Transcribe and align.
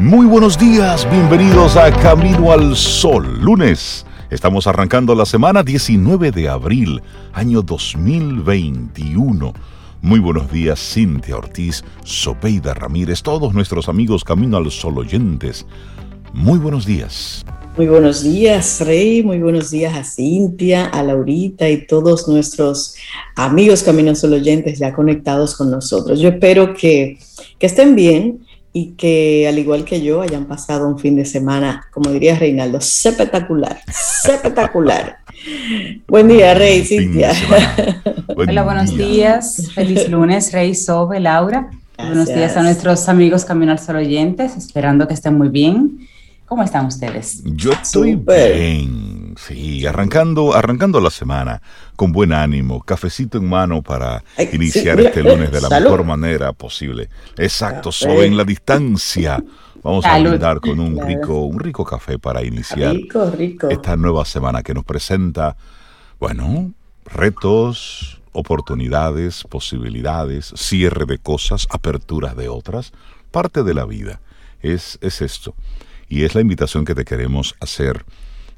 Muy 0.00 0.24
buenos 0.24 0.58
días, 0.58 1.06
bienvenidos 1.10 1.76
a 1.76 1.92
Camino 1.92 2.52
al 2.52 2.74
Sol, 2.74 3.38
lunes. 3.38 4.06
Estamos 4.30 4.66
arrancando 4.66 5.14
la 5.14 5.26
semana 5.26 5.62
19 5.62 6.30
de 6.32 6.48
abril, 6.48 7.02
año 7.34 7.60
2021. 7.60 9.52
Muy 10.00 10.18
buenos 10.18 10.50
días, 10.50 10.80
Cintia 10.80 11.36
Ortiz, 11.36 11.84
Sopeida 12.02 12.72
Ramírez, 12.72 13.22
todos 13.22 13.52
nuestros 13.52 13.90
amigos 13.90 14.24
Camino 14.24 14.56
al 14.56 14.70
Sol 14.70 14.96
oyentes. 14.96 15.66
Muy 16.32 16.58
buenos 16.58 16.86
días. 16.86 17.44
Muy 17.76 17.86
buenos 17.86 18.22
días, 18.22 18.80
Rey. 18.80 19.22
Muy 19.22 19.38
buenos 19.38 19.70
días 19.70 19.94
a 19.94 20.02
Cintia, 20.02 20.86
a 20.86 21.02
Laurita 21.02 21.68
y 21.68 21.86
todos 21.86 22.26
nuestros 22.26 22.94
amigos 23.36 23.82
Camino 23.82 24.08
al 24.08 24.16
Sol 24.16 24.32
oyentes 24.32 24.78
ya 24.78 24.94
conectados 24.94 25.54
con 25.54 25.70
nosotros. 25.70 26.20
Yo 26.20 26.30
espero 26.30 26.72
que, 26.72 27.18
que 27.58 27.66
estén 27.66 27.94
bien 27.94 28.46
y 28.72 28.92
que 28.92 29.46
al 29.48 29.58
igual 29.58 29.84
que 29.84 30.00
yo 30.00 30.22
hayan 30.22 30.44
pasado 30.44 30.86
un 30.86 30.98
fin 30.98 31.16
de 31.16 31.24
semana, 31.24 31.86
como 31.92 32.10
diría 32.10 32.38
Reinaldo, 32.38 32.78
espectacular, 32.78 33.80
espectacular. 34.24 35.18
Buen 36.06 36.28
día, 36.28 36.54
Rey, 36.54 36.84
Cintia. 36.84 37.32
Hola, 38.36 38.62
buenos 38.62 38.96
días. 38.96 39.70
Feliz 39.74 40.08
lunes, 40.08 40.52
Rey, 40.52 40.74
Sobe, 40.74 41.18
Laura. 41.18 41.70
Buenos 41.96 42.28
días 42.28 42.56
a 42.56 42.62
nuestros 42.62 43.08
amigos 43.08 43.44
Camino 43.44 43.72
al 43.72 43.78
Sol 43.78 43.96
oyentes, 43.96 44.56
esperando 44.56 45.06
que 45.08 45.14
estén 45.14 45.36
muy 45.36 45.48
bien. 45.48 46.08
¿Cómo 46.46 46.62
están 46.62 46.86
ustedes? 46.86 47.42
Yo 47.44 47.72
estoy 47.72 48.16
bien, 48.16 49.19
sí, 49.36 49.86
arrancando, 49.86 50.54
arrancando 50.54 51.00
la 51.00 51.10
semana 51.10 51.62
con 51.96 52.12
buen 52.12 52.32
ánimo, 52.32 52.82
cafecito 52.82 53.38
en 53.38 53.48
mano 53.48 53.82
para 53.82 54.24
iniciar 54.52 55.00
este 55.00 55.22
lunes 55.22 55.50
de 55.50 55.60
la 55.60 55.68
mejor 55.68 56.04
manera 56.04 56.52
posible. 56.52 57.08
Exacto, 57.36 57.92
sobre 57.92 58.26
en 58.26 58.36
la 58.36 58.44
distancia. 58.44 59.42
Vamos 59.82 60.04
a 60.04 60.18
brindar 60.18 60.60
con 60.60 60.78
un 60.78 61.00
rico, 61.06 61.40
un 61.40 61.58
rico 61.58 61.84
café 61.84 62.18
para 62.18 62.44
iniciar 62.44 62.94
esta 63.70 63.96
nueva 63.96 64.24
semana 64.24 64.62
que 64.62 64.74
nos 64.74 64.84
presenta, 64.84 65.56
bueno, 66.18 66.72
retos, 67.06 68.20
oportunidades, 68.32 69.44
posibilidades, 69.44 70.52
cierre 70.56 71.06
de 71.06 71.18
cosas, 71.18 71.66
aperturas 71.70 72.36
de 72.36 72.48
otras, 72.48 72.92
parte 73.30 73.62
de 73.62 73.74
la 73.74 73.86
vida. 73.86 74.20
Es, 74.62 74.98
es 75.00 75.22
esto. 75.22 75.54
Y 76.08 76.24
es 76.24 76.34
la 76.34 76.40
invitación 76.40 76.84
que 76.84 76.94
te 76.94 77.04
queremos 77.04 77.54
hacer 77.60 78.04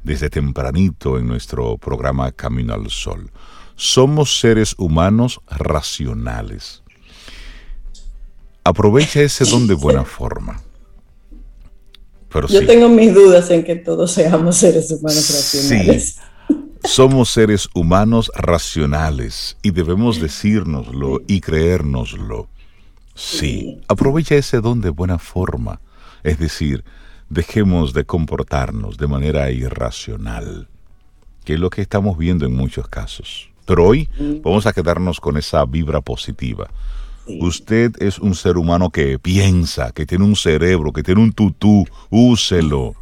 desde 0.03 0.31
tempranito 0.31 1.19
en 1.19 1.27
nuestro 1.27 1.79
programa 1.79 2.33
Camino 2.33 2.75
al 2.75 2.91
Sol. 2.91 3.31
Somos 3.77 4.41
seres 4.41 4.75
humanos 4.79 5.41
racionales. 5.49 6.83
Aprovecha 8.65 9.21
ese 9.21 9.45
don 9.45 9.67
de 9.67 9.75
buena 9.75 10.05
forma. 10.05 10.61
Pero 12.33 12.49
Yo 12.49 12.67
tengo 12.67 12.89
mis 12.89 13.13
dudas 13.13 13.51
en 13.51 13.65
que 13.65 13.77
todos 13.77 14.13
seamos 14.13 14.57
seres 14.57 14.91
humanos 14.91 15.31
racionales. 15.31 16.15
Sí, 16.15 16.57
somos 16.85 17.31
seres 17.31 17.69
humanos 17.75 18.31
racionales 18.35 19.57
y 19.63 19.71
debemos 19.71 20.21
decírnoslo 20.21 21.21
y 21.27 21.41
creérnoslo. 21.41 22.49
Sí, 23.15 23.81
aprovecha 23.89 24.35
ese 24.37 24.61
don 24.61 24.81
de 24.81 24.91
buena 24.91 25.19
forma. 25.19 25.81
Es 26.23 26.39
decir, 26.39 26.85
dejemos 27.33 27.95
de 27.95 28.05
comportarnos 28.05 28.99
de 28.99 29.07
manera 29.07 29.51
irracional, 29.51 30.69
que 31.45 31.55
es 31.55 31.61
lo 31.61 31.71
que 31.71 31.81
estamos 31.81 32.19
viendo 32.19 32.45
en 32.45 32.55
muchos 32.55 32.89
casos. 32.89 33.51
Pero 33.65 33.87
hoy 33.87 34.09
vamos 34.45 34.67
a 34.67 34.73
quedarnos 34.75 35.19
con 35.19 35.39
esa 35.39 35.65
vibra 35.65 36.03
positiva. 36.03 36.69
Usted 37.41 37.93
es 38.01 38.19
un 38.19 38.35
ser 38.35 38.59
humano 38.59 38.91
que 38.91 39.19
piensa, 39.19 39.93
que 39.93 40.05
tiene 40.05 40.25
un 40.25 40.37
cerebro, 40.37 40.93
que 40.93 41.03
tiene 41.03 41.23
un 41.23 41.33
tutú, 41.33 41.87
úselo. 42.11 42.97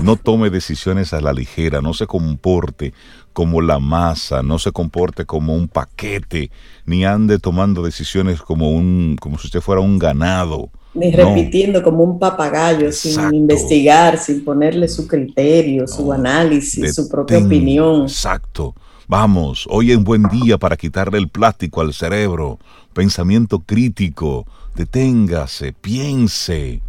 No 0.00 0.16
tome 0.16 0.48
decisiones 0.48 1.12
a 1.12 1.20
la 1.20 1.34
ligera, 1.34 1.82
no 1.82 1.92
se 1.92 2.06
comporte 2.06 2.94
como 3.34 3.60
la 3.60 3.78
masa, 3.78 4.42
no 4.42 4.58
se 4.58 4.72
comporte 4.72 5.26
como 5.26 5.54
un 5.54 5.68
paquete, 5.68 6.50
ni 6.86 7.04
ande 7.04 7.38
tomando 7.38 7.82
decisiones 7.82 8.40
como 8.40 8.70
un 8.70 9.16
como 9.20 9.36
si 9.36 9.48
usted 9.48 9.60
fuera 9.60 9.82
un 9.82 9.98
ganado 9.98 10.70
ni 10.96 11.10
repitiendo 11.10 11.82
como 11.82 12.02
un 12.02 12.18
papagayo, 12.18 12.90
sin 12.92 13.34
investigar, 13.34 14.18
sin 14.18 14.44
ponerle 14.44 14.88
su 14.88 15.06
criterio, 15.06 15.86
su 15.86 16.12
análisis, 16.12 16.94
su 16.94 17.08
propia 17.08 17.38
opinión. 17.38 18.02
Exacto. 18.02 18.74
Vamos, 19.08 19.66
hoy 19.70 19.92
es 19.92 19.96
un 19.96 20.04
buen 20.04 20.24
día 20.24 20.58
para 20.58 20.76
quitarle 20.76 21.18
el 21.18 21.28
plástico 21.28 21.80
al 21.80 21.92
cerebro. 21.94 22.58
Pensamiento 22.92 23.60
crítico. 23.60 24.46
Deténgase, 24.74 25.72
piense. 25.72 26.80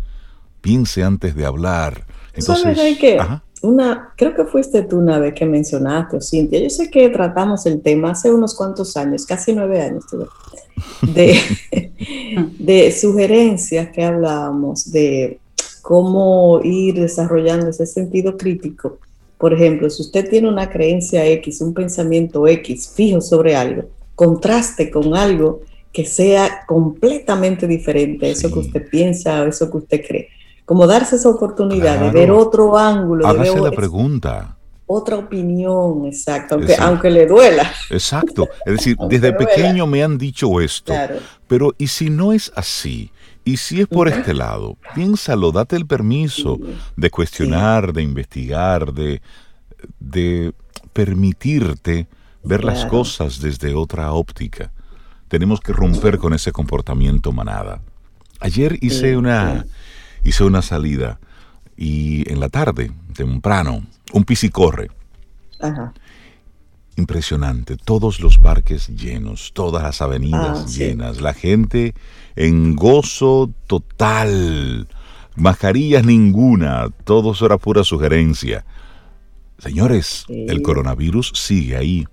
Piense 0.61 1.03
antes 1.03 1.35
de 1.35 1.45
hablar. 1.45 2.05
Entonces, 2.33 2.77
¿Sabes 2.77 2.97
qué? 2.97 3.19
Una, 3.61 4.13
creo 4.15 4.35
que 4.35 4.45
fuiste 4.45 4.83
tú 4.83 4.97
una 4.97 5.19
vez 5.19 5.33
que 5.33 5.45
mencionaste, 5.45 6.21
Cintia. 6.21 6.59
Yo 6.59 6.69
sé 6.69 6.89
que 6.89 7.09
tratamos 7.09 7.65
el 7.65 7.81
tema 7.81 8.11
hace 8.11 8.31
unos 8.31 8.55
cuantos 8.55 8.95
años, 8.97 9.25
casi 9.25 9.53
nueve 9.53 9.81
años 9.81 10.05
de, 11.01 11.39
de 12.59 12.91
sugerencias 12.91 13.89
que 13.89 14.03
hablábamos 14.03 14.91
de 14.91 15.39
cómo 15.81 16.59
ir 16.63 16.95
desarrollando 16.95 17.69
ese 17.69 17.85
sentido 17.85 18.37
crítico. 18.37 18.99
Por 19.37 19.53
ejemplo, 19.53 19.89
si 19.89 20.01
usted 20.01 20.29
tiene 20.29 20.49
una 20.49 20.69
creencia 20.69 21.25
X, 21.25 21.61
un 21.61 21.73
pensamiento 21.73 22.47
X 22.47 22.91
fijo 22.93 23.21
sobre 23.21 23.55
algo, 23.55 23.85
contraste 24.15 24.89
con 24.91 25.15
algo 25.15 25.61
que 25.93 26.05
sea 26.05 26.65
completamente 26.67 27.67
diferente 27.67 28.25
a 28.25 28.29
eso 28.29 28.51
que 28.51 28.59
usted 28.59 28.89
piensa 28.89 29.41
o 29.41 29.47
eso 29.47 29.71
que 29.71 29.77
usted 29.77 30.01
cree. 30.05 30.27
Como 30.67 30.85
darse 30.85 31.15
esa 31.15 31.29
oportunidad 31.29 31.97
de 31.99 32.11
ver 32.11 32.29
otro 32.29 32.77
ángulo. 32.77 33.25
Hágase 33.25 33.55
de 33.55 33.61
la 33.61 33.71
pregunta 33.71 34.57
otra 34.89 35.17
opinión, 35.17 36.05
exacto, 36.05 36.55
aunque, 36.55 36.75
aunque 36.79 37.09
le 37.09 37.27
duela. 37.27 37.69
Exacto, 37.89 38.47
es 38.65 38.77
decir, 38.77 38.95
desde 39.09 39.33
pequeño 39.33 39.85
me 39.85 40.01
han 40.01 40.17
dicho 40.17 40.61
esto, 40.61 40.93
pero 41.47 41.75
¿y 41.77 41.87
si 41.87 42.09
no 42.09 42.31
es 42.31 42.53
así? 42.55 43.11
¿Y 43.43 43.57
si 43.57 43.81
es 43.81 43.87
por 43.87 44.07
este 44.07 44.33
lado? 44.33 44.77
Piénsalo, 44.95 45.51
date 45.51 45.75
el 45.75 45.85
permiso 45.85 46.57
de 46.95 47.09
cuestionar, 47.09 47.91
de 47.93 48.01
investigar, 48.01 48.93
de, 48.93 49.21
de 49.99 50.53
permitirte 50.93 52.07
ver 52.43 52.63
las 52.63 52.85
cosas 52.85 53.41
desde 53.41 53.73
otra 53.75 54.11
óptica. 54.13 54.71
Tenemos 55.27 55.59
que 55.59 55.73
romper 55.73 56.17
con 56.17 56.33
ese 56.33 56.53
comportamiento 56.53 57.33
manada. 57.33 57.81
Ayer 58.39 58.77
hice 58.81 59.17
una, 59.17 59.65
hice 60.27 60.43
una 60.43 60.61
salida 60.61 61.19
y 61.77 62.29
en 62.29 62.41
la 62.41 62.49
tarde, 62.49 62.91
temprano, 63.13 63.83
un 64.11 64.23
piscicorre. 64.25 64.91
Ajá. 65.59 65.93
Impresionante, 66.97 67.77
todos 67.77 68.19
los 68.19 68.37
parques 68.37 68.87
llenos, 68.89 69.51
todas 69.53 69.83
las 69.83 70.01
avenidas 70.01 70.63
ah, 70.63 70.65
llenas, 70.67 71.21
la 71.21 71.33
gente 71.33 71.93
en 72.35 72.75
gozo 72.75 73.51
total, 73.67 74.87
mascarillas 75.35 76.03
ninguna, 76.03 76.89
todo 77.05 77.31
eso 77.31 77.45
era 77.45 77.57
pura 77.57 77.83
sugerencia. 77.83 78.65
Señores, 79.59 80.25
el 80.27 80.61
coronavirus 80.61 81.31
sigue 81.35 81.77
ahí. 81.77 82.05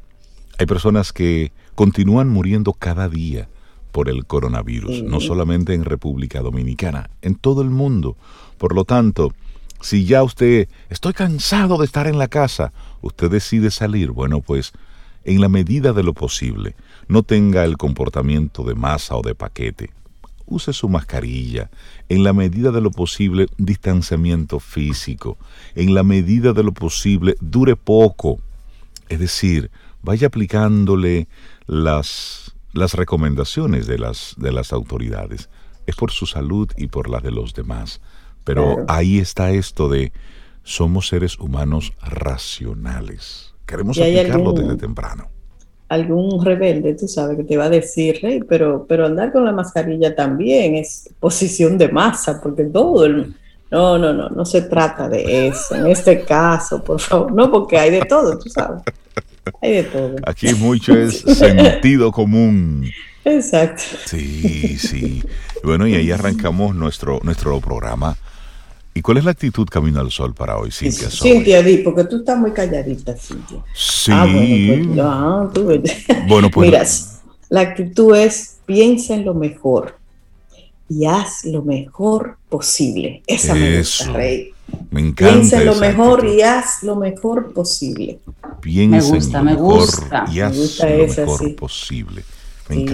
Hay 0.59 0.67
personas 0.67 1.13
que 1.13 1.53
continúan 1.75 2.29
muriendo 2.29 2.75
cada 2.75 3.09
día 3.09 3.49
por 3.95 4.09
el 4.09 4.27
coronavirus, 4.27 5.05
no 5.05 5.21
solamente 5.21 5.73
en 5.73 5.85
República 5.85 6.41
Dominicana, 6.41 7.11
en 7.23 7.37
todo 7.37 7.63
el 7.63 7.71
mundo. 7.71 8.17
Por 8.59 8.75
lo 8.75 8.85
tanto, 8.85 9.33
si 9.81 10.05
ya 10.05 10.25
usted, 10.25 10.69
estoy 10.91 11.13
cansado 11.13 11.79
de 11.79 11.85
estar 11.85 12.09
en 12.09 12.19
la 12.19 12.27
casa, 12.27 12.73
usted 13.03 13.31
decide 13.31 13.71
salir, 13.71 14.11
bueno, 14.11 14.41
pues 14.41 14.73
en 15.23 15.41
la 15.41 15.49
medida 15.49 15.93
de 15.93 16.03
lo 16.03 16.13
posible, 16.13 16.75
no 17.07 17.23
tenga 17.23 17.65
el 17.65 17.77
comportamiento 17.77 18.65
de 18.65 18.75
masa 18.75 19.15
o 19.15 19.23
de 19.23 19.37
paquete. 19.37 19.91
Use 20.45 20.73
su 20.73 20.89
mascarilla, 20.89 21.71
en 22.09 22.25
la 22.25 22.33
medida 22.33 22.73
de 22.73 22.81
lo 22.81 22.91
posible, 22.91 23.47
distanciamiento 23.59 24.59
físico, 24.59 25.39
en 25.77 25.95
la 25.95 26.03
medida 26.03 26.53
de 26.53 26.65
lo 26.65 26.73
posible, 26.73 27.37
dure 27.41 27.77
poco. 27.77 28.41
Es 29.09 29.21
decir, 29.21 29.71
vaya 30.03 30.27
aplicándole 30.27 31.29
las, 31.69 32.54
las 32.75 32.95
recomendaciones 32.95 33.87
de 33.87 33.99
las, 33.99 34.35
de 34.37 34.53
las 34.53 34.73
autoridades. 34.73 35.49
Es 35.87 35.97
por 35.97 36.11
su 36.11 36.27
salud 36.27 36.71
y 36.77 36.89
por 36.89 37.09
la 37.09 37.21
de 37.21 37.31
los 37.31 37.55
demás. 37.55 38.01
Pero 38.45 38.85
ahí 38.89 39.19
está 39.19 39.53
esto 39.53 39.89
de 39.89 40.13
somos 40.63 41.09
seres 41.09 41.39
humanos 41.39 41.93
racionales. 42.03 43.55
Queremos 43.67 43.99
aplicarlo 43.99 44.53
desde 44.53 44.77
temprano. 44.77 45.29
Algún 45.89 46.45
rebelde, 46.45 46.95
tú 46.95 47.07
sabes, 47.07 47.37
que 47.37 47.45
te 47.45 47.57
va 47.57 47.65
a 47.65 47.71
decir, 47.71 48.45
pero, 48.49 48.87
pero 48.89 49.07
andar 49.07 49.33
con 49.33 49.45
la 49.45 49.53
mascarilla 49.53 50.15
también 50.15 50.75
es 50.75 51.11
posición 51.21 51.79
de 51.79 51.89
masa, 51.89 52.41
porque 52.43 52.65
todo 52.65 53.05
el... 53.05 53.35
No, 53.71 53.99
no, 53.99 54.13
no, 54.13 54.29
no 54.29 54.45
se 54.45 54.63
trata 54.63 55.09
de 55.09 55.49
eso. 55.49 55.75
En 55.75 55.87
este 55.87 56.25
caso, 56.25 56.83
por 56.83 57.01
favor. 57.01 57.33
No, 57.33 57.51
porque 57.51 57.77
hay 57.77 57.91
de 57.91 58.03
todo, 58.03 58.39
tú 58.39 58.49
sabes. 58.49 58.83
Hay 59.61 59.73
de 59.73 59.83
todo. 59.85 60.17
Aquí 60.27 60.55
mucho 60.55 60.97
es 60.97 61.21
sentido 61.21 62.13
común. 62.13 62.91
Exacto. 63.25 63.83
Sí, 64.07 64.77
sí. 64.79 65.23
Bueno, 65.63 65.87
y 65.87 65.95
ahí 65.95 66.11
arrancamos 66.11 66.75
nuestro, 66.75 67.21
nuestro 67.23 67.61
programa 67.61 68.17
¿Y 68.97 69.03
cuál 69.03 69.19
es 69.19 69.25
la 69.25 69.33
actitud 69.33 69.67
Camino 69.69 69.99
al 70.01 70.13
Sol 70.13 70.35
para 70.35 70.57
hoy, 70.57 70.71
Cintia? 70.71 71.11
Cintia, 71.11 71.63
di, 71.65 71.79
porque 71.79 72.05
tú 72.05 72.19
estás 72.19 72.39
muy 72.39 72.53
calladita, 72.53 73.17
Cintia. 73.17 73.59
Sí. 73.75 74.13
Ah, 74.15 74.25
bueno, 74.25 75.51
pues, 75.53 76.07
bueno, 76.29 76.51
pues 76.51 76.67
Mira, 76.71 76.85
la 77.49 77.61
actitud 77.61 78.15
es 78.15 78.59
piensa 78.65 79.15
en 79.15 79.25
lo 79.25 79.35
mejor 79.35 79.99
y 80.89 81.07
haz 81.07 81.45
lo 81.45 81.63
mejor 81.63 82.37
posible. 82.49 83.23
Esa 83.27 83.55
me 83.55 83.79
gusta, 83.79 84.13
Rey. 84.13 84.53
Me 84.91 85.01
encanta. 85.01 85.33
Piensa 85.35 85.61
en 85.61 85.67
lo 85.67 85.75
mejor 85.77 86.27
y 86.27 86.43
haz 86.43 86.83
lo 86.83 86.97
mejor 86.97 87.53
posible. 87.53 88.19
Piensa 88.61 88.97
me 88.97 89.17
gusta, 89.17 89.39
en 89.39 89.45
lo 89.45 89.51
me 89.51 89.57
mejor 89.57 89.81
gusta. 89.81 90.25
y 90.33 90.41
haz 90.41 90.81
lo 90.81 90.97
mejor 90.97 91.57
posible. 91.57 92.25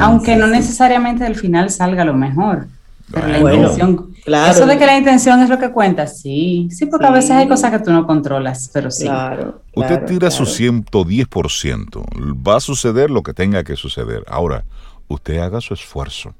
Aunque 0.00 0.36
no 0.36 0.46
necesariamente 0.46 1.24
al 1.24 1.36
final 1.36 1.70
salga 1.70 2.04
lo 2.04 2.14
mejor. 2.14 2.66
Pero 3.12 3.26
la 3.26 3.38
intención, 3.40 4.12
claro. 4.24 4.52
eso 4.52 4.66
de 4.66 4.78
que 4.78 4.86
la 4.86 4.96
intención 4.96 5.40
es 5.42 5.48
lo 5.48 5.58
que 5.58 5.70
cuenta, 5.72 6.06
sí, 6.06 6.68
sí, 6.70 6.86
porque 6.86 7.06
a 7.06 7.10
veces 7.10 7.32
hay 7.32 7.48
cosas 7.48 7.72
que 7.72 7.80
tú 7.80 7.90
no 7.90 8.06
controlas, 8.06 8.70
pero 8.72 8.88
sí. 8.88 9.04
Claro, 9.04 9.62
Usted 9.74 10.04
tira 10.04 10.30
su 10.30 10.44
110%, 10.44 12.04
va 12.46 12.56
a 12.56 12.60
suceder 12.60 13.10
lo 13.10 13.24
que 13.24 13.34
tenga 13.34 13.64
que 13.64 13.74
suceder. 13.74 14.24
Ahora, 14.28 14.64
usted 15.08 15.38
haga 15.38 15.60
su 15.60 15.74
esfuerzo. 15.74 16.34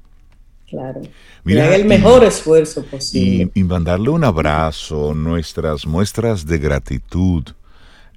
Claro. 0.71 1.01
Mira, 1.43 1.75
el 1.75 1.83
mejor 1.83 2.23
esfuerzo 2.23 2.85
posible. 2.85 3.51
Y, 3.53 3.63
mandarle 3.65 4.09
un 4.09 4.23
abrazo, 4.23 5.13
nuestras 5.13 5.85
muestras 5.85 6.45
de 6.45 6.59
gratitud 6.59 7.43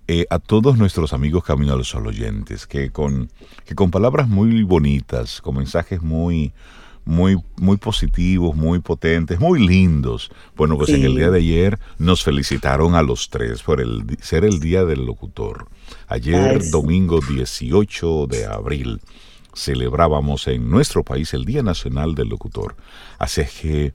eh, 0.07 0.25
a 0.31 0.39
todos 0.39 0.79
nuestros 0.79 1.13
amigos 1.13 1.43
Camino 1.43 1.73
a 1.73 1.77
los 1.77 1.89
Sol 1.89 2.07
oyentes, 2.07 2.69
que 2.69 2.91
con, 2.91 3.29
que 3.67 3.75
con 3.75 3.91
palabras 3.91 4.29
muy 4.29 4.63
bonitas, 4.63 5.41
con 5.41 5.57
mensajes 5.57 6.01
muy, 6.01 6.53
muy, 7.05 7.43
muy 7.57 7.77
positivos, 7.77 8.55
muy 8.55 8.79
potentes, 8.79 9.41
muy 9.41 9.67
lindos. 9.67 10.31
Bueno, 10.55 10.77
pues 10.79 10.91
en 10.91 11.03
el 11.03 11.17
día 11.17 11.31
de 11.31 11.41
ayer 11.41 11.81
nos 11.99 12.23
felicitaron 12.23 12.95
a 12.95 13.03
los 13.03 13.31
tres 13.31 13.65
por 13.65 13.81
el, 13.81 14.05
ser 14.21 14.45
el 14.45 14.61
Día 14.61 14.85
del 14.85 15.05
Locutor. 15.05 15.67
Ayer, 16.07 16.71
domingo 16.71 17.19
18 17.21 18.29
de 18.29 18.47
abril 18.47 19.01
celebrábamos 19.55 20.47
en 20.49 20.71
nuestro 20.71 21.05
país 21.05 21.35
el 21.35 21.45
Día 21.45 21.63
Nacional 21.63 22.15
del 22.15 22.29
Locutor. 22.29 22.77
Así 23.19 23.41
es 23.41 23.53
que, 23.53 23.93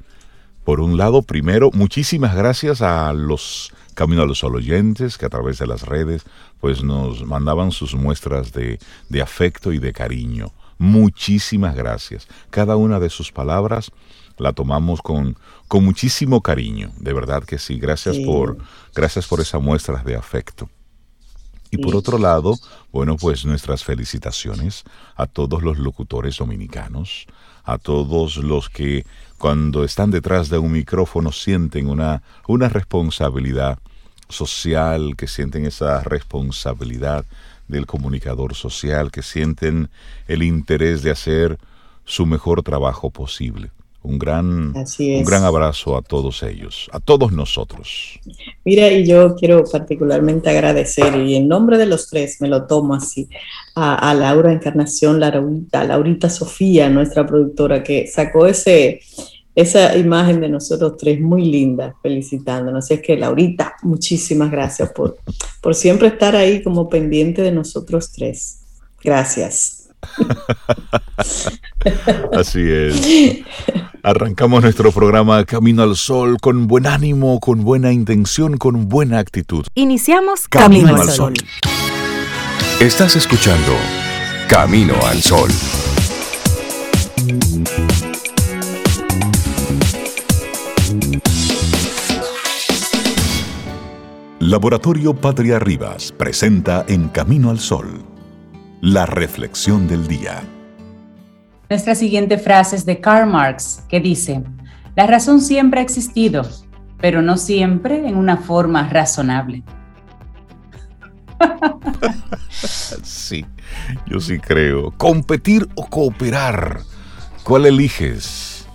por 0.63 0.81
un 0.81 0.97
lado, 0.97 1.21
primero, 1.21 1.69
muchísimas 1.73 2.35
gracias 2.35 2.81
a 2.81 3.13
los 3.13 3.73
Camino 3.99 4.21
a 4.21 4.25
los 4.25 4.45
oyentes 4.45 5.17
que 5.17 5.25
a 5.25 5.29
través 5.29 5.57
de 5.59 5.67
las 5.67 5.81
redes 5.81 6.23
pues 6.61 6.83
nos 6.85 7.25
mandaban 7.25 7.73
sus 7.73 7.95
muestras 7.95 8.53
de, 8.53 8.79
de 9.09 9.21
afecto 9.21 9.73
y 9.73 9.79
de 9.79 9.91
cariño. 9.91 10.53
Muchísimas 10.77 11.75
gracias. 11.75 12.25
Cada 12.49 12.77
una 12.77 13.01
de 13.01 13.09
sus 13.09 13.33
palabras 13.33 13.91
la 14.37 14.53
tomamos 14.53 15.01
con, 15.01 15.37
con 15.67 15.83
muchísimo 15.83 16.39
cariño. 16.39 16.93
De 16.97 17.11
verdad 17.11 17.43
que 17.43 17.57
sí. 17.57 17.77
Gracias 17.77 18.17
por, 18.19 18.57
gracias 18.95 19.27
por 19.27 19.41
esas 19.41 19.61
muestras 19.61 20.05
de 20.05 20.15
afecto. 20.15 20.69
Y 21.69 21.77
por 21.77 21.93
otro 21.93 22.17
lado, 22.17 22.55
bueno, 22.91 23.17
pues 23.17 23.45
nuestras 23.45 23.83
felicitaciones 23.83 24.83
a 25.15 25.27
todos 25.27 25.61
los 25.61 25.77
locutores 25.77 26.37
dominicanos, 26.37 27.27
a 27.63 27.77
todos 27.77 28.37
los 28.37 28.69
que 28.69 29.05
cuando 29.37 29.83
están 29.83 30.11
detrás 30.11 30.49
de 30.49 30.57
un 30.57 30.71
micrófono 30.71 31.31
sienten 31.31 31.87
una, 31.87 32.23
una 32.47 32.67
responsabilidad 32.67 33.77
social, 34.27 35.15
que 35.15 35.27
sienten 35.27 35.65
esa 35.65 36.01
responsabilidad 36.03 37.25
del 37.67 37.85
comunicador 37.85 38.55
social, 38.55 39.11
que 39.11 39.21
sienten 39.21 39.89
el 40.27 40.43
interés 40.43 41.03
de 41.03 41.11
hacer 41.11 41.59
su 42.05 42.25
mejor 42.25 42.63
trabajo 42.63 43.11
posible. 43.11 43.71
Un 44.01 44.17
gran, 44.17 44.73
un 44.75 45.23
gran 45.25 45.43
abrazo 45.43 45.97
a 45.97 46.01
todos 46.01 46.41
ellos, 46.43 46.89
a 46.93 47.01
todos 47.01 47.33
nosotros. 47.33 48.17
Mira, 48.63 48.89
y 48.89 49.05
yo 49.05 49.35
quiero 49.35 49.65
particularmente 49.65 50.49
agradecer, 50.49 51.17
y 51.17 51.35
en 51.35 51.49
nombre 51.49 51.77
de 51.77 51.85
los 51.85 52.07
tres 52.07 52.39
me 52.39 52.47
lo 52.47 52.65
tomo 52.65 52.95
así, 52.95 53.27
a, 53.75 54.13
Laura 54.13 54.53
Encarnación, 54.53 55.19
Laurita, 55.19 55.83
Laurita 55.83 56.29
Sofía, 56.29 56.89
nuestra 56.89 57.27
productora, 57.27 57.83
que 57.83 58.07
sacó 58.07 58.47
ese, 58.47 59.01
esa 59.53 59.97
imagen 59.97 60.39
de 60.39 60.47
nosotros 60.47 60.95
tres 60.97 61.19
muy 61.19 61.43
linda, 61.43 61.93
felicitándonos. 62.01 62.89
Es 62.89 63.01
que 63.01 63.17
Laurita, 63.17 63.75
muchísimas 63.83 64.49
gracias 64.49 64.93
por, 64.93 65.17
por 65.61 65.75
siempre 65.75 66.07
estar 66.07 66.37
ahí 66.37 66.63
como 66.63 66.87
pendiente 66.87 67.41
de 67.41 67.51
nosotros 67.51 68.13
tres. 68.13 68.61
Gracias. 69.03 69.89
Así 72.31 72.61
es. 72.61 73.43
Arrancamos 74.03 74.61
nuestro 74.63 74.91
programa 74.91 75.43
Camino 75.45 75.83
al 75.83 75.95
Sol 75.95 76.37
con 76.41 76.67
buen 76.67 76.87
ánimo, 76.87 77.39
con 77.39 77.63
buena 77.63 77.91
intención, 77.91 78.57
con 78.57 78.87
buena 78.87 79.19
actitud. 79.19 79.65
Iniciamos 79.75 80.47
Camino, 80.47 80.95
al 80.95 81.09
Sol. 81.09 81.33
Estás 82.79 83.15
escuchando 83.15 83.73
Camino 84.47 84.93
al 85.05 85.21
Sol. 85.21 85.49
Laboratorio 94.39 95.13
Patria 95.13 95.59
Rivas 95.59 96.13
presenta 96.13 96.85
En 96.87 97.09
Camino 97.09 97.49
al 97.49 97.59
Sol 97.59 98.09
la 98.81 99.05
reflexión 99.05 99.89
del 99.89 100.07
día. 100.07 100.41
Nuestra 101.69 101.93
siguiente 101.93 102.39
frase 102.39 102.75
es 102.75 102.85
de 102.85 102.99
Karl 102.99 103.29
Marx, 103.29 103.83
que 103.87 103.99
dice, 103.99 104.43
la 104.95 105.05
razón 105.05 105.39
siempre 105.39 105.79
ha 105.79 105.83
existido, 105.83 106.47
pero 106.99 107.21
no 107.21 107.37
siempre 107.37 108.07
en 108.07 108.15
una 108.15 108.37
forma 108.37 108.89
razonable. 108.89 109.61
sí, 113.03 113.45
yo 114.07 114.19
sí 114.19 114.39
creo. 114.39 114.89
Competir 114.97 115.69
o 115.75 115.85
cooperar. 115.87 116.81
¿Cuál 117.43 117.67
eliges? 117.67 118.67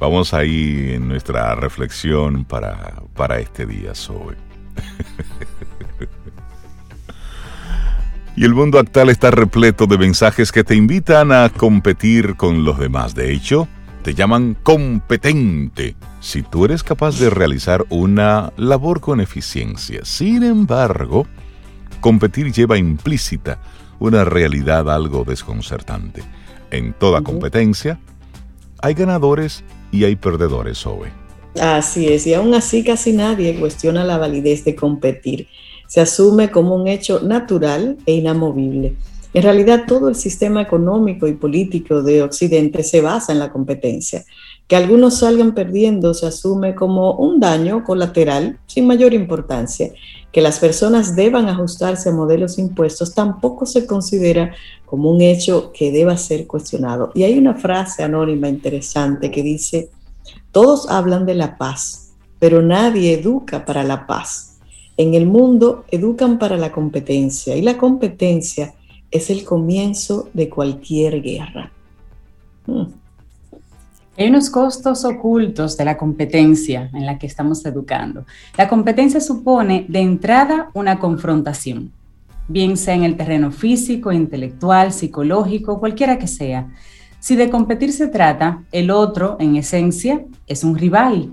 Vamos 0.00 0.32
ahí 0.32 0.94
en 0.94 1.08
nuestra 1.08 1.54
reflexión 1.54 2.46
para, 2.46 3.02
para 3.14 3.40
este 3.40 3.66
día, 3.66 3.94
Zoe. 3.94 4.36
Y 8.34 8.44
el 8.44 8.54
mundo 8.54 8.78
actual 8.78 9.10
está 9.10 9.30
repleto 9.30 9.86
de 9.86 9.98
mensajes 9.98 10.52
que 10.52 10.64
te 10.64 10.74
invitan 10.74 11.32
a 11.32 11.50
competir 11.50 12.36
con 12.36 12.64
los 12.64 12.78
demás. 12.78 13.14
De 13.14 13.32
hecho, 13.32 13.68
te 14.02 14.14
llaman 14.14 14.56
competente 14.62 15.96
si 16.20 16.42
tú 16.42 16.64
eres 16.64 16.82
capaz 16.82 17.18
de 17.18 17.28
realizar 17.28 17.84
una 17.90 18.52
labor 18.56 19.00
con 19.00 19.20
eficiencia. 19.20 20.00
Sin 20.04 20.42
embargo, 20.44 21.26
competir 22.00 22.52
lleva 22.52 22.78
implícita 22.78 23.60
una 23.98 24.24
realidad 24.24 24.90
algo 24.90 25.24
desconcertante. 25.24 26.22
En 26.70 26.94
toda 26.94 27.20
competencia 27.20 28.00
hay 28.80 28.94
ganadores 28.94 29.62
y 29.92 30.04
hay 30.04 30.16
perdedores. 30.16 30.84
Así 31.60 32.08
es, 32.08 32.26
y 32.26 32.32
aún 32.32 32.54
así 32.54 32.82
casi 32.82 33.12
nadie 33.12 33.60
cuestiona 33.60 34.04
la 34.04 34.16
validez 34.16 34.64
de 34.64 34.74
competir 34.74 35.48
se 35.92 36.00
asume 36.00 36.50
como 36.50 36.74
un 36.74 36.88
hecho 36.88 37.20
natural 37.20 37.98
e 38.06 38.14
inamovible. 38.14 38.96
En 39.34 39.42
realidad, 39.42 39.84
todo 39.86 40.08
el 40.08 40.14
sistema 40.14 40.62
económico 40.62 41.28
y 41.28 41.34
político 41.34 42.02
de 42.02 42.22
Occidente 42.22 42.82
se 42.82 43.02
basa 43.02 43.30
en 43.30 43.38
la 43.38 43.52
competencia. 43.52 44.24
Que 44.66 44.76
algunos 44.76 45.18
salgan 45.18 45.52
perdiendo 45.52 46.14
se 46.14 46.24
asume 46.24 46.74
como 46.74 47.16
un 47.16 47.40
daño 47.40 47.84
colateral 47.84 48.58
sin 48.64 48.86
mayor 48.86 49.12
importancia. 49.12 49.92
Que 50.32 50.40
las 50.40 50.60
personas 50.60 51.14
deban 51.14 51.50
ajustarse 51.50 52.08
a 52.08 52.12
modelos 52.12 52.58
impuestos 52.58 53.14
tampoco 53.14 53.66
se 53.66 53.84
considera 53.84 54.54
como 54.86 55.10
un 55.10 55.20
hecho 55.20 55.72
que 55.74 55.92
deba 55.92 56.16
ser 56.16 56.46
cuestionado. 56.46 57.12
Y 57.14 57.24
hay 57.24 57.36
una 57.36 57.54
frase 57.54 58.02
anónima 58.02 58.48
interesante 58.48 59.30
que 59.30 59.42
dice, 59.42 59.90
todos 60.52 60.88
hablan 60.88 61.26
de 61.26 61.34
la 61.34 61.58
paz, 61.58 62.14
pero 62.38 62.62
nadie 62.62 63.12
educa 63.12 63.66
para 63.66 63.84
la 63.84 64.06
paz 64.06 64.51
en 64.96 65.14
el 65.14 65.26
mundo 65.26 65.84
educan 65.90 66.38
para 66.38 66.56
la 66.56 66.72
competencia 66.72 67.56
y 67.56 67.62
la 67.62 67.78
competencia 67.78 68.74
es 69.10 69.30
el 69.30 69.44
comienzo 69.44 70.28
de 70.32 70.48
cualquier 70.48 71.22
guerra. 71.22 71.70
Hmm. 72.66 72.84
Hay 74.16 74.28
unos 74.28 74.50
costos 74.50 75.04
ocultos 75.04 75.76
de 75.76 75.86
la 75.86 75.96
competencia 75.96 76.90
en 76.92 77.06
la 77.06 77.18
que 77.18 77.26
estamos 77.26 77.64
educando. 77.64 78.26
La 78.58 78.68
competencia 78.68 79.20
supone 79.20 79.86
de 79.88 80.00
entrada 80.00 80.70
una 80.74 80.98
confrontación, 80.98 81.90
bien 82.46 82.76
sea 82.76 82.94
en 82.94 83.04
el 83.04 83.16
terreno 83.16 83.50
físico, 83.50 84.12
intelectual, 84.12 84.92
psicológico, 84.92 85.80
cualquiera 85.80 86.18
que 86.18 86.26
sea. 86.26 86.68
Si 87.20 87.36
de 87.36 87.48
competir 87.48 87.92
se 87.92 88.08
trata, 88.08 88.64
el 88.70 88.90
otro, 88.90 89.36
en 89.40 89.56
esencia, 89.56 90.24
es 90.46 90.62
un 90.62 90.76
rival, 90.76 91.32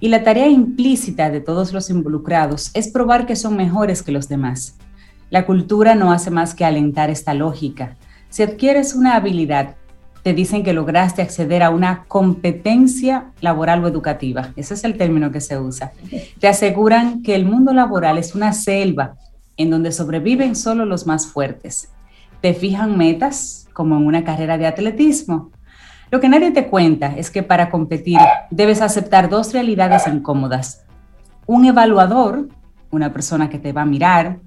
y 0.00 0.08
la 0.08 0.22
tarea 0.22 0.48
implícita 0.48 1.30
de 1.30 1.40
todos 1.40 1.72
los 1.72 1.90
involucrados 1.90 2.70
es 2.74 2.88
probar 2.88 3.26
que 3.26 3.36
son 3.36 3.56
mejores 3.56 4.02
que 4.02 4.12
los 4.12 4.28
demás. 4.28 4.76
La 5.30 5.46
cultura 5.46 5.94
no 5.94 6.12
hace 6.12 6.30
más 6.30 6.54
que 6.54 6.64
alentar 6.64 7.10
esta 7.10 7.34
lógica. 7.34 7.96
Si 8.28 8.42
adquieres 8.42 8.94
una 8.94 9.16
habilidad, 9.16 9.76
te 10.22 10.34
dicen 10.34 10.64
que 10.64 10.72
lograste 10.72 11.22
acceder 11.22 11.62
a 11.62 11.70
una 11.70 12.04
competencia 12.08 13.32
laboral 13.40 13.84
o 13.84 13.88
educativa. 13.88 14.52
Ese 14.56 14.74
es 14.74 14.84
el 14.84 14.96
término 14.96 15.30
que 15.30 15.40
se 15.40 15.58
usa. 15.58 15.92
Te 16.40 16.48
aseguran 16.48 17.22
que 17.22 17.34
el 17.34 17.44
mundo 17.44 17.72
laboral 17.72 18.18
es 18.18 18.34
una 18.34 18.52
selva 18.52 19.16
en 19.56 19.70
donde 19.70 19.92
sobreviven 19.92 20.56
solo 20.56 20.84
los 20.84 21.06
más 21.06 21.28
fuertes. 21.28 21.90
Te 22.40 22.54
fijan 22.54 22.98
metas 22.98 23.68
como 23.72 23.96
en 23.96 24.06
una 24.06 24.24
carrera 24.24 24.58
de 24.58 24.66
atletismo. 24.66 25.52
Lo 26.10 26.20
que 26.20 26.28
nadie 26.28 26.52
te 26.52 26.68
cuenta 26.68 27.14
es 27.16 27.30
que 27.30 27.42
para 27.42 27.70
competir 27.70 28.18
debes 28.50 28.80
aceptar 28.80 29.28
dos 29.28 29.52
realidades 29.52 30.06
incómodas. 30.06 30.84
Un 31.46 31.64
evaluador, 31.64 32.48
una 32.90 33.12
persona 33.12 33.48
que 33.48 33.58
te 33.58 33.72
va 33.72 33.82
a 33.82 33.86
mirar, 33.86 34.38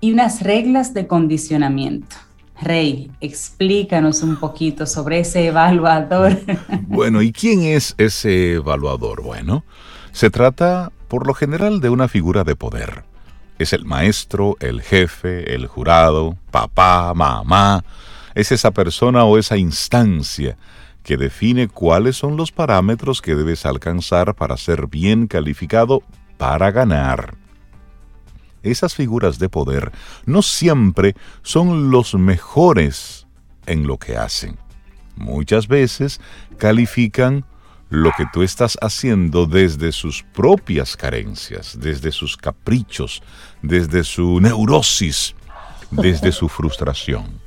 y 0.00 0.12
unas 0.12 0.42
reglas 0.42 0.92
de 0.92 1.06
condicionamiento. 1.06 2.16
Rey, 2.60 3.10
explícanos 3.20 4.22
un 4.22 4.36
poquito 4.36 4.86
sobre 4.86 5.20
ese 5.20 5.46
evaluador. 5.46 6.38
Bueno, 6.88 7.20
¿y 7.20 7.32
quién 7.32 7.62
es 7.62 7.94
ese 7.98 8.54
evaluador? 8.54 9.22
Bueno, 9.22 9.64
se 10.12 10.30
trata 10.30 10.92
por 11.08 11.26
lo 11.26 11.34
general 11.34 11.80
de 11.80 11.90
una 11.90 12.08
figura 12.08 12.44
de 12.44 12.56
poder. 12.56 13.04
Es 13.58 13.72
el 13.72 13.84
maestro, 13.84 14.56
el 14.60 14.80
jefe, 14.80 15.54
el 15.54 15.66
jurado, 15.66 16.36
papá, 16.50 17.12
mamá. 17.14 17.84
Es 18.36 18.52
esa 18.52 18.70
persona 18.70 19.24
o 19.24 19.36
esa 19.36 19.56
instancia 19.56 20.56
que 21.02 21.16
define 21.16 21.66
cuáles 21.66 22.16
son 22.16 22.36
los 22.36 22.52
parámetros 22.52 23.20
que 23.20 23.34
debes 23.34 23.66
alcanzar 23.66 24.36
para 24.36 24.56
ser 24.56 24.86
bien 24.86 25.26
calificado 25.26 26.04
para 26.38 26.70
ganar 26.70 27.34
esas 28.70 28.94
figuras 28.94 29.38
de 29.38 29.48
poder 29.48 29.92
no 30.24 30.42
siempre 30.42 31.14
son 31.42 31.90
los 31.90 32.14
mejores 32.14 33.26
en 33.66 33.86
lo 33.86 33.98
que 33.98 34.16
hacen. 34.16 34.58
Muchas 35.16 35.68
veces 35.68 36.20
califican 36.58 37.44
lo 37.88 38.10
que 38.16 38.26
tú 38.32 38.42
estás 38.42 38.76
haciendo 38.82 39.46
desde 39.46 39.92
sus 39.92 40.24
propias 40.34 40.96
carencias, 40.96 41.78
desde 41.80 42.10
sus 42.10 42.36
caprichos, 42.36 43.22
desde 43.62 44.02
su 44.02 44.40
neurosis, 44.40 45.34
desde 45.90 46.32
su 46.32 46.48
frustración. 46.48 47.45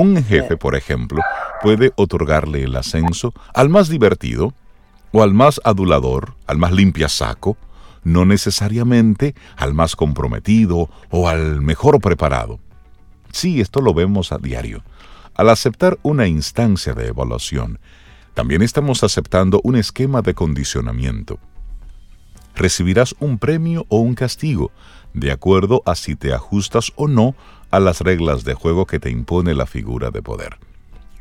Un 0.00 0.22
jefe, 0.22 0.56
por 0.56 0.76
ejemplo, 0.76 1.20
puede 1.60 1.90
otorgarle 1.96 2.62
el 2.62 2.76
ascenso 2.76 3.34
al 3.52 3.68
más 3.68 3.88
divertido, 3.88 4.54
o 5.10 5.24
al 5.24 5.34
más 5.34 5.60
adulador, 5.64 6.34
al 6.46 6.56
más 6.56 6.70
limpiasaco, 6.70 7.56
no 8.04 8.24
necesariamente 8.24 9.34
al 9.56 9.74
más 9.74 9.96
comprometido 9.96 10.88
o 11.10 11.28
al 11.28 11.62
mejor 11.62 12.00
preparado. 12.00 12.60
Sí, 13.32 13.60
esto 13.60 13.80
lo 13.80 13.92
vemos 13.92 14.30
a 14.30 14.38
diario. 14.38 14.84
Al 15.34 15.48
aceptar 15.48 15.98
una 16.02 16.28
instancia 16.28 16.94
de 16.94 17.08
evaluación, 17.08 17.80
también 18.34 18.62
estamos 18.62 19.02
aceptando 19.02 19.60
un 19.64 19.74
esquema 19.74 20.22
de 20.22 20.32
condicionamiento. 20.32 21.40
Recibirás 22.54 23.16
un 23.18 23.40
premio 23.40 23.84
o 23.88 23.98
un 23.98 24.14
castigo, 24.14 24.70
de 25.12 25.32
acuerdo 25.32 25.82
a 25.86 25.96
si 25.96 26.14
te 26.14 26.32
ajustas 26.32 26.92
o 26.94 27.08
no 27.08 27.34
a 27.70 27.80
las 27.80 28.00
reglas 28.00 28.44
de 28.44 28.54
juego 28.54 28.86
que 28.86 28.98
te 28.98 29.10
impone 29.10 29.54
la 29.54 29.66
figura 29.66 30.10
de 30.10 30.22
poder. 30.22 30.56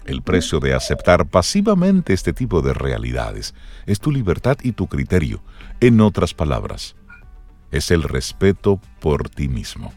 El 0.05 0.21
precio 0.21 0.59
de 0.59 0.73
aceptar 0.73 1.27
pasivamente 1.27 2.13
este 2.13 2.31
tipo 2.31 2.61
de 2.61 2.73
realidades 2.73 3.53
es 3.85 3.99
tu 3.99 4.11
libertad 4.11 4.57
y 4.63 4.71
tu 4.71 4.87
criterio. 4.87 5.41
En 5.81 5.99
otras 5.99 6.33
palabras, 6.33 6.95
es 7.71 7.91
el 7.91 8.03
respeto 8.03 8.79
por 9.01 9.29
ti 9.29 9.49
mismo. 9.49 9.91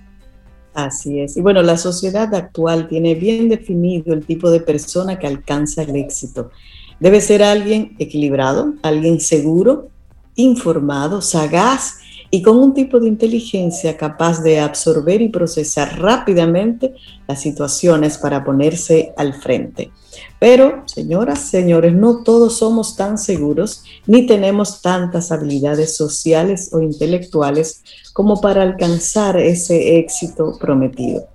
Así 0.74 1.20
es. 1.20 1.36
Y 1.36 1.40
bueno, 1.40 1.62
la 1.62 1.76
sociedad 1.76 2.34
actual 2.34 2.88
tiene 2.88 3.14
bien 3.14 3.48
definido 3.48 4.12
el 4.12 4.24
tipo 4.24 4.50
de 4.50 4.60
persona 4.60 5.18
que 5.18 5.28
alcanza 5.28 5.82
el 5.82 5.94
éxito. 5.94 6.50
Debe 6.98 7.20
ser 7.20 7.42
alguien 7.42 7.94
equilibrado, 7.98 8.74
alguien 8.82 9.20
seguro, 9.20 9.88
informado, 10.34 11.22
sagaz 11.22 11.99
y 12.30 12.42
con 12.42 12.58
un 12.58 12.74
tipo 12.74 13.00
de 13.00 13.08
inteligencia 13.08 13.96
capaz 13.96 14.42
de 14.42 14.60
absorber 14.60 15.20
y 15.20 15.28
procesar 15.28 16.00
rápidamente 16.00 16.94
las 17.26 17.42
situaciones 17.42 18.18
para 18.18 18.44
ponerse 18.44 19.12
al 19.16 19.34
frente. 19.34 19.90
Pero, 20.38 20.84
señoras, 20.86 21.40
señores, 21.40 21.92
no 21.92 22.22
todos 22.22 22.58
somos 22.58 22.96
tan 22.96 23.18
seguros 23.18 23.82
ni 24.06 24.26
tenemos 24.26 24.80
tantas 24.80 25.32
habilidades 25.32 25.96
sociales 25.96 26.70
o 26.72 26.80
intelectuales 26.80 27.82
como 28.12 28.40
para 28.40 28.62
alcanzar 28.62 29.38
ese 29.38 29.98
éxito 29.98 30.56
prometido. 30.60 31.26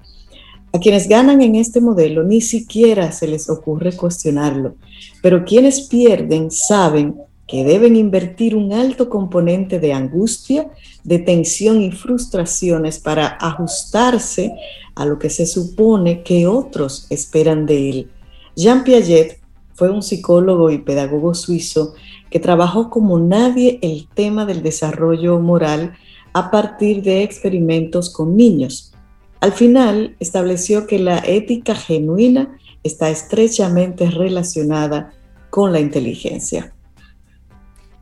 A 0.71 0.79
quienes 0.79 1.07
ganan 1.07 1.41
en 1.41 1.55
este 1.55 1.79
modelo 1.79 2.23
ni 2.23 2.41
siquiera 2.41 3.11
se 3.11 3.27
les 3.27 3.49
ocurre 3.49 3.95
cuestionarlo, 3.95 4.75
pero 5.21 5.45
quienes 5.45 5.87
pierden 5.87 6.51
saben 6.51 7.15
que 7.47 7.63
deben 7.63 7.95
invertir 7.95 8.55
un 8.55 8.73
alto 8.73 9.09
componente 9.09 9.79
de 9.79 9.93
angustia, 9.93 10.69
de 11.03 11.19
tensión 11.19 11.81
y 11.81 11.91
frustraciones 11.91 12.99
para 12.99 13.37
ajustarse 13.39 14.53
a 14.95 15.05
lo 15.05 15.19
que 15.19 15.29
se 15.29 15.45
supone 15.45 16.23
que 16.23 16.47
otros 16.47 17.05
esperan 17.09 17.65
de 17.65 17.89
él. 17.89 18.09
Jean 18.55 18.83
Piaget 18.83 19.39
fue 19.73 19.89
un 19.89 20.01
psicólogo 20.01 20.71
y 20.71 20.79
pedagogo 20.79 21.33
suizo 21.33 21.93
que 22.29 22.39
trabajó 22.39 22.89
como 22.89 23.19
nadie 23.19 23.79
el 23.81 24.07
tema 24.13 24.45
del 24.45 24.63
desarrollo 24.63 25.39
moral 25.39 25.93
a 26.33 26.49
partir 26.49 27.03
de 27.03 27.23
experimentos 27.23 28.09
con 28.09 28.35
niños. 28.35 28.93
Al 29.39 29.51
final 29.51 30.15
estableció 30.19 30.87
que 30.87 30.99
la 30.99 31.19
ética 31.19 31.75
genuina 31.75 32.57
está 32.83 33.09
estrechamente 33.09 34.09
relacionada 34.09 35.13
con 35.49 35.71
la 35.71 35.79
inteligencia. 35.79 36.74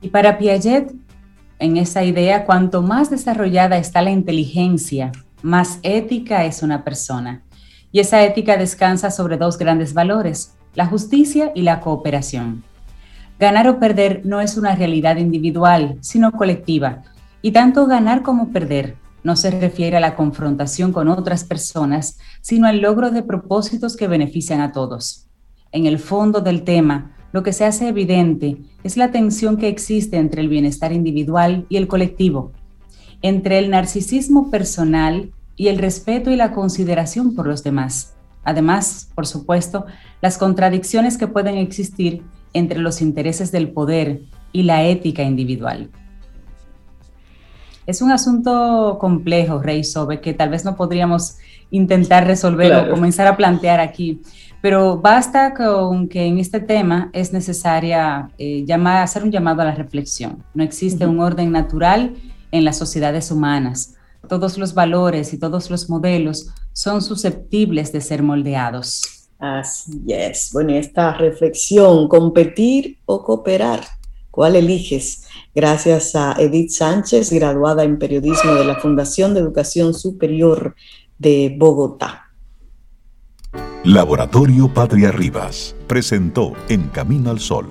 Y 0.03 0.09
para 0.09 0.37
Piaget, 0.37 0.93
en 1.59 1.77
esa 1.77 2.03
idea, 2.03 2.45
cuanto 2.45 2.81
más 2.81 3.09
desarrollada 3.09 3.77
está 3.77 4.01
la 4.01 4.11
inteligencia, 4.11 5.13
más 5.41 5.79
ética 5.81 6.43
es 6.43 6.61
una 6.61 6.83
persona. 6.83 7.41
Y 7.93 8.01
esa 8.01 8.21
ética 8.21 8.57
descansa 8.57 9.11
sobre 9.11 9.37
dos 9.37 9.57
grandes 9.57 9.93
valores, 9.93 10.55
la 10.75 10.87
justicia 10.87 11.53
y 11.55 11.61
la 11.61 11.79
cooperación. 11.79 12.65
Ganar 13.39 13.69
o 13.69 13.79
perder 13.79 14.25
no 14.25 14.41
es 14.41 14.57
una 14.57 14.75
realidad 14.75 15.15
individual, 15.15 15.97
sino 16.01 16.33
colectiva. 16.33 17.03
Y 17.41 17.51
tanto 17.51 17.85
ganar 17.85 18.23
como 18.23 18.49
perder 18.49 18.97
no 19.23 19.37
se 19.37 19.51
refiere 19.51 19.95
a 19.95 20.01
la 20.01 20.17
confrontación 20.17 20.91
con 20.91 21.07
otras 21.07 21.45
personas, 21.45 22.19
sino 22.41 22.67
al 22.67 22.81
logro 22.81 23.09
de 23.09 23.23
propósitos 23.23 23.95
que 23.95 24.09
benefician 24.09 24.59
a 24.59 24.73
todos. 24.73 25.27
En 25.71 25.85
el 25.85 25.97
fondo 25.97 26.41
del 26.41 26.63
tema, 26.63 27.15
lo 27.33 27.41
que 27.43 27.51
se 27.51 27.65
hace 27.65 27.89
evidente 27.89 28.57
es 28.83 28.95
la 28.95 29.11
tensión 29.11 29.57
que 29.57 29.67
existe 29.67 30.17
entre 30.17 30.39
el 30.41 30.49
bienestar 30.49 30.93
individual 30.93 31.65
y 31.67 31.77
el 31.77 31.87
colectivo, 31.87 32.51
entre 33.23 33.57
el 33.57 33.71
narcisismo 33.71 34.51
personal 34.51 35.31
y 35.55 35.67
el 35.67 35.79
respeto 35.79 36.29
y 36.29 36.35
la 36.35 36.51
consideración 36.51 37.35
por 37.35 37.47
los 37.47 37.63
demás. 37.63 38.13
Además, 38.43 39.09
por 39.15 39.25
supuesto, 39.25 39.85
las 40.21 40.37
contradicciones 40.37 41.17
que 41.17 41.27
pueden 41.27 41.57
existir 41.57 42.23
entre 42.53 42.79
los 42.79 43.01
intereses 43.01 43.51
del 43.51 43.71
poder 43.71 44.21
y 44.51 44.63
la 44.63 44.83
ética 44.83 45.23
individual. 45.23 45.89
Es 47.87 48.01
un 48.03 48.11
asunto 48.11 48.97
complejo, 48.99 49.59
Rey 49.59 49.83
Sobe, 49.83 50.21
que 50.21 50.33
tal 50.33 50.49
vez 50.49 50.63
no 50.63 50.75
podríamos 50.75 51.37
intentar 51.71 52.27
resolver 52.27 52.73
o 52.75 52.91
comenzar 52.91 53.25
a 53.25 53.35
plantear 53.35 53.79
aquí, 53.79 54.21
pero 54.63 54.97
basta 54.97 55.53
con 55.53 56.07
que 56.07 56.23
en 56.23 56.39
este 56.39 56.61
tema 56.61 57.09
es 57.11 57.33
necesaria 57.33 58.31
eh, 58.37 58.65
hacer 58.71 59.21
un 59.21 59.29
llamado 59.29 59.61
a 59.61 59.65
la 59.65 59.75
reflexión. 59.75 60.41
No 60.53 60.63
existe 60.63 61.05
un 61.05 61.19
orden 61.19 61.51
natural 61.51 62.13
en 62.49 62.63
las 62.63 62.77
sociedades 62.77 63.29
humanas. 63.29 63.95
Todos 64.29 64.57
los 64.57 64.73
valores 64.73 65.33
y 65.33 65.37
todos 65.37 65.69
los 65.69 65.89
modelos 65.89 66.47
son 66.71 67.01
susceptibles 67.01 67.91
de 67.91 67.99
ser 67.99 68.23
moldeados. 68.23 69.27
Así 69.37 70.01
es. 70.07 70.51
Bueno, 70.53 70.71
esta 70.75 71.13
reflexión, 71.17 72.07
competir 72.07 72.99
o 73.05 73.21
cooperar, 73.21 73.81
¿cuál 74.31 74.55
eliges? 74.55 75.25
Gracias 75.53 76.15
a 76.15 76.35
Edith 76.39 76.69
Sánchez, 76.69 77.33
graduada 77.33 77.83
en 77.83 77.99
periodismo 77.99 78.53
de 78.53 78.63
la 78.63 78.75
Fundación 78.75 79.33
de 79.33 79.41
Educación 79.41 79.93
Superior 79.93 80.73
de 81.19 81.53
Bogotá. 81.59 82.22
Laboratorio 83.85 84.73
Patria 84.73 85.11
Rivas 85.11 85.75
presentó 85.87 86.53
En 86.69 86.87
Camino 86.87 87.31
al 87.31 87.41
Sol, 87.41 87.67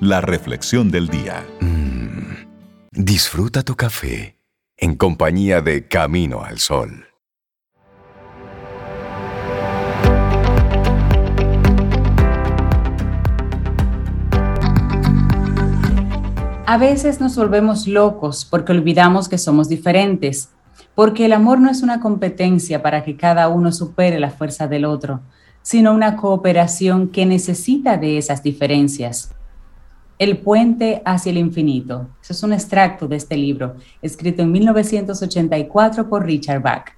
la 0.00 0.20
reflexión 0.20 0.90
del 0.90 1.06
día. 1.06 1.46
Mm, 1.60 2.48
disfruta 2.90 3.62
tu 3.62 3.76
café 3.76 4.40
en 4.76 4.96
compañía 4.96 5.60
de 5.60 5.86
Camino 5.86 6.42
al 6.42 6.58
Sol. 6.58 7.06
A 16.66 16.78
veces 16.78 17.20
nos 17.20 17.36
volvemos 17.36 17.86
locos 17.86 18.44
porque 18.44 18.72
olvidamos 18.72 19.28
que 19.28 19.38
somos 19.38 19.68
diferentes 19.68 20.48
porque 20.98 21.26
el 21.26 21.32
amor 21.32 21.60
no 21.60 21.70
es 21.70 21.84
una 21.84 22.00
competencia 22.00 22.82
para 22.82 23.04
que 23.04 23.16
cada 23.16 23.46
uno 23.46 23.70
supere 23.70 24.18
la 24.18 24.30
fuerza 24.30 24.66
del 24.66 24.84
otro. 24.84 25.20
sino 25.62 25.94
una 25.94 26.16
cooperación 26.16 27.08
que 27.10 27.24
necesita 27.24 27.96
de 27.96 28.18
esas 28.18 28.42
diferencias. 28.42 29.30
El 30.18 30.38
puente 30.38 31.00
hacia 31.04 31.30
el 31.30 31.38
infinito. 31.38 32.08
Eso 32.20 32.32
es 32.32 32.42
un 32.42 32.52
extracto 32.52 33.06
de 33.06 33.14
este 33.14 33.36
libro, 33.36 33.76
escrito 34.02 34.42
en 34.42 34.50
1984 34.50 36.08
por 36.08 36.24
Richard 36.24 36.62
Bach. 36.62 36.97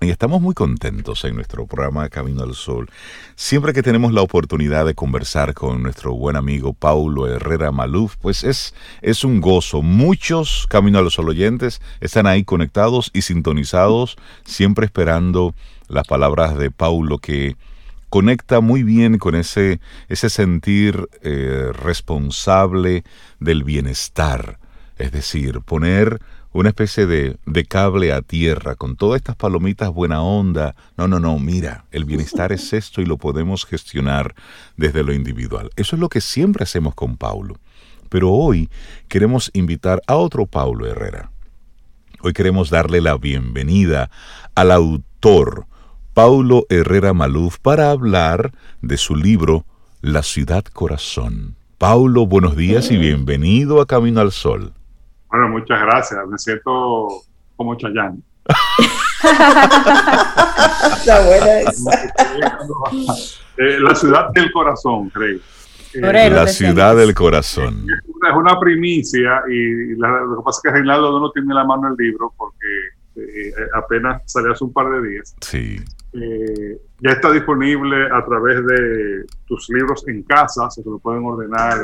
Y 0.00 0.10
estamos 0.10 0.40
muy 0.40 0.54
contentos 0.54 1.24
en 1.24 1.34
nuestro 1.34 1.66
programa 1.66 2.08
Camino 2.08 2.44
al 2.44 2.54
Sol. 2.54 2.88
Siempre 3.34 3.72
que 3.72 3.82
tenemos 3.82 4.12
la 4.12 4.22
oportunidad 4.22 4.86
de 4.86 4.94
conversar 4.94 5.54
con 5.54 5.82
nuestro 5.82 6.14
buen 6.14 6.36
amigo 6.36 6.72
Paulo 6.72 7.26
Herrera 7.26 7.72
Maluf, 7.72 8.14
pues 8.16 8.44
es, 8.44 8.76
es 9.02 9.24
un 9.24 9.40
gozo. 9.40 9.82
Muchos 9.82 10.66
Camino 10.68 11.00
al 11.00 11.10
Sol 11.10 11.28
oyentes 11.28 11.82
están 12.00 12.28
ahí 12.28 12.44
conectados 12.44 13.10
y 13.12 13.22
sintonizados, 13.22 14.16
siempre 14.44 14.86
esperando 14.86 15.56
las 15.88 16.06
palabras 16.06 16.56
de 16.56 16.70
Paulo 16.70 17.18
que 17.18 17.56
conecta 18.08 18.60
muy 18.60 18.84
bien 18.84 19.18
con 19.18 19.34
ese, 19.34 19.80
ese 20.08 20.30
sentir 20.30 21.08
eh, 21.22 21.72
responsable 21.72 23.02
del 23.40 23.64
bienestar. 23.64 24.60
Es 24.96 25.10
decir, 25.10 25.60
poner 25.60 26.20
una 26.52 26.70
especie 26.70 27.06
de, 27.06 27.36
de, 27.46 27.64
cable 27.64 28.12
a 28.12 28.22
tierra 28.22 28.74
con 28.74 28.96
todas 28.96 29.18
estas 29.18 29.36
palomitas 29.36 29.90
buena 29.90 30.22
onda. 30.22 30.74
No, 30.96 31.06
no, 31.06 31.20
no, 31.20 31.38
mira, 31.38 31.84
el 31.90 32.04
bienestar 32.04 32.52
es 32.52 32.72
esto 32.72 33.00
y 33.00 33.06
lo 33.06 33.18
podemos 33.18 33.66
gestionar 33.66 34.34
desde 34.76 35.04
lo 35.04 35.12
individual. 35.12 35.70
Eso 35.76 35.96
es 35.96 36.00
lo 36.00 36.08
que 36.08 36.20
siempre 36.20 36.64
hacemos 36.64 36.94
con 36.94 37.16
Paulo. 37.16 37.56
Pero 38.08 38.30
hoy 38.30 38.70
queremos 39.08 39.50
invitar 39.52 40.00
a 40.06 40.16
otro 40.16 40.46
Paulo 40.46 40.86
Herrera. 40.86 41.30
Hoy 42.20 42.32
queremos 42.32 42.70
darle 42.70 43.00
la 43.00 43.16
bienvenida 43.16 44.10
al 44.54 44.72
autor 44.72 45.66
Paulo 46.14 46.66
Herrera 46.68 47.12
Maluf 47.12 47.58
para 47.58 47.90
hablar 47.90 48.52
de 48.82 48.96
su 48.96 49.14
libro 49.14 49.64
La 50.00 50.22
ciudad 50.22 50.64
corazón. 50.64 51.54
Paulo, 51.76 52.26
buenos 52.26 52.56
días 52.56 52.90
y 52.90 52.96
bienvenido 52.96 53.80
a 53.80 53.86
Camino 53.86 54.20
al 54.20 54.32
Sol. 54.32 54.72
Bueno, 55.30 55.48
muchas 55.48 55.80
gracias. 55.80 56.26
Me 56.26 56.38
siento 56.38 57.08
como 57.56 57.74
Chayán. 57.76 58.22
Eh, 63.56 63.80
la 63.80 63.94
ciudad 63.94 64.30
del 64.30 64.52
corazón, 64.52 65.10
Rey. 65.12 65.40
Eh, 65.94 66.30
la 66.30 66.46
ciudad 66.46 66.94
del 66.94 67.14
corazón. 67.14 67.86
Es 67.88 68.36
una, 68.36 68.58
primicia 68.60 69.42
y 69.50 69.96
lo 69.96 70.36
que 70.36 70.42
pasa 70.44 70.58
es 70.58 70.62
que 70.62 70.70
Reinaldo 70.70 71.18
no 71.18 71.30
tiene 71.32 71.52
la 71.54 71.64
mano 71.64 71.88
el 71.88 71.94
libro 71.96 72.32
porque 72.36 72.66
eh, 73.16 73.52
apenas 73.74 74.22
salió 74.26 74.52
hace 74.52 74.64
un 74.64 74.72
par 74.72 74.90
de 74.90 75.08
días. 75.08 75.34
Sí. 75.40 75.80
ya 77.00 77.10
está 77.10 77.32
disponible 77.32 78.06
a 78.12 78.24
través 78.24 78.64
de 78.64 79.24
tus 79.46 79.68
libros 79.70 80.06
en 80.06 80.22
casa, 80.22 80.70
se 80.70 80.82
lo 80.84 80.98
pueden 80.98 81.24
ordenar 81.24 81.78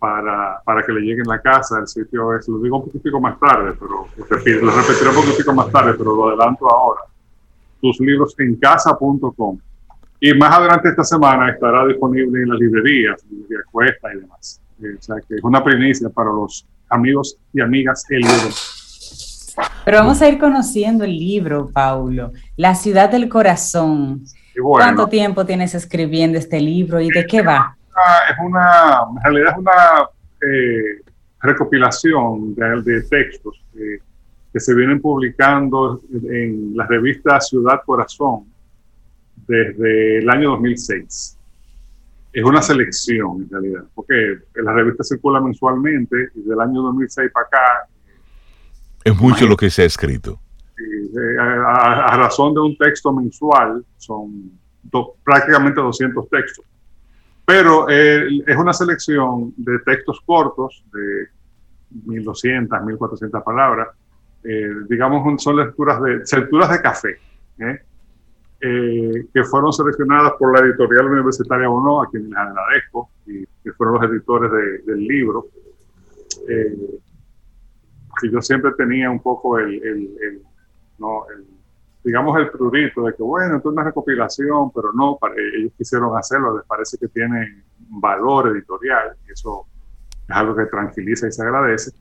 para, 0.00 0.60
para 0.64 0.82
que 0.82 0.92
le 0.92 1.02
lleguen 1.02 1.30
a 1.30 1.36
la 1.36 1.42
casa. 1.42 1.78
El 1.78 1.86
sitio 1.86 2.34
es, 2.34 2.48
lo 2.48 2.58
digo 2.58 2.78
un 2.78 2.86
poquitico 2.86 3.20
más 3.20 3.38
tarde, 3.38 3.74
pero 3.78 4.06
lo 4.16 4.70
repetiré 4.72 5.08
un 5.10 5.14
poquitico 5.14 5.52
más 5.52 5.70
tarde, 5.70 5.94
pero 5.96 6.16
lo 6.16 6.28
adelanto 6.28 6.68
ahora. 6.68 7.02
Tus 7.80 8.00
libros 8.00 8.34
en 8.38 8.56
casa.com. 8.56 9.58
Y 10.18 10.34
más 10.34 10.58
adelante 10.58 10.88
esta 10.88 11.04
semana 11.04 11.50
estará 11.50 11.86
disponible 11.86 12.42
en 12.42 12.48
las 12.48 12.58
librerías, 12.58 13.22
librería 13.30 13.58
Cuesta 13.70 14.08
y 14.12 14.20
demás. 14.20 14.60
Eh, 14.82 14.96
o 14.98 15.02
sea 15.02 15.16
que 15.26 15.36
es 15.36 15.44
una 15.44 15.62
primicia 15.62 16.08
para 16.08 16.30
los 16.30 16.66
amigos 16.88 17.36
y 17.52 17.60
amigas 17.60 18.04
el 18.10 18.20
libro. 18.20 18.48
Pero 19.84 19.98
vamos 19.98 20.20
a 20.22 20.28
ir 20.28 20.38
conociendo 20.38 21.04
el 21.04 21.18
libro, 21.18 21.70
Paulo. 21.72 22.32
La 22.56 22.74
ciudad 22.74 23.10
del 23.10 23.28
corazón. 23.28 24.24
¿Cuánto 24.62 25.08
tiempo 25.08 25.44
tienes 25.46 25.74
escribiendo 25.74 26.38
este 26.38 26.60
libro 26.60 27.00
y 27.00 27.08
de 27.08 27.26
qué 27.26 27.42
va? 27.42 27.76
Es 28.30 28.36
una, 28.40 29.04
en 29.16 29.22
realidad 29.22 29.52
es 29.52 29.58
una 29.58 30.08
eh, 30.42 31.02
recopilación 31.40 32.54
de, 32.54 33.02
textos 33.02 33.62
que 34.52 34.60
se 34.60 34.74
vienen 34.74 35.00
publicando 35.00 36.00
en 36.12 36.76
la 36.76 36.86
revista 36.86 37.40
Ciudad 37.40 37.82
Corazón 37.84 38.46
desde 39.46 40.18
el 40.18 40.28
año 40.28 40.50
2006. 40.50 41.38
Es 42.32 42.44
una 42.44 42.62
selección 42.62 43.42
en 43.42 43.50
realidad, 43.50 43.84
porque 43.94 44.14
la 44.54 44.72
revista 44.72 45.02
circula 45.02 45.40
mensualmente 45.40 46.28
y 46.34 46.42
del 46.42 46.60
año 46.60 46.82
2006 46.82 47.30
para 47.32 47.46
acá. 47.46 47.88
Es 49.04 49.16
mucho 49.16 49.46
lo 49.46 49.56
que 49.56 49.70
se 49.70 49.82
ha 49.82 49.86
escrito. 49.86 50.40
a, 51.40 52.16
razón 52.16 52.54
de 52.54 52.60
un 52.60 52.76
texto 52.76 53.12
mensual, 53.12 53.84
son 53.96 54.52
prácticamente 55.24 55.80
200 55.80 56.28
textos. 56.28 56.64
Pero 57.50 57.88
eh, 57.88 58.44
es 58.46 58.56
una 58.56 58.72
selección 58.72 59.52
de 59.56 59.80
textos 59.80 60.20
cortos, 60.24 60.84
de 60.92 61.26
1200, 62.06 62.80
1400 62.84 63.42
palabras. 63.42 63.88
Eh, 64.44 64.70
digamos, 64.88 65.42
son 65.42 65.56
lecturas 65.56 66.00
de, 66.00 66.22
lecturas 66.40 66.70
de 66.70 66.80
café, 66.80 67.18
¿eh? 67.58 67.80
que 68.60 69.44
fueron 69.50 69.72
seleccionadas 69.72 70.34
por 70.38 70.56
la 70.56 70.64
editorial 70.64 71.06
universitaria 71.06 71.66
no 71.66 72.02
a 72.02 72.08
quien 72.08 72.30
les 72.30 72.38
agradezco, 72.38 73.10
y 73.26 73.44
que 73.64 73.72
fueron 73.72 73.96
los 73.96 74.10
editores 74.12 74.52
del 74.86 75.00
libro. 75.08 75.48
que 76.46 78.30
yo 78.30 78.40
siempre 78.42 78.70
tenía 78.78 79.10
un 79.10 79.20
poco 79.20 79.58
el, 79.58 79.74
el, 79.82 80.40
no, 80.98 81.24
el 81.36 81.44
digamos, 82.02 82.36
el 82.38 82.50
prurito 82.50 83.04
de 83.04 83.14
que, 83.14 83.22
bueno, 83.22 83.56
esto 83.56 83.68
es 83.68 83.72
una 83.72 83.84
recopilación, 83.84 84.70
pero 84.72 84.92
no, 84.92 85.18
para, 85.20 85.34
ellos 85.34 85.72
quisieron 85.76 86.16
hacerlo, 86.16 86.56
les 86.56 86.66
parece 86.66 86.96
que 86.98 87.08
tiene 87.08 87.64
valor 87.78 88.48
editorial, 88.48 89.16
y 89.28 89.32
eso 89.32 89.66
es 90.28 90.36
algo 90.36 90.56
que 90.56 90.66
tranquiliza 90.66 91.28
y 91.28 91.32
se 91.32 91.42
agradece. 91.42 91.92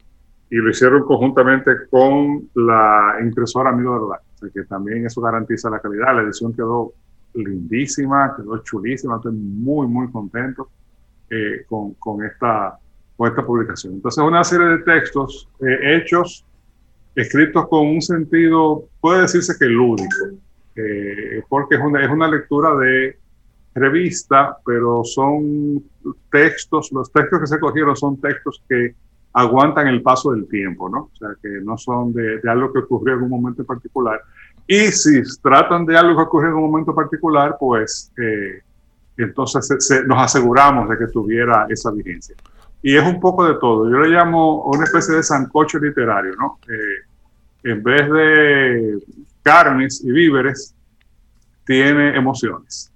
Y 0.49 0.55
lo 0.55 0.69
hicieron 0.69 1.03
conjuntamente 1.03 1.71
con 1.89 2.49
la 2.55 3.17
impresora 3.21 3.69
Amigo 3.69 3.93
de 3.93 3.99
Verdad, 3.99 4.21
o 4.33 4.37
sea 4.37 4.49
que 4.49 4.63
también 4.63 5.05
eso 5.05 5.21
garantiza 5.21 5.69
la 5.69 5.79
calidad. 5.79 6.15
La 6.15 6.23
edición 6.23 6.53
quedó 6.53 6.93
lindísima, 7.33 8.35
quedó 8.35 8.57
chulísima, 8.59 9.17
estoy 9.17 9.33
muy, 9.33 9.85
muy 9.85 10.09
contento 10.11 10.69
eh, 11.29 11.65
con, 11.67 11.93
con, 11.95 12.23
esta, 12.25 12.79
con 13.15 13.29
esta 13.29 13.45
publicación. 13.45 13.93
Entonces, 13.93 14.23
una 14.23 14.43
serie 14.43 14.67
de 14.67 14.77
textos 14.79 15.47
eh, 15.59 15.97
hechos 15.97 16.45
escritos 17.15 17.67
con 17.67 17.87
un 17.87 18.01
sentido, 18.01 18.85
puede 19.01 19.21
decirse 19.21 19.55
que 19.57 19.65
lúdico, 19.65 20.27
eh, 20.75 21.43
porque 21.49 21.75
es 21.75 21.81
una, 21.81 22.03
es 22.03 22.09
una 22.09 22.27
lectura 22.27 22.75
de 22.75 23.17
revista, 23.75 24.57
pero 24.65 25.03
son 25.03 25.83
textos, 26.31 26.91
los 26.91 27.11
textos 27.11 27.39
que 27.39 27.47
se 27.47 27.59
cogieron 27.59 27.95
son 27.95 28.19
textos 28.19 28.63
que 28.67 28.95
aguantan 29.33 29.87
el 29.87 30.01
paso 30.01 30.31
del 30.31 30.47
tiempo, 30.47 30.89
¿no? 30.89 31.09
O 31.13 31.15
sea, 31.17 31.29
que 31.41 31.49
no 31.61 31.77
son 31.77 32.13
de, 32.13 32.39
algo 32.49 32.73
que 32.73 32.79
ocurrió 32.79 33.15
en 33.15 33.23
un 33.23 33.29
momento 33.29 33.63
particular. 33.63 34.21
Y 34.67 34.91
si 34.91 35.21
tratan 35.41 35.85
de 35.85 35.97
algo 35.97 36.15
que 36.15 36.23
ocurrió 36.23 36.49
en 36.49 36.55
un 36.55 36.71
momento 36.71 36.93
particular, 36.93 37.55
pues 37.59 38.11
eh, 38.17 38.61
entonces 39.17 40.03
nos 40.07 40.17
aseguramos 40.17 40.89
de 40.89 40.97
que 40.97 41.07
tuviera 41.07 41.65
esa 41.69 41.91
vigencia. 41.91 42.35
Y 42.81 42.95
es 42.95 43.03
un 43.03 43.19
poco 43.19 43.45
de 43.45 43.55
todo. 43.59 43.89
Yo 43.89 43.97
le 43.99 44.09
llamo 44.09 44.63
una 44.63 44.85
especie 44.85 45.15
de 45.15 45.23
sancocho 45.23 45.79
literario, 45.79 46.33
¿no? 46.35 46.59
Eh, 46.67 47.71
en 47.71 47.83
vez 47.83 48.09
de 48.09 48.99
carnes 49.43 50.01
y 50.03 50.11
víveres, 50.11 50.73
tiene 51.65 52.15
emociones. 52.15 52.91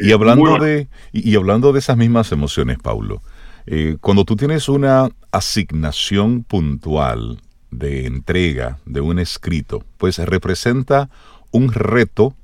y, 0.00 0.12
hablando 0.12 0.58
de, 0.58 0.88
y, 1.12 1.34
hablando 1.36 1.72
de 1.72 1.78
esas 1.78 1.96
mismas 1.96 2.30
emociones, 2.32 2.78
Paulo, 2.78 3.22
eh, 3.66 3.96
cuando 4.00 4.24
tú 4.24 4.36
tienes 4.36 4.68
una 4.68 5.08
asignación 5.32 6.44
puntual 6.44 7.40
de 7.70 8.06
entrega 8.06 8.78
de 8.84 9.00
un 9.00 9.18
escrito, 9.18 9.82
pues 9.98 10.18
representa 10.18 11.10
un 11.50 11.72
reto 11.72 12.34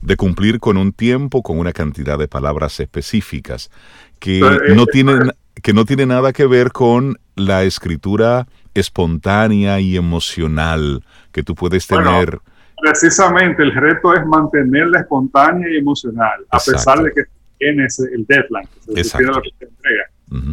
de 0.00 0.16
cumplir 0.16 0.58
con 0.58 0.76
un 0.76 0.92
tiempo, 0.92 1.42
con 1.42 1.58
una 1.58 1.72
cantidad 1.72 2.18
de 2.18 2.28
palabras 2.28 2.80
específicas, 2.80 3.70
que, 4.18 4.40
no, 4.74 4.86
tienen, 4.86 5.32
que 5.62 5.72
no 5.72 5.84
tiene 5.84 6.06
nada 6.06 6.32
que 6.32 6.46
ver 6.46 6.72
con 6.72 7.18
la 7.36 7.62
escritura 7.62 8.46
espontánea 8.74 9.80
y 9.80 9.96
emocional 9.96 11.04
que 11.30 11.42
tú 11.42 11.54
puedes 11.54 11.86
tener. 11.86 12.38
precisamente 12.80 13.62
el 13.62 13.72
reto 13.72 14.12
es 14.14 14.26
mantenerla 14.26 15.00
espontánea 15.00 15.68
y 15.70 15.76
emocional, 15.76 16.44
a 16.50 16.58
pesar 16.58 17.02
de 17.02 17.12
que 17.12 17.22
tienes 17.58 17.98
el 18.00 18.26
deadline, 18.26 18.68
que 18.94 19.04
se 19.04 19.18
entrega. 19.18 20.04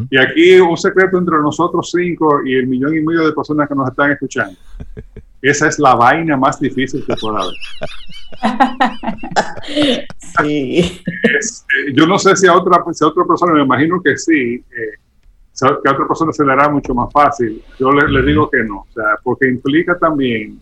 Y 0.09 0.17
aquí 0.17 0.59
un 0.59 0.77
secreto 0.77 1.17
entre 1.17 1.37
nosotros 1.37 1.89
cinco 1.91 2.45
y 2.45 2.55
el 2.55 2.67
millón 2.67 2.95
y 2.97 3.01
medio 3.01 3.25
de 3.25 3.33
personas 3.33 3.67
que 3.67 3.75
nos 3.75 3.89
están 3.89 4.11
escuchando. 4.11 4.57
Esa 5.41 5.67
es 5.67 5.79
la 5.79 5.95
vaina 5.95 6.35
más 6.37 6.59
difícil 6.59 7.05
que 7.05 7.15
pueda 7.15 7.39
haber. 7.39 7.55
sí. 10.37 11.01
Eh, 11.13 11.93
yo 11.93 12.05
no 12.05 12.19
sé 12.19 12.35
si 12.35 12.47
a 12.47 12.53
otra, 12.53 12.83
si 12.91 13.03
a 13.03 13.07
otra 13.07 13.23
persona, 13.25 13.53
me 13.53 13.63
imagino 13.63 14.01
que 14.01 14.17
sí, 14.17 14.55
eh, 14.55 14.97
que 15.59 15.89
a 15.89 15.93
otra 15.93 16.07
persona 16.07 16.31
se 16.31 16.45
le 16.45 16.51
hará 16.51 16.69
mucho 16.69 16.93
más 16.93 17.11
fácil. 17.11 17.63
Yo 17.79 17.91
le, 17.91 18.21
digo 18.23 18.49
que 18.49 18.63
no, 18.63 18.85
porque 19.23 19.47
implica 19.47 19.97
también 19.97 20.59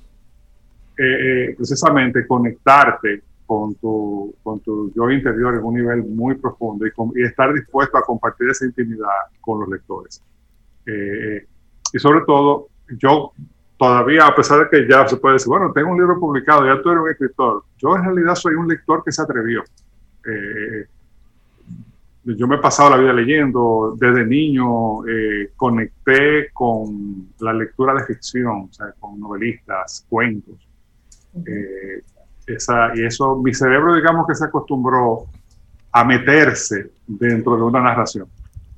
eh, 0.98 1.50
eh, 1.50 1.56
precisamente 1.56 2.26
conectarte 2.26 3.22
con 3.46 3.76
tu, 3.76 4.36
con 4.44 4.60
tu 4.60 4.92
yo 4.94 5.10
interior 5.10 5.56
en 5.56 5.64
un 5.64 5.76
nivel 5.76 6.04
muy 6.04 6.36
profundo 6.36 6.86
y, 6.86 6.92
y 7.16 7.24
estar 7.24 7.54
dispuesto 7.54 7.98
a 7.98 8.02
compartir 8.02 8.50
esa 8.50 8.66
intimidad 8.66 9.08
con 9.40 9.60
los 9.60 9.70
lectores. 9.70 10.22
Eh, 10.86 11.46
y 11.94 12.00
sobre 12.00 12.22
todo, 12.26 12.68
yo 13.00 13.32
todavía, 13.78 14.26
a 14.26 14.36
pesar 14.36 14.60
de 14.60 14.70
que 14.70 14.90
ya 14.90 15.08
se 15.08 15.18
puede 15.18 15.34
decir, 15.34 15.48
bueno, 15.48 15.72
tengo 15.74 15.92
un 15.92 15.98
libro 15.98 16.20
publicado, 16.20 16.66
ya 16.66 16.82
tú 16.82 16.90
eres 16.90 17.04
un 17.04 17.10
escritor, 17.10 17.64
yo 17.78 17.96
en 17.96 18.04
realidad 18.04 18.36
soy 18.36 18.56
un 18.56 18.68
lector 18.68 19.04
que 19.04 19.12
se 19.12 19.22
atrevió. 19.22 19.64
Eh, 20.26 20.88
yo 22.36 22.48
me 22.48 22.56
he 22.56 22.60
pasado 22.60 22.90
la 22.90 22.98
vida 22.98 23.14
leyendo, 23.14 23.96
desde 23.98 24.26
niño 24.26 25.08
eh, 25.08 25.52
conecté 25.56 26.52
con 26.52 27.30
la 27.40 27.54
lectura 27.54 27.94
de 27.94 28.04
ficción, 28.04 28.68
o 28.70 28.74
sea, 28.74 28.88
con 29.00 29.20
novelistas, 29.20 30.06
cuentos. 30.10 30.56
Eh, 31.46 32.04
esa, 32.48 32.92
y 32.96 33.06
eso, 33.06 33.38
mi 33.38 33.54
cerebro, 33.54 33.96
digamos 33.96 34.28
que 34.28 34.36
se 34.36 34.46
acostumbró 34.46 35.26
a 35.92 36.04
meterse 36.04 36.92
dentro 37.06 37.56
de 37.56 37.64
una 37.64 37.82
narración. 37.82 38.28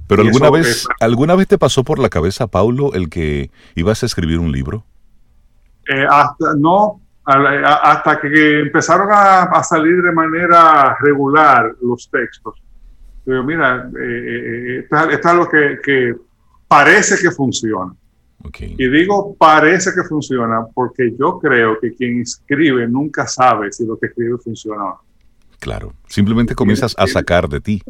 Pero 0.08 0.24
alguna 0.24 0.50
vez, 0.50 0.88
¿alguna 1.00 1.36
vez 1.36 1.48
te 1.48 1.58
pasó 1.58 1.84
por 1.84 2.00
la 2.00 2.10
cabeza, 2.10 2.48
Paulo, 2.48 2.94
el 2.94 3.10
que 3.10 3.52
ibas 3.76 4.02
a 4.04 4.08
escribir 4.08 4.40
un 4.40 4.52
libro? 4.52 4.84
Eh, 5.92 6.06
hasta, 6.08 6.54
no, 6.54 7.02
hasta 7.26 8.22
que 8.22 8.60
empezaron 8.60 9.08
a, 9.12 9.64
salir 9.64 10.04
de 10.04 10.12
manera 10.12 10.96
regular 11.02 11.76
los 11.82 12.08
textos. 12.12 12.62
Pero 13.26 13.44
mira, 13.44 13.90
eh, 14.00 14.82
esto, 14.84 15.10
es 15.10 15.26
algo 15.26 15.50
que, 15.50 16.16
parece 16.68 17.20
que 17.20 17.32
funciona. 17.32 17.92
Y 18.60 18.88
digo 18.88 19.36
parece 19.36 19.92
que 19.94 20.04
funciona 20.04 20.66
porque 20.74 21.14
yo 21.18 21.40
creo 21.40 21.80
que 21.80 21.94
quien 21.94 22.22
escribe 22.22 22.88
nunca 22.88 23.26
sabe 23.26 23.72
si 23.72 23.86
lo 23.86 23.98
que 23.98 24.06
escribe 24.06 24.38
funciona 24.38 24.84
o 24.84 24.90
no. 24.90 25.09
Claro, 25.60 25.94
simplemente 26.08 26.56
comienzas 26.56 26.96
a 26.98 27.06
sacar 27.06 27.50
de 27.50 27.60
ti. 27.60 27.84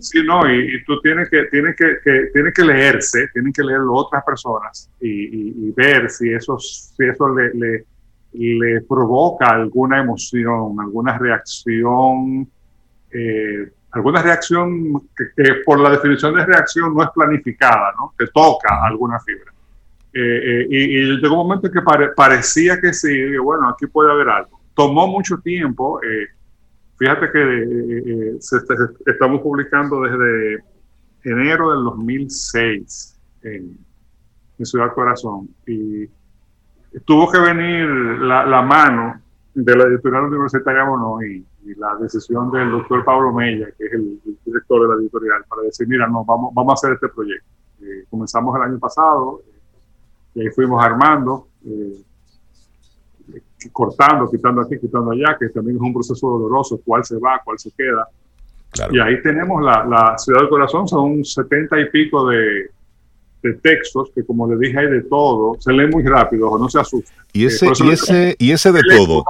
Sí, 0.00 0.22
no, 0.24 0.50
y, 0.50 0.82
tú 0.84 0.98
tienes 1.02 1.28
que, 1.28 1.44
tienes 1.44 1.76
que, 1.76 1.98
que, 2.02 2.52
que 2.54 2.64
leerse, 2.64 3.28
tienen 3.34 3.52
que 3.52 3.62
leerlo 3.62 3.92
otras 3.92 4.24
personas 4.24 4.90
y, 4.98 5.70
ver 5.72 6.08
si 6.08 6.32
eso, 6.32 6.58
si 6.58 7.04
eso 7.04 7.28
le, 7.34 7.84
le, 8.32 8.80
provoca 8.88 9.50
alguna 9.50 10.00
emoción, 10.00 10.80
alguna 10.80 11.18
reacción, 11.18 12.50
eh, 13.10 13.70
alguna 13.90 14.22
reacción 14.22 15.06
que, 15.14 15.54
por 15.66 15.80
la 15.80 15.90
definición 15.90 16.34
de 16.34 16.46
reacción 16.46 16.94
no 16.94 17.02
es 17.02 17.10
planificada, 17.10 17.92
¿no? 17.98 18.14
Te 18.16 18.26
toca 18.28 18.86
alguna 18.86 19.20
fibra. 19.20 19.52
Eh, 20.14 20.20
eh, 20.20 20.66
y, 20.70 20.78
y, 20.78 21.20
llegó 21.20 21.42
un 21.42 21.48
momento 21.48 21.66
en 21.66 21.74
que 21.74 21.82
parecía 22.16 22.80
que 22.80 22.94
sí, 22.94 23.36
bueno, 23.36 23.68
aquí 23.68 23.86
puede 23.86 24.10
haber 24.10 24.30
algo. 24.30 24.60
Tomó 24.74 25.06
mucho 25.08 25.36
tiempo. 25.36 26.00
Fíjate 26.98 27.30
que 27.32 27.40
eh, 27.40 28.04
eh, 28.06 28.38
estamos 29.06 29.40
publicando 29.40 30.02
desde 30.02 30.64
enero 31.24 31.72
del 31.72 31.84
2006 31.84 33.18
en, 33.42 33.78
Ciudad 34.64 34.94
Corazón 34.94 35.48
y 35.66 36.06
tuvo 37.04 37.32
que 37.32 37.40
venir 37.40 37.84
la, 38.20 38.62
mano 38.62 39.20
de 39.52 39.76
la 39.76 39.84
editorial 39.88 40.26
universitaria 40.26 40.84
Bono 40.84 41.20
y, 41.20 41.44
la 41.76 41.96
decisión 41.96 42.48
del 42.52 42.70
doctor 42.70 43.04
Pablo 43.04 43.32
Mella, 43.32 43.66
que 43.76 43.86
es 43.86 43.92
el, 43.92 44.20
director 44.44 44.82
de 44.82 44.88
la 44.88 45.00
editorial, 45.00 45.44
para 45.48 45.62
decir, 45.62 45.88
mira, 45.88 46.06
no, 46.06 46.24
vamos, 46.24 46.54
vamos 46.54 46.70
a 46.70 46.74
hacer 46.74 46.92
este 46.92 47.08
proyecto. 47.08 47.44
Eh, 47.80 48.04
comenzamos 48.08 48.54
el 48.54 48.62
año 48.62 48.78
pasado 48.78 49.42
y 50.36 50.42
ahí 50.42 50.50
fuimos 50.50 50.84
armando 50.84 51.48
cortando, 53.70 54.30
quitando 54.30 54.62
aquí, 54.62 54.78
quitando 54.78 55.12
allá, 55.12 55.36
que 55.38 55.48
también 55.48 55.76
es 55.76 55.82
un 55.82 55.92
proceso 55.92 56.28
doloroso, 56.28 56.80
cuál 56.84 57.04
se 57.04 57.16
va, 57.18 57.40
cuál 57.44 57.58
se 57.58 57.70
queda. 57.76 58.06
Y 58.90 58.98
ahí 58.98 59.20
tenemos 59.22 59.62
la, 59.62 59.84
la, 59.84 60.16
Ciudad 60.16 60.40
del 60.40 60.48
Corazón, 60.48 60.88
son 60.88 61.24
setenta 61.24 61.78
y 61.78 61.90
pico 61.90 62.28
de, 62.28 62.70
de, 63.42 63.54
textos 63.54 64.10
que, 64.14 64.24
como 64.24 64.50
le 64.50 64.56
dije, 64.56 64.78
hay 64.78 64.86
de 64.86 65.02
todo, 65.02 65.56
se 65.60 65.72
lee 65.72 65.88
muy 65.88 66.04
rápido, 66.04 66.56
no 66.58 66.68
se 66.70 66.80
asusta. 66.80 67.12
Y 67.32 67.46
ese, 67.46 67.66
y 67.84 67.90
ese, 67.90 68.36
y 68.38 68.52
ese 68.52 68.72
de 68.72 68.80
todo, 68.88 69.24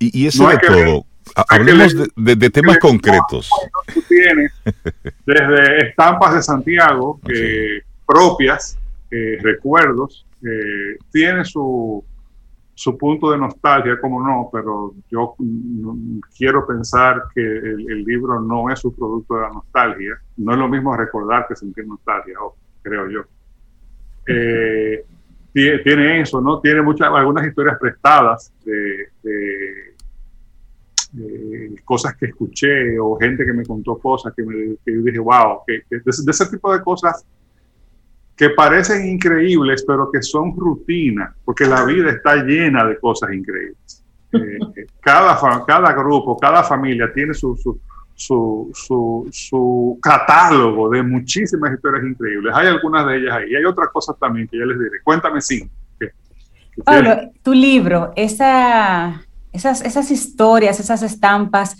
y, 0.00 0.26
ese 0.26 0.44
de 0.44 0.58
todo, 0.58 1.06
hablemos 1.48 1.94
de, 2.16 2.34
de, 2.34 2.50
temas 2.50 2.78
concretos. 2.78 3.48
Tú 3.92 4.02
tienes 4.08 4.52
desde 5.26 5.88
estampas 5.88 6.34
de 6.34 6.42
Santiago 6.42 7.20
propias, 8.06 8.76
eh, 9.10 9.38
recuerdos, 9.40 10.26
eh, 10.42 10.98
tiene 11.12 11.44
su 11.44 12.04
su 12.74 12.98
punto 12.98 13.30
de 13.30 13.38
nostalgia, 13.38 14.00
como 14.00 14.20
no, 14.20 14.50
pero 14.52 14.94
yo 15.08 15.36
quiero 16.36 16.66
pensar 16.66 17.22
que 17.34 17.40
el, 17.40 18.04
libro 18.04 18.40
no 18.40 18.68
es 18.70 18.80
su 18.80 18.94
producto 18.94 19.36
de 19.36 19.42
la 19.42 19.50
nostalgia. 19.50 20.18
No 20.38 20.52
es 20.52 20.58
lo 20.58 20.68
mismo 20.68 20.96
recordar 20.96 21.46
que 21.46 21.54
sentir 21.54 21.86
nostalgia, 21.86 22.34
creo 22.82 23.08
yo. 23.08 23.20
Eh, 24.26 25.04
tiene, 25.52 26.20
eso, 26.20 26.40
¿no? 26.40 26.60
Tiene 26.60 26.82
muchas, 26.82 27.08
algunas 27.12 27.46
historias 27.46 27.78
prestadas 27.78 28.52
de, 28.64 29.08
cosas 31.84 32.16
que 32.16 32.26
escuché 32.26 32.98
o 32.98 33.16
gente 33.16 33.44
que 33.44 33.52
me 33.52 33.64
contó 33.64 33.96
cosas 33.98 34.32
que 34.34 34.42
me 34.42 34.76
dije, 34.84 35.18
wow, 35.20 35.60
que, 35.64 35.82
de, 35.88 36.02
ese 36.06 36.46
tipo 36.46 36.72
de 36.72 36.82
cosas 36.82 37.24
que 38.36 38.50
parecen 38.50 39.08
increíbles, 39.08 39.84
pero 39.86 40.10
que 40.10 40.22
son 40.22 40.56
rutina, 40.56 41.34
porque 41.44 41.66
la 41.66 41.84
vida 41.84 42.10
está 42.10 42.36
llena 42.36 42.84
de 42.84 42.98
cosas 42.98 43.32
increíbles. 43.32 44.04
Eh, 44.32 44.86
cada, 45.00 45.38
cada 45.64 45.92
grupo, 45.92 46.36
cada 46.36 46.64
familia 46.64 47.12
tiene 47.14 47.32
su, 47.34 47.56
su, 47.56 47.80
su, 48.72 49.28
su, 49.30 49.98
catálogo 50.02 50.90
de 50.90 51.02
muchísimas 51.02 51.72
historias 51.72 52.04
increíbles. 52.04 52.52
Hay 52.56 52.66
algunas 52.66 53.06
de 53.06 53.18
ellas 53.18 53.36
ahí. 53.36 53.52
Y 53.52 53.56
hay 53.56 53.64
otras 53.64 53.88
cosas 53.92 54.16
también 54.18 54.48
que 54.48 54.58
ya 54.58 54.64
les 54.64 54.78
diré. 54.78 55.00
Cuéntame 55.04 55.40
cinco. 55.40 55.72
Pablo, 56.84 57.30
tu 57.44 57.52
libro, 57.52 58.12
esa, 58.16 59.22
esas, 59.52 59.80
esas 59.82 60.10
historias, 60.10 60.80
esas 60.80 61.04
estampas, 61.04 61.76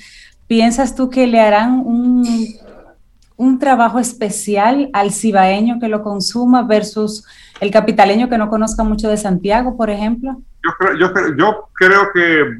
¿piensas 0.46 0.94
tú 0.94 1.10
que 1.10 1.26
le 1.26 1.40
harán 1.40 1.82
un 1.84 2.24
un 3.36 3.58
trabajo 3.58 3.98
especial 3.98 4.90
al 4.92 5.10
cibaeño 5.10 5.80
que 5.80 5.88
lo 5.88 6.02
consuma 6.02 6.62
versus 6.62 7.26
el 7.60 7.70
capitaleño 7.70 8.28
que 8.28 8.38
no 8.38 8.48
conozca 8.48 8.84
mucho 8.84 9.08
de 9.08 9.16
Santiago, 9.16 9.76
por 9.76 9.90
ejemplo? 9.90 10.40
Yo 10.62 10.70
creo, 10.78 10.96
yo 10.96 11.36
yo 11.36 11.68
creo 11.74 12.12
que, 12.12 12.58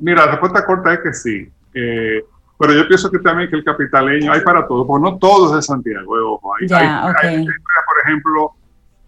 mira, 0.00 0.26
la 0.26 0.32
respuesta 0.32 0.64
corta 0.64 0.94
es 0.94 1.00
que 1.00 1.14
sí. 1.14 1.48
Eh, 1.74 2.22
pero 2.58 2.72
yo 2.72 2.86
pienso 2.88 3.10
que 3.10 3.18
también 3.18 3.50
que 3.50 3.56
el 3.56 3.64
capitaleño 3.64 4.32
hay 4.32 4.40
para 4.40 4.66
todos, 4.66 4.86
porque 4.86 5.02
no 5.02 5.18
todos 5.18 5.54
de 5.54 5.62
Santiago, 5.62 6.16
eh, 6.16 6.22
ojo. 6.22 6.54
Hay, 6.54 6.66
por 6.68 8.00
ejemplo, 8.04 8.52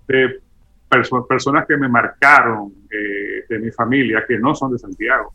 de 0.06 0.40
personas 1.28 1.66
que 1.66 1.76
me 1.76 1.88
marcaron 1.88 2.72
eh, 2.90 3.44
de 3.48 3.58
mi 3.58 3.70
familia 3.70 4.24
que 4.26 4.38
no 4.38 4.54
son 4.54 4.72
de 4.72 4.78
Santiago, 4.78 5.32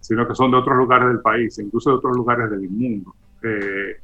sino 0.00 0.26
que 0.26 0.34
son 0.34 0.50
de 0.50 0.56
otros 0.56 0.76
lugares 0.76 1.08
del 1.08 1.20
país, 1.20 1.58
incluso 1.58 1.90
de 1.90 1.96
otros 1.96 2.16
lugares 2.16 2.50
del 2.50 2.68
mundo. 2.68 3.14
Eh, 3.42 3.96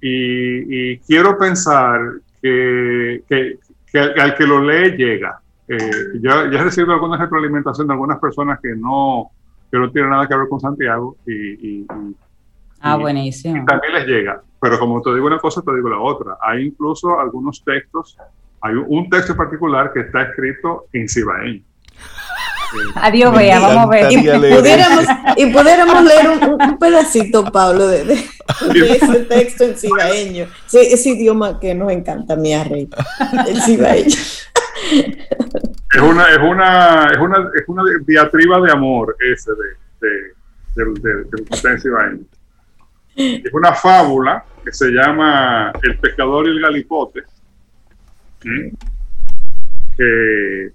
y, 0.00 0.98
quiero 0.98 1.36
pensar 1.38 2.00
que, 2.40 3.22
al 3.94 4.34
que 4.34 4.46
lo 4.46 4.62
lee 4.62 4.96
llega. 4.96 5.40
Eh, 5.68 5.78
ya, 6.20 6.44
he 6.44 6.64
recibido 6.64 6.94
alguna 6.94 7.18
retroalimentación 7.18 7.86
de 7.86 7.92
algunas 7.92 8.18
personas 8.18 8.58
que 8.60 8.74
no, 8.74 9.30
que 9.70 9.78
no 9.78 9.90
tienen 9.90 10.10
nada 10.10 10.26
que 10.26 10.34
ver 10.34 10.48
con 10.48 10.60
Santiago 10.60 11.16
y, 11.26 11.86
ah, 12.80 12.96
buenísimo. 12.96 13.64
también 13.66 13.92
les 13.92 14.06
llega. 14.06 14.42
Pero 14.60 14.78
como 14.78 15.00
te 15.02 15.14
digo 15.14 15.26
una 15.26 15.38
cosa, 15.38 15.62
te 15.62 15.74
digo 15.74 15.88
la 15.88 15.98
otra. 15.98 16.36
Hay 16.40 16.66
incluso 16.66 17.18
algunos 17.20 17.62
textos, 17.62 18.16
hay 18.60 18.74
un 18.74 19.08
texto 19.08 19.36
particular 19.36 19.92
que 19.92 20.00
está 20.00 20.22
escrito 20.22 20.86
en 20.92 21.08
cibaeño. 21.08 21.62
Adiós, 22.96 23.34
vea, 23.36 23.60
vamos 23.60 23.84
a 23.84 23.86
ver. 23.86 24.12
Y 24.12 24.18
pudiéramos, 24.18 25.04
y 25.36 25.46
pudiéramos 25.46 26.04
leer 26.04 26.28
un, 26.28 26.78
pedacito, 26.78 27.44
Pablo, 27.50 27.86
de, 27.86 28.02
ese 28.74 29.24
texto 29.28 29.64
en 29.64 29.76
cibaeño. 29.76 30.46
Sí, 30.66 30.78
ese 30.78 31.10
idioma 31.10 31.58
que 31.58 31.74
nos 31.74 31.90
encanta, 31.92 32.36
mi 32.36 32.56
rey, 32.62 32.88
el 33.48 33.62
cibaeño. 33.62 34.16
Es 35.94 36.00
una, 36.00 36.30
es 36.30 36.38
una, 36.38 37.08
es 37.10 37.18
una, 37.18 37.50
es 37.54 37.68
una 37.68 37.82
diatriba 38.06 38.60
de 38.60 38.70
amor 38.70 39.16
ese 39.20 39.50
de, 39.52 40.34
de, 40.84 41.80
cibaeño. 41.80 42.24
Es 43.16 43.52
una 43.52 43.74
fábula 43.74 44.44
que 44.64 44.72
se 44.72 44.90
llama 44.90 45.72
El 45.82 45.98
pescador 45.98 46.46
y 46.46 46.50
el 46.50 46.60
galipote, 46.60 47.22
que 49.96 50.72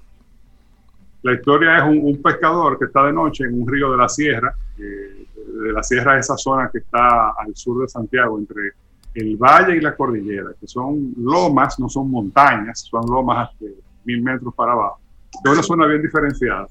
la 1.23 1.33
historia 1.33 1.77
es 1.77 1.83
un, 1.83 2.21
pescador 2.21 2.77
que 2.77 2.85
está 2.85 3.05
de 3.05 3.13
noche 3.13 3.45
en 3.45 3.61
un 3.61 3.67
río 3.67 3.91
de 3.91 3.97
la 3.97 4.09
sierra, 4.09 4.53
de 4.77 5.71
la 5.71 5.81
sierra 5.81 6.19
esa 6.19 6.35
zona 6.35 6.69
que 6.69 6.79
está 6.79 7.29
al 7.29 7.55
sur 7.55 7.81
de 7.81 7.87
Santiago, 7.87 8.37
entre 8.37 8.73
el 9.15 9.37
valle 9.37 9.77
y 9.77 9.79
la 9.79 9.95
cordillera, 9.95 10.49
que 10.59 10.67
son 10.67 11.13
lomas, 11.17 11.79
no 11.79 11.87
son 11.87 12.11
montañas, 12.11 12.81
son 12.89 13.05
lomas 13.09 13.51
de 13.59 13.73
mil 14.03 14.21
metros 14.21 14.53
para 14.53 14.73
abajo. 14.73 14.99
Es 15.43 15.51
una 15.51 15.63
zona 15.63 15.87
bien 15.87 16.01
diferenciada. 16.01 16.67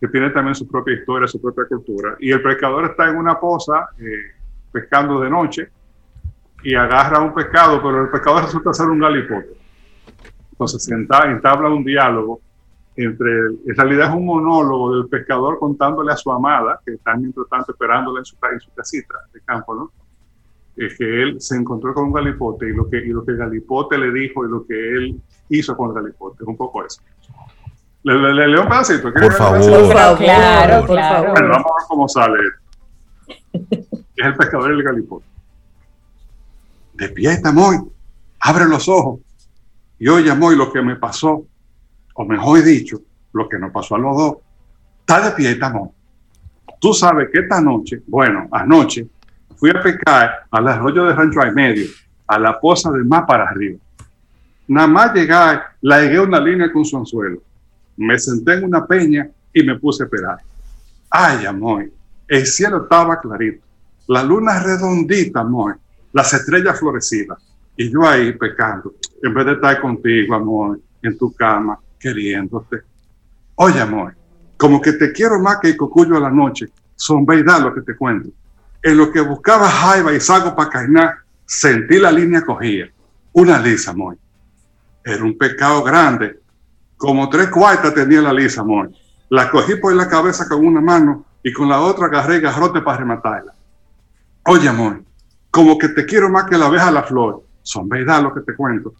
que 0.00 0.08
tiene 0.08 0.30
también 0.30 0.56
su 0.56 0.66
propia 0.66 0.94
historia, 0.94 1.28
su 1.28 1.40
propia 1.40 1.64
cultura. 1.68 2.16
Y 2.18 2.32
el 2.32 2.42
pescador 2.42 2.86
está 2.86 3.08
en 3.08 3.16
una 3.16 3.38
poza 3.38 3.90
eh, 4.00 4.32
pescando 4.72 5.20
de 5.20 5.30
noche 5.30 5.70
y 6.64 6.74
agarra 6.74 7.20
un 7.20 7.32
pescado, 7.32 7.80
pero 7.80 8.02
el 8.02 8.10
pescador 8.10 8.42
resulta 8.42 8.72
ser 8.72 8.88
un 8.88 8.98
galipote. 8.98 9.56
Entonces 10.50 10.82
se 10.82 10.92
entabla 10.92 11.68
un 11.68 11.84
diálogo 11.84 12.40
entre, 12.96 13.46
en 13.66 13.76
realidad 13.76 14.10
es 14.10 14.14
un 14.14 14.26
monólogo 14.26 14.96
del 14.96 15.08
pescador 15.08 15.58
contándole 15.58 16.12
a 16.12 16.16
su 16.16 16.30
amada, 16.30 16.80
que 16.84 16.92
está 16.92 17.14
mientras 17.16 17.46
tanto 17.48 17.72
esperándola 17.72 18.20
en 18.20 18.24
su, 18.24 18.36
en 18.52 18.60
su 18.60 18.70
casita 18.72 19.14
de 19.32 19.40
campo, 19.40 19.74
¿no? 19.74 19.90
Es 20.76 20.96
que 20.96 21.22
él 21.22 21.40
se 21.40 21.56
encontró 21.56 21.92
con 21.92 22.04
un 22.04 22.12
galipote 22.12 22.68
y 22.68 22.72
lo 22.72 22.88
que, 22.88 22.98
y 22.98 23.08
lo 23.08 23.24
que 23.24 23.36
Galipote 23.36 23.98
le 23.98 24.10
dijo 24.10 24.46
y 24.46 24.50
lo 24.50 24.64
que 24.64 24.74
él 24.74 25.20
hizo 25.50 25.76
con 25.76 25.90
el 25.90 25.94
galipote, 25.94 26.42
es 26.42 26.48
un 26.48 26.56
poco 26.56 26.84
eso. 26.84 27.02
Le, 28.04 28.32
le, 28.32 28.48
leo 28.48 28.62
un 28.62 28.68
pedacito. 28.68 29.12
Por 29.12 29.32
favor. 29.34 29.60
Claro, 30.16 30.86
claro. 30.86 31.30
Bueno, 31.32 31.48
vamos 31.48 31.66
a 31.66 31.76
ver 31.76 31.86
cómo 31.88 32.08
sale. 32.08 32.38
es 33.70 34.26
el 34.26 34.34
pescador 34.34 34.72
y 34.72 34.78
el 34.78 34.82
galipote. 34.82 35.26
Despierta, 36.94 37.52
Moy. 37.52 37.76
Abre 38.40 38.66
los 38.66 38.88
ojos. 38.88 39.20
Y 39.98 40.08
oye, 40.08 40.34
Moy, 40.34 40.56
lo 40.56 40.72
que 40.72 40.82
me 40.82 40.96
pasó, 40.96 41.44
o 42.14 42.24
mejor 42.24 42.62
dicho, 42.62 43.00
lo 43.32 43.48
que 43.48 43.58
nos 43.58 43.72
pasó 43.72 43.96
a 43.96 43.98
los 43.98 44.16
dos. 44.16 44.36
Está 45.00 45.20
despierta, 45.22 45.70
Moy. 45.70 45.88
Tú 46.80 46.92
sabes 46.92 47.28
que 47.32 47.40
esta 47.40 47.60
noche, 47.60 48.02
bueno, 48.06 48.48
anoche, 48.50 49.06
fui 49.56 49.70
a 49.70 49.82
pescar 49.82 50.46
al 50.50 50.68
arroyo 50.68 51.04
de 51.04 51.14
Rancho 51.14 51.40
Medio, 51.54 51.86
a 52.26 52.38
la 52.38 52.58
poza 52.58 52.90
del 52.90 53.04
mar 53.04 53.24
para 53.26 53.48
arriba. 53.48 53.78
Nada 54.68 54.86
más 54.86 55.14
llegar, 55.14 55.62
la 55.80 56.00
llegué 56.00 56.18
una 56.20 56.40
línea 56.40 56.72
con 56.72 56.84
su 56.84 56.96
anzuelo 56.96 57.40
me 57.96 58.18
senté 58.18 58.54
en 58.54 58.64
una 58.64 58.86
peña 58.86 59.28
y 59.52 59.62
me 59.62 59.78
puse 59.78 60.02
a 60.02 60.06
esperar. 60.06 60.38
Ay, 61.10 61.46
amor, 61.46 61.90
el 62.28 62.46
cielo 62.46 62.84
estaba 62.84 63.20
clarito, 63.20 63.64
la 64.08 64.22
luna 64.22 64.62
redondita, 64.62 65.40
amor, 65.40 65.78
las 66.12 66.32
estrellas 66.32 66.78
florecidas. 66.78 67.38
Y 67.76 67.90
yo 67.90 68.06
ahí 68.06 68.32
pecando, 68.32 68.94
en 69.22 69.34
vez 69.34 69.46
de 69.46 69.52
estar 69.52 69.80
contigo, 69.80 70.34
amor, 70.34 70.80
en 71.02 71.18
tu 71.18 71.32
cama, 71.32 71.78
queriéndote. 72.02 72.82
Oye, 73.54 73.80
amor, 73.80 74.14
como 74.56 74.80
que 74.80 74.92
te 74.94 75.12
quiero 75.12 75.38
más 75.38 75.58
que 75.58 75.68
el 75.68 75.76
cocuyo 75.76 76.16
a 76.16 76.20
la 76.20 76.30
noche, 76.30 76.68
son 76.96 77.24
verdad 77.24 77.60
lo 77.60 77.74
que 77.74 77.82
te 77.82 77.96
cuento. 77.96 78.30
En 78.82 78.98
lo 78.98 79.12
que 79.12 79.20
buscaba 79.20 79.68
jaiba 79.68 80.12
y 80.12 80.20
sago 80.20 80.54
para 80.56 80.68
cainar, 80.68 81.14
sentí 81.46 81.98
la 81.98 82.10
línea 82.10 82.42
cogida. 82.42 82.86
Una 83.32 83.58
lisa, 83.60 83.92
amor. 83.92 84.18
Era 85.04 85.22
un 85.22 85.38
pecado 85.38 85.82
grande 85.82 86.42
como 87.02 87.28
tres 87.28 87.48
cuartas 87.48 87.94
tenía 87.94 88.20
la 88.20 88.32
lisa, 88.32 88.60
amor. 88.60 88.88
La 89.28 89.50
cogí 89.50 89.74
por 89.74 89.92
la 89.92 90.08
cabeza 90.08 90.48
con 90.48 90.64
una 90.64 90.80
mano 90.80 91.24
y 91.42 91.52
con 91.52 91.68
la 91.68 91.80
otra 91.80 92.06
agarré 92.06 92.38
garrote 92.38 92.80
para 92.80 92.98
rematarla. 92.98 93.52
Oye, 94.46 94.68
amor, 94.68 95.02
como 95.50 95.76
que 95.78 95.88
te 95.88 96.06
quiero 96.06 96.30
más 96.30 96.44
que 96.44 96.56
la 96.56 96.66
abeja 96.66 96.86
a 96.86 96.92
la 96.92 97.02
flor. 97.02 97.42
Son 97.62 97.88
verdad 97.88 98.22
lo 98.22 98.32
que 98.32 98.42
te 98.42 98.54
cuento. 98.54 98.94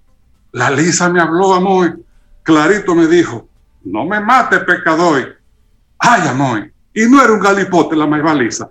La 0.50 0.68
lisa 0.70 1.08
me 1.10 1.20
habló, 1.20 1.54
amor. 1.54 2.00
Clarito 2.42 2.94
me 2.94 3.06
dijo, 3.06 3.48
no 3.84 4.04
me 4.04 4.20
mates, 4.20 4.60
pecador. 4.60 5.36
Ay, 5.98 6.28
amor. 6.28 6.70
Y 6.94 7.06
no 7.06 7.22
era 7.22 7.32
un 7.32 7.40
galipote 7.40 7.96
la 7.96 8.06
más 8.06 8.36
lisa. 8.36 8.70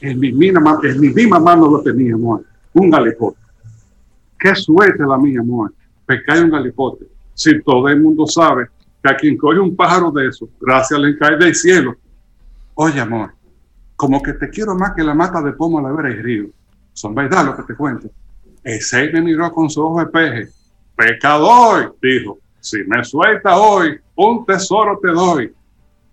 En 0.00 0.18
mi, 0.18 0.32
misma, 0.32 0.78
en 0.82 1.00
mi 1.00 1.10
misma 1.10 1.38
mano 1.38 1.70
lo 1.70 1.82
tenía, 1.82 2.14
amor. 2.14 2.44
Un 2.72 2.90
galipote. 2.90 3.38
Qué 4.38 4.54
suerte 4.54 5.04
la 5.04 5.18
mía, 5.18 5.40
amor. 5.40 5.72
Pecar 6.06 6.42
un 6.42 6.50
galipote 6.50 7.06
si 7.40 7.62
todo 7.62 7.88
el 7.88 8.00
mundo 8.00 8.26
sabe 8.26 8.68
que 9.02 9.10
a 9.10 9.16
quien 9.16 9.38
coge 9.38 9.58
un 9.58 9.74
pájaro 9.74 10.10
de 10.10 10.28
eso, 10.28 10.46
gracias 10.60 11.00
le 11.00 11.16
cae 11.16 11.38
del 11.38 11.54
cielo. 11.54 11.96
Oye, 12.74 13.00
amor, 13.00 13.32
como 13.96 14.22
que 14.22 14.34
te 14.34 14.50
quiero 14.50 14.74
más 14.74 14.92
que 14.94 15.02
la 15.02 15.14
mata 15.14 15.40
de 15.40 15.52
pomo 15.52 15.78
a 15.78 15.82
la 15.82 15.90
vera 15.90 16.10
y 16.10 16.20
río. 16.20 16.50
Son 16.92 17.14
verdad 17.14 17.46
lo 17.46 17.56
que 17.56 17.62
te 17.62 17.74
cuento. 17.74 18.10
Ese 18.62 19.10
me 19.10 19.22
miró 19.22 19.50
con 19.52 19.70
su 19.70 19.82
ojo 19.82 20.00
de 20.00 20.06
peje. 20.08 20.48
Pecador, 20.94 21.96
dijo, 22.02 22.38
si 22.60 22.84
me 22.84 23.02
suelta 23.04 23.58
hoy, 23.58 23.98
un 24.16 24.44
tesoro 24.44 24.98
te 25.00 25.08
doy. 25.08 25.52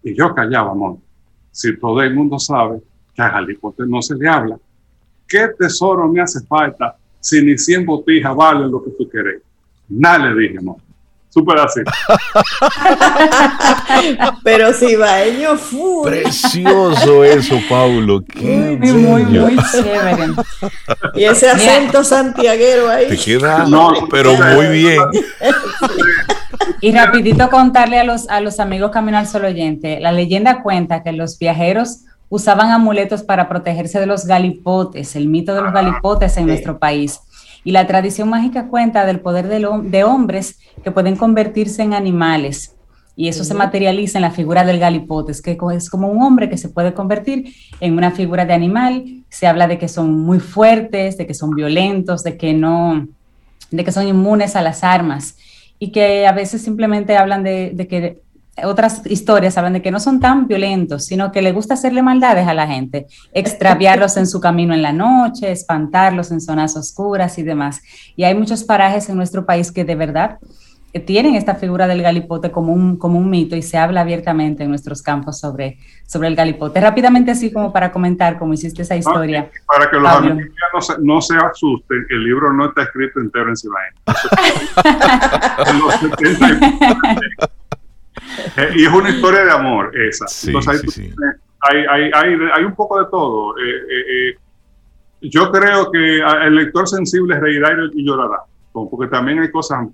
Y 0.03 0.15
yo 0.15 0.33
callaba, 0.33 0.71
amor. 0.71 0.97
Si 1.51 1.77
todo 1.77 2.01
el 2.01 2.13
mundo 2.13 2.39
sabe 2.39 2.81
que 3.13 3.21
a 3.21 3.29
Galipote 3.29 3.83
no 3.85 4.01
se 4.01 4.15
le 4.15 4.27
habla, 4.27 4.57
¿qué 5.27 5.49
tesoro 5.57 6.07
me 6.07 6.21
hace 6.21 6.45
falta 6.45 6.95
si 7.19 7.41
ni 7.43 7.57
100 7.57 7.85
botijas 7.85 8.35
valen 8.35 8.71
lo 8.71 8.83
que 8.83 8.91
tú 8.91 9.09
querés? 9.09 9.41
Nada 9.89 10.29
le 10.29 10.41
dije, 10.41 10.59
amor 10.59 10.86
súper 11.29 11.59
así. 11.59 11.81
Pero 14.43 14.73
si 14.73 14.95
baño 14.95 15.57
full. 15.57 16.07
Precioso 16.07 17.23
eso, 17.23 17.59
Paulo. 17.69 18.23
Qué 18.25 18.77
muy, 18.79 19.25
muy, 19.25 19.57
chévere. 19.71 20.33
Y 21.15 21.23
ese 21.23 21.49
acento 21.49 22.03
santiaguero 22.03 22.89
ahí. 22.89 23.07
Te 23.07 23.17
queda, 23.17 23.65
no, 23.67 23.93
pero 24.09 24.33
muy 24.35 24.67
bien. 24.67 25.01
Y 26.81 26.91
rapidito 26.91 27.49
contarle 27.49 27.99
a 27.99 28.03
los, 28.03 28.29
a 28.29 28.41
los 28.41 28.59
amigos 28.59 28.91
Camino 28.91 29.17
al 29.17 29.27
Sol 29.27 29.45
oyente, 29.45 29.99
la 29.99 30.11
leyenda 30.11 30.61
cuenta 30.61 31.03
que 31.03 31.11
los 31.11 31.39
viajeros 31.39 32.01
usaban 32.29 32.71
amuletos 32.71 33.23
para 33.23 33.47
protegerse 33.47 33.99
de 33.99 34.05
los 34.05 34.25
galipotes, 34.25 35.15
el 35.15 35.27
mito 35.27 35.55
de 35.55 35.61
los 35.61 35.73
galipotes 35.73 36.37
en 36.37 36.47
nuestro 36.47 36.77
país. 36.77 37.19
Y 37.67 37.73
la 37.73 37.85
tradición 37.85 38.29
mágica 38.29 38.69
cuenta 38.69 39.05
del 39.05 39.19
poder 39.19 39.49
de, 39.49 40.03
hombres 40.05 40.57
que 40.85 40.91
pueden 40.91 41.17
convertirse 41.17 41.83
en 41.83 41.93
animales. 41.93 42.77
Y 43.13 43.27
eso 43.27 43.43
se 43.43 43.53
materializa 43.53 44.19
en 44.19 44.21
la 44.21 44.31
figura 44.31 44.63
del 44.63 44.79
galipote, 44.79 45.33
que 45.43 45.57
es 45.75 45.89
como 45.89 46.07
un 46.07 46.21
hombre 46.23 46.49
que 46.49 46.55
se 46.55 46.69
puede 46.69 46.93
convertir 46.93 47.53
en 47.81 47.97
una 47.97 48.11
figura 48.11 48.45
de 48.45 48.53
animal. 48.53 49.03
Se 49.27 49.47
habla 49.47 49.67
de 49.67 49.77
que 49.77 49.89
son 49.89 50.17
muy 50.17 50.39
fuertes, 50.39 51.17
de 51.17 51.27
que 51.27 51.33
son 51.33 51.49
violentos, 51.55 52.23
de 52.23 52.37
que 52.37 52.53
no, 52.53 53.05
de 53.69 53.83
que 53.83 53.91
son 53.91 54.07
inmunes 54.07 54.55
a 54.55 54.61
las 54.61 54.85
armas 54.85 55.35
y 55.77 55.91
que 55.91 56.25
a 56.25 56.31
veces 56.31 56.61
simplemente 56.61 57.17
hablan 57.17 57.43
de, 57.43 57.71
de 57.73 57.87
que 57.89 58.21
otras 58.65 59.01
historias 59.05 59.57
hablan 59.57 59.73
de 59.73 59.81
que 59.81 59.91
no 59.91 59.99
son 59.99 60.19
tan 60.19 60.47
violentos, 60.47 61.05
sino 61.05 61.31
que 61.31 61.41
le 61.41 61.51
gusta 61.51 61.75
hacerle 61.75 62.01
maldades 62.01 62.47
a 62.47 62.53
la 62.53 62.67
gente, 62.67 63.07
extraviarlos 63.33 64.17
en 64.17 64.27
su 64.27 64.39
camino 64.39 64.73
en 64.73 64.81
la 64.81 64.93
noche, 64.93 65.51
espantarlos 65.51 66.31
en 66.31 66.41
zonas 66.41 66.75
oscuras 66.75 67.37
y 67.37 67.43
demás. 67.43 67.81
Y 68.15 68.23
hay 68.23 68.33
muchos 68.35 68.63
parajes 68.63 69.09
en 69.09 69.17
nuestro 69.17 69.45
país 69.45 69.71
que 69.71 69.85
de 69.85 69.95
verdad 69.95 70.39
eh, 70.93 70.99
tienen 70.99 71.35
esta 71.35 71.55
figura 71.55 71.85
del 71.85 72.01
galipote 72.01 72.49
como 72.49 72.73
un, 72.73 72.97
como 72.97 73.19
un 73.19 73.29
mito 73.29 73.55
y 73.55 73.61
se 73.61 73.77
habla 73.77 74.01
abiertamente 74.01 74.63
en 74.63 74.69
nuestros 74.69 75.01
campos 75.01 75.39
sobre, 75.39 75.77
sobre 76.07 76.29
el 76.29 76.35
galipote. 76.35 76.81
Rápidamente, 76.81 77.31
así 77.31 77.51
como 77.51 77.71
para 77.71 77.91
comentar 77.91 78.39
cómo 78.39 78.53
hiciste 78.53 78.81
esa 78.81 78.95
historia. 78.95 79.51
para 79.67 79.89
que 79.89 79.97
los 79.97 80.11
amigos 80.11 80.45
no 80.73 80.81
se, 80.81 80.93
no 80.99 81.21
se, 81.21 81.35
asusten, 81.35 82.05
el 82.09 82.23
libro 82.23 82.53
no 82.53 82.69
está 82.69 82.83
escrito 82.83 83.19
entero 83.19 83.49
en 83.49 83.55
Eh, 88.57 88.69
y 88.75 88.85
es 88.85 88.93
una 88.93 89.09
historia 89.09 89.45
de 89.45 89.51
amor 89.51 89.91
esa. 89.97 90.25
Entonces 90.47 91.13
hay, 91.61 91.85
hay, 91.89 92.11
hay, 92.13 92.33
hay, 92.55 92.63
un 92.63 92.75
poco 92.75 92.99
de 92.99 93.05
todo. 93.09 93.57
Eh, 93.57 94.29
eh, 94.29 94.37
yo 95.21 95.51
creo 95.51 95.91
que 95.91 96.19
el 96.19 96.55
lector 96.55 96.87
sensible 96.87 97.39
reirá 97.39 97.75
y 97.93 98.05
llorará, 98.05 98.43
porque 98.71 99.09
también 99.09 99.39
hay 99.39 99.49
cosas, 99.49 99.87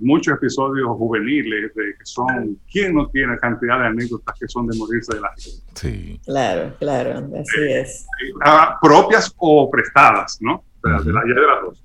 muchos 0.00 0.34
episodios 0.34 0.88
juveniles 0.96 1.74
de 1.74 1.94
que 1.98 2.04
son, 2.04 2.58
¿quién 2.70 2.94
no 2.94 3.08
tiene 3.08 3.36
cantidad 3.38 3.78
de 3.80 3.86
anécdotas 3.86 4.38
que 4.38 4.48
son 4.48 4.66
de 4.66 4.78
morirse 4.78 5.14
de 5.14 5.20
la 5.20 5.28
gente? 5.36 5.62
Sí. 5.74 6.20
Claro, 6.24 6.74
claro, 6.78 7.28
así 7.38 7.60
es. 7.60 8.06
propias 8.80 9.34
o 9.36 9.70
prestadas, 9.70 10.38
¿no? 10.40 10.64
de, 10.82 11.12
la, 11.12 11.22
de 11.22 11.34
las 11.34 11.62
dos. 11.62 11.82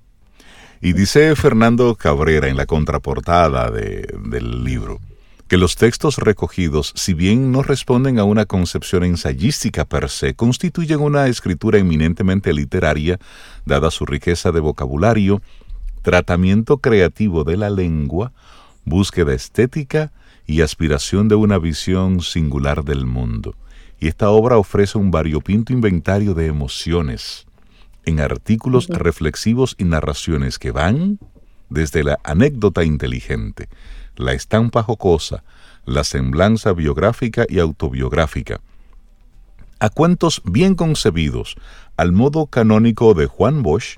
Y 0.82 0.93
dice 0.93 1.36
Fernando 1.36 1.96
Cabrera 1.96 2.48
en 2.48 2.58
la 2.58 2.65
contraportada 2.65 3.72
de, 3.72 4.08
del 4.30 4.63
libro, 4.63 5.00
que 5.48 5.58
los 5.58 5.76
textos 5.76 6.18
recogidos, 6.18 6.92
si 6.96 7.14
bien 7.14 7.52
no 7.52 7.64
responden 7.64 8.20
a 8.20 8.24
una 8.24 8.46
concepción 8.46 9.04
ensayística 9.04 9.86
per 9.86 10.10
se, 10.10 10.34
constituyen 10.34 11.00
una 11.00 11.28
escritura 11.28 11.80
eminentemente 11.80 12.54
literaria, 12.54 13.20
dada 13.66 13.90
su 13.92 14.06
riqueza 14.06 14.52
de 14.52 14.60
vocabulario, 14.60 15.42
tratamiento 16.02 16.78
creativo 16.78 17.44
de 17.44 17.58
la 17.58 17.70
lengua, 17.70 18.34
búsqueda 18.84 19.34
estética 19.34 20.12
y 20.46 20.62
aspiración 20.62 21.28
de 21.28 21.36
una 21.36 21.58
visión 21.58 22.22
singular 22.22 22.84
del 22.84 23.06
mundo. 23.06 23.56
Y 24.00 24.08
esta 24.08 24.30
obra 24.30 24.58
ofrece 24.58 24.98
un 24.98 25.12
variopinto 25.12 25.74
inventario 25.74 26.34
de 26.34 26.48
emociones, 26.48 27.46
en 28.06 28.20
artículos 28.20 28.88
reflexivos 28.88 29.76
y 29.78 29.84
narraciones 29.84 30.60
que 30.60 30.72
van 30.72 31.20
desde 31.70 32.04
la 32.04 32.20
anécdota 32.24 32.84
inteligente, 32.86 33.68
la 34.19 34.34
estampa 34.34 34.84
jocosa, 34.84 35.43
la 35.86 36.03
semblanza 36.03 36.73
biográfica 36.73 37.45
y 37.47 37.60
autobiográfica, 37.60 38.60
a 39.80 39.89
cuentos 39.89 40.41
bien 40.43 40.75
concebidos 40.75 41.56
al 41.95 42.12
modo 42.12 42.47
canónico 42.47 43.13
de 43.13 43.27
Juan 43.27 43.63
Bosch 43.63 43.97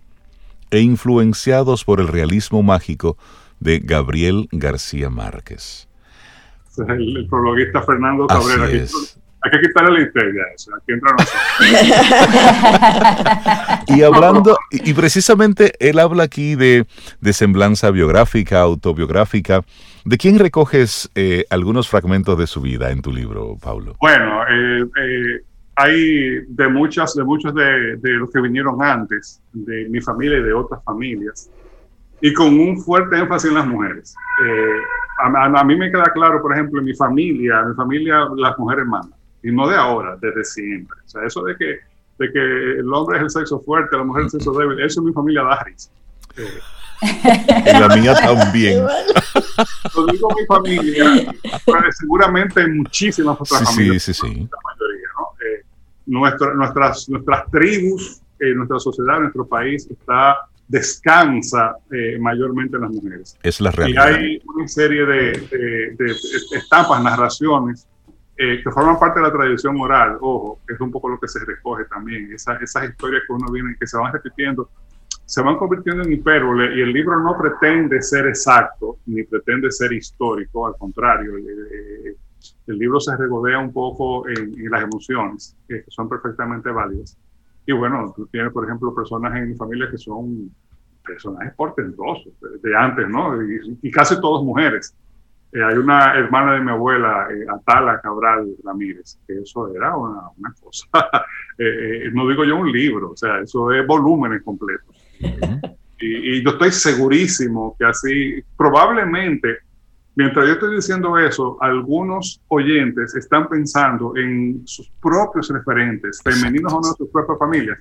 e 0.71 0.81
influenciados 0.81 1.83
por 1.83 1.99
el 1.99 2.07
realismo 2.07 2.63
mágico 2.63 3.17
de 3.59 3.79
Gabriel 3.79 4.47
García 4.51 5.09
Márquez. 5.09 5.87
el, 6.77 7.27
prologuista 7.29 7.81
Fernando 7.81 8.27
Cabrera. 8.27 8.67
Hay 9.41 9.51
que 9.51 9.67
quitarle 9.67 9.99
la 9.99 10.05
histeria 10.05 10.43
eso. 10.53 10.71
Aquí 10.75 10.91
entra 10.91 11.15
y 13.87 14.03
hablando, 14.03 14.57
y, 14.71 14.93
precisamente 14.93 15.73
él 15.79 15.99
habla 15.99 16.23
aquí 16.23 16.55
de, 16.55 16.85
de 17.21 17.33
semblanza 17.33 17.91
biográfica, 17.91 18.59
autobiográfica. 18.59 19.61
¿De 20.05 20.17
quién 20.17 20.39
recoges 20.39 21.09
eh, 21.15 21.45
algunos 21.49 21.89
fragmentos 21.89 22.37
de 22.37 22.47
su 22.47 22.61
vida 22.61 22.91
en 22.91 23.01
tu 23.01 23.13
libro, 23.13 23.57
Pablo? 23.61 23.95
Bueno, 23.99 24.43
eh, 24.49 24.85
eh, 25.01 25.41
hay 25.75 26.45
de 26.47 26.67
muchas, 26.67 27.13
de 27.15 27.23
muchos 27.23 27.53
de, 27.53 27.97
de, 27.97 28.11
los 28.11 28.29
que 28.31 28.41
vinieron 28.41 28.81
antes, 28.81 29.41
de 29.53 29.87
mi 29.89 30.01
familia 30.01 30.39
y 30.39 30.43
de 30.43 30.53
otras 30.53 30.83
familias, 30.83 31.49
y 32.21 32.33
con 32.33 32.59
un 32.59 32.81
fuerte 32.81 33.17
énfasis 33.17 33.49
en 33.49 33.55
las 33.55 33.67
mujeres. 33.67 34.15
A, 35.21 35.63
mí 35.63 35.75
me 35.75 35.91
queda 35.91 36.11
claro, 36.13 36.41
por 36.41 36.53
ejemplo, 36.53 36.79
en 36.79 36.85
mi 36.85 36.95
familia, 36.95 37.59
en 37.61 37.69
mi 37.69 37.75
familia 37.75 38.25
las 38.37 38.57
mujeres 38.57 38.85
mandan, 38.85 39.18
y 39.43 39.51
no 39.51 39.67
de 39.67 39.75
ahora, 39.75 40.17
desde 40.19 40.43
siempre. 40.43 40.99
O 41.05 41.09
sea, 41.09 41.25
eso 41.25 41.43
de 41.43 41.55
que, 41.55 41.79
de 42.17 42.31
que 42.31 42.79
el 42.79 42.93
hombre 42.93 43.17
es 43.17 43.23
el 43.23 43.29
sexo 43.29 43.59
fuerte, 43.59 43.97
la 43.97 44.03
mujer 44.03 44.25
es 44.25 44.33
el 44.33 44.39
sexo 44.41 44.57
débil, 44.57 44.79
eso 44.79 44.99
en 45.01 45.07
mi 45.07 45.13
familia 45.13 45.43
da 45.43 45.63
risa. 45.63 45.89
En 47.01 47.79
la 47.79 47.95
mía 47.95 48.13
también. 48.13 48.83
Lo 49.95 50.05
digo 50.07 50.29
mi 50.37 50.45
familia, 50.45 51.33
pero 51.65 51.91
seguramente 51.91 52.61
en 52.61 52.77
muchísimas 52.79 53.37
otras 53.39 53.63
familias. 53.63 54.03
Sí, 54.03 54.13
sí, 54.13 54.21
sí. 54.21 54.27
La 54.27 54.57
mayoría, 54.63 55.07
¿no? 55.17 55.27
Eh, 55.45 55.65
nuestras, 56.55 57.09
nuestras 57.09 57.49
tribus, 57.51 58.21
eh, 58.39 58.53
nuestra 58.53 58.79
sociedad, 58.79 59.19
nuestro 59.19 59.45
país 59.47 59.87
está 59.89 60.37
descansa 60.69 61.75
eh, 61.91 62.17
mayormente 62.19 62.75
en 62.77 62.83
las 62.83 62.91
mujeres. 62.91 63.37
Es 63.41 63.59
la 63.59 63.71
realidad. 63.71 64.11
Y 64.11 64.13
hay 64.13 64.41
una 64.45 64.67
serie 64.67 65.03
de, 65.03 65.95
de, 65.97 66.15
estampas, 66.55 67.03
narraciones 67.03 67.87
que 68.63 68.71
forman 68.71 68.97
parte 68.97 69.19
de 69.19 69.27
la 69.27 69.33
tradición 69.33 69.79
oral, 69.81 70.17
ojo, 70.21 70.61
es 70.67 70.79
un 70.79 70.91
poco 70.91 71.09
lo 71.09 71.19
que 71.19 71.27
se 71.27 71.43
recoge 71.43 71.85
también, 71.85 72.31
Esa, 72.31 72.55
esas 72.55 72.89
historias 72.89 73.23
que 73.27 73.33
uno 73.33 73.51
viene, 73.51 73.75
que 73.77 73.85
se 73.85 73.97
van 73.97 74.13
repitiendo 74.13 74.69
se 75.29 75.43
van 75.43 75.57
convirtiendo 75.57 76.01
en 76.01 76.13
hipérbole 76.13 76.75
y 76.75 76.81
el 76.81 76.91
libro 76.91 77.19
no 77.19 77.37
pretende 77.37 78.01
ser 78.01 78.25
exacto 78.25 78.97
ni 79.05 79.21
pretende 79.21 79.71
ser 79.71 79.93
histórico, 79.93 80.65
al 80.65 80.75
contrario, 80.75 81.35
el, 81.37 82.77
libro 82.79 82.99
se 82.99 83.15
regodea 83.15 83.59
un 83.59 83.71
poco 83.71 84.27
en, 84.27 84.71
las 84.71 84.81
emociones, 84.81 85.55
que 85.67 85.83
son 85.87 86.09
perfectamente 86.09 86.71
válidas. 86.71 87.15
Y 87.63 87.73
bueno, 87.73 88.11
tú 88.15 88.25
tienes, 88.25 88.51
por 88.51 88.65
ejemplo, 88.65 88.95
personas 88.95 89.35
en 89.35 89.49
mi 89.49 89.55
familia 89.55 89.87
que 89.91 89.99
son 89.99 90.49
personajes 91.05 91.53
portentosos 91.53 92.33
de, 92.63 92.75
antes, 92.75 93.07
¿no? 93.07 93.39
Y, 93.83 93.91
casi 93.91 94.19
todos 94.19 94.43
mujeres. 94.43 94.95
Eh, 95.51 95.63
hay 95.63 95.77
una 95.77 96.13
hermana 96.13 96.53
de 96.53 96.61
mi 96.61 96.71
abuela, 96.71 97.27
eh, 97.31 97.45
Atala 97.49 97.99
Cabral 98.01 98.47
Ramírez, 98.63 99.19
que 99.25 99.39
eso 99.39 99.73
era 99.75 99.95
una, 99.95 100.53
cosa. 100.61 100.87
Eh, 101.61 102.09
no 102.13 102.25
digo 102.29 102.45
yo 102.45 102.55
un 102.55 102.71
libro, 102.71 103.11
o 103.11 103.17
sea, 103.17 103.39
eso 103.39 103.69
es 103.73 103.85
volúmenes 103.85 104.41
completos 104.43 104.95
y, 106.01 106.43
yo 106.43 106.51
estoy 106.51 106.71
segurísimo 106.71 107.75
que 107.77 107.85
así, 107.85 108.43
probablemente, 108.57 109.57
mientras 110.15 110.47
yo 110.47 110.53
estoy 110.53 110.75
diciendo 110.75 111.17
eso, 111.17 111.57
algunos 111.61 112.41
oyentes 112.47 113.15
están 113.15 113.47
pensando 113.49 114.15
en 114.15 114.61
sus 114.65 114.89
propios 115.01 115.49
referentes, 115.49 116.21
femeninos 116.23 116.73
o 116.73 116.77
no, 116.77 116.93
sus 116.97 117.09
propias 117.09 117.37
familias. 117.37 117.77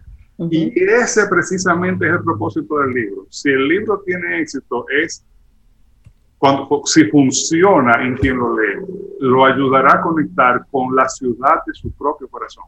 Y 0.50 0.72
ese 0.80 1.26
precisamente 1.26 2.06
es 2.06 2.12
el 2.12 2.22
propósito 2.22 2.78
del 2.78 2.90
libro. 2.90 3.26
Si 3.28 3.50
el 3.50 3.66
libro 3.66 4.02
tiene 4.06 4.40
éxito, 4.40 4.86
es 4.88 5.24
cuando, 6.38 6.82
si 6.84 7.04
funciona 7.04 8.02
en 8.02 8.16
quien 8.16 8.38
lo 8.38 8.56
lee, 8.58 8.80
lo 9.20 9.44
ayudará 9.44 9.94
a 9.94 10.00
conectar 10.00 10.64
con 10.70 10.94
la 10.94 11.08
ciudad 11.08 11.62
de 11.66 11.74
su 11.74 11.90
propio 11.92 12.28
corazón, 12.28 12.64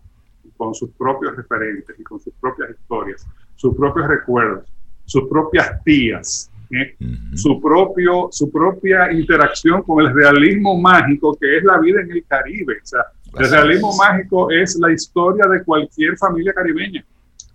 con 0.57 0.75
sus 0.75 0.91
propios 0.91 1.37
referentes 1.37 1.99
y 1.99 2.03
con 2.03 2.21
sus 2.21 2.35
propias 2.35 2.71
historias 2.71 3.27
sus 3.61 3.77
propios 3.77 4.09
recuerdos, 4.09 4.65
sus 5.05 5.29
propias 5.29 5.85
tías, 5.85 6.51
¿eh? 6.71 6.97
su, 7.35 7.61
propio, 7.61 8.29
su 8.33 8.51
propia 8.51 9.13
interacción 9.13 9.83
con 9.83 10.03
el 10.03 10.15
realismo 10.15 10.81
mágico 10.81 11.37
que 11.39 11.59
es 11.59 11.65
la 11.65 11.79
vida 11.79 12.01
en 12.01 12.11
el 12.11 12.25
Caribe. 12.25 12.79
O 12.83 12.87
sea, 12.87 13.05
el 13.39 13.51
realismo 13.51 13.95
mágico 13.95 14.51
es 14.51 14.77
la 14.77 14.91
historia 14.91 15.45
de 15.47 15.63
cualquier 15.63 16.17
familia 16.17 16.55
caribeña. 16.55 17.05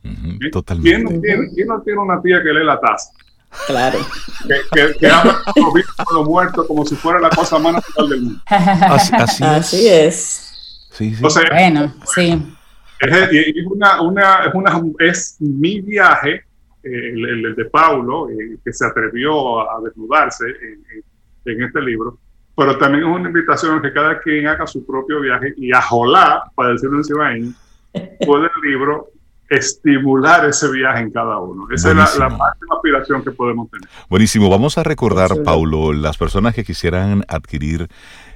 ¿Eh? 0.04 0.52
Totalmente. 0.52 1.20
¿Quién 1.22 1.68
no, 1.68 1.82
tiene, 1.82 2.00
una 2.00 2.22
tía 2.22 2.44
que 2.44 2.54
lee 2.54 2.64
la 2.64 2.80
taza? 2.80 3.10
Claro. 3.68 4.00
Que, 4.74 4.96
que, 5.00 5.08
habla 5.08 5.42
con 5.46 6.18
los 6.18 6.28
muertos 6.28 6.68
como 6.68 6.86
si 6.86 6.96
fuera 6.96 7.20
la 7.20 7.30
cosa 7.30 7.58
más 7.60 7.74
natural 7.74 8.10
del 8.10 8.22
mundo. 8.22 8.42
Así, 8.46 9.88
es. 9.88 10.88
Sí, 10.92 11.16
sí. 11.16 11.22
bueno, 11.22 11.94
sí. 12.06 12.42
Es, 13.00 13.66
una, 13.66 14.02
una, 14.02 14.46
es, 14.46 14.54
una, 14.54 14.82
es 15.00 15.36
mi 15.40 15.82
viaje, 15.82 16.44
eh, 16.84 17.10
el, 17.14 17.56
de 17.56 17.66
Paulo, 17.66 18.30
eh, 18.30 18.58
que 18.64 18.72
se 18.72 18.86
atrevió 18.86 19.60
a, 19.70 19.82
desnudarse 19.82 20.46
en, 20.46 20.84
en, 21.52 21.64
este 21.64 21.82
libro, 21.82 22.18
pero 22.56 22.78
también 22.78 23.04
es 23.04 23.10
una 23.10 23.28
invitación 23.28 23.80
a 23.80 23.82
que 23.82 23.92
cada 23.92 24.20
quien 24.22 24.48
haga 24.48 24.66
su 24.66 24.86
propio 24.86 25.20
viaje 25.20 25.54
y 25.58 25.74
a 25.74 25.82
Jolá, 25.82 26.44
para 26.56 26.70
decirlo 26.70 26.98
en 26.98 27.04
Cibaín, 27.04 27.56
puede 28.26 28.46
el 28.46 28.72
libro 28.72 29.10
estimular 29.50 30.46
ese 30.46 30.72
viaje 30.72 31.02
en 31.02 31.12
cada 31.12 31.38
uno. 31.40 31.68
Esa 31.72 31.92
es 31.92 32.18
la, 32.18 32.30
máxima 32.30 32.76
aspiración 32.76 33.24
que 33.24 33.32
podemos 33.32 33.70
tener. 33.70 33.88
Buenísimo. 34.10 34.50
Vamos 34.50 34.78
a 34.78 34.84
recordar, 34.84 35.30
Paulo, 35.44 35.94
las 35.94 36.18
personas 36.18 36.56
que 36.56 36.64
quisieran 36.64 37.24
adquirir 37.28 37.88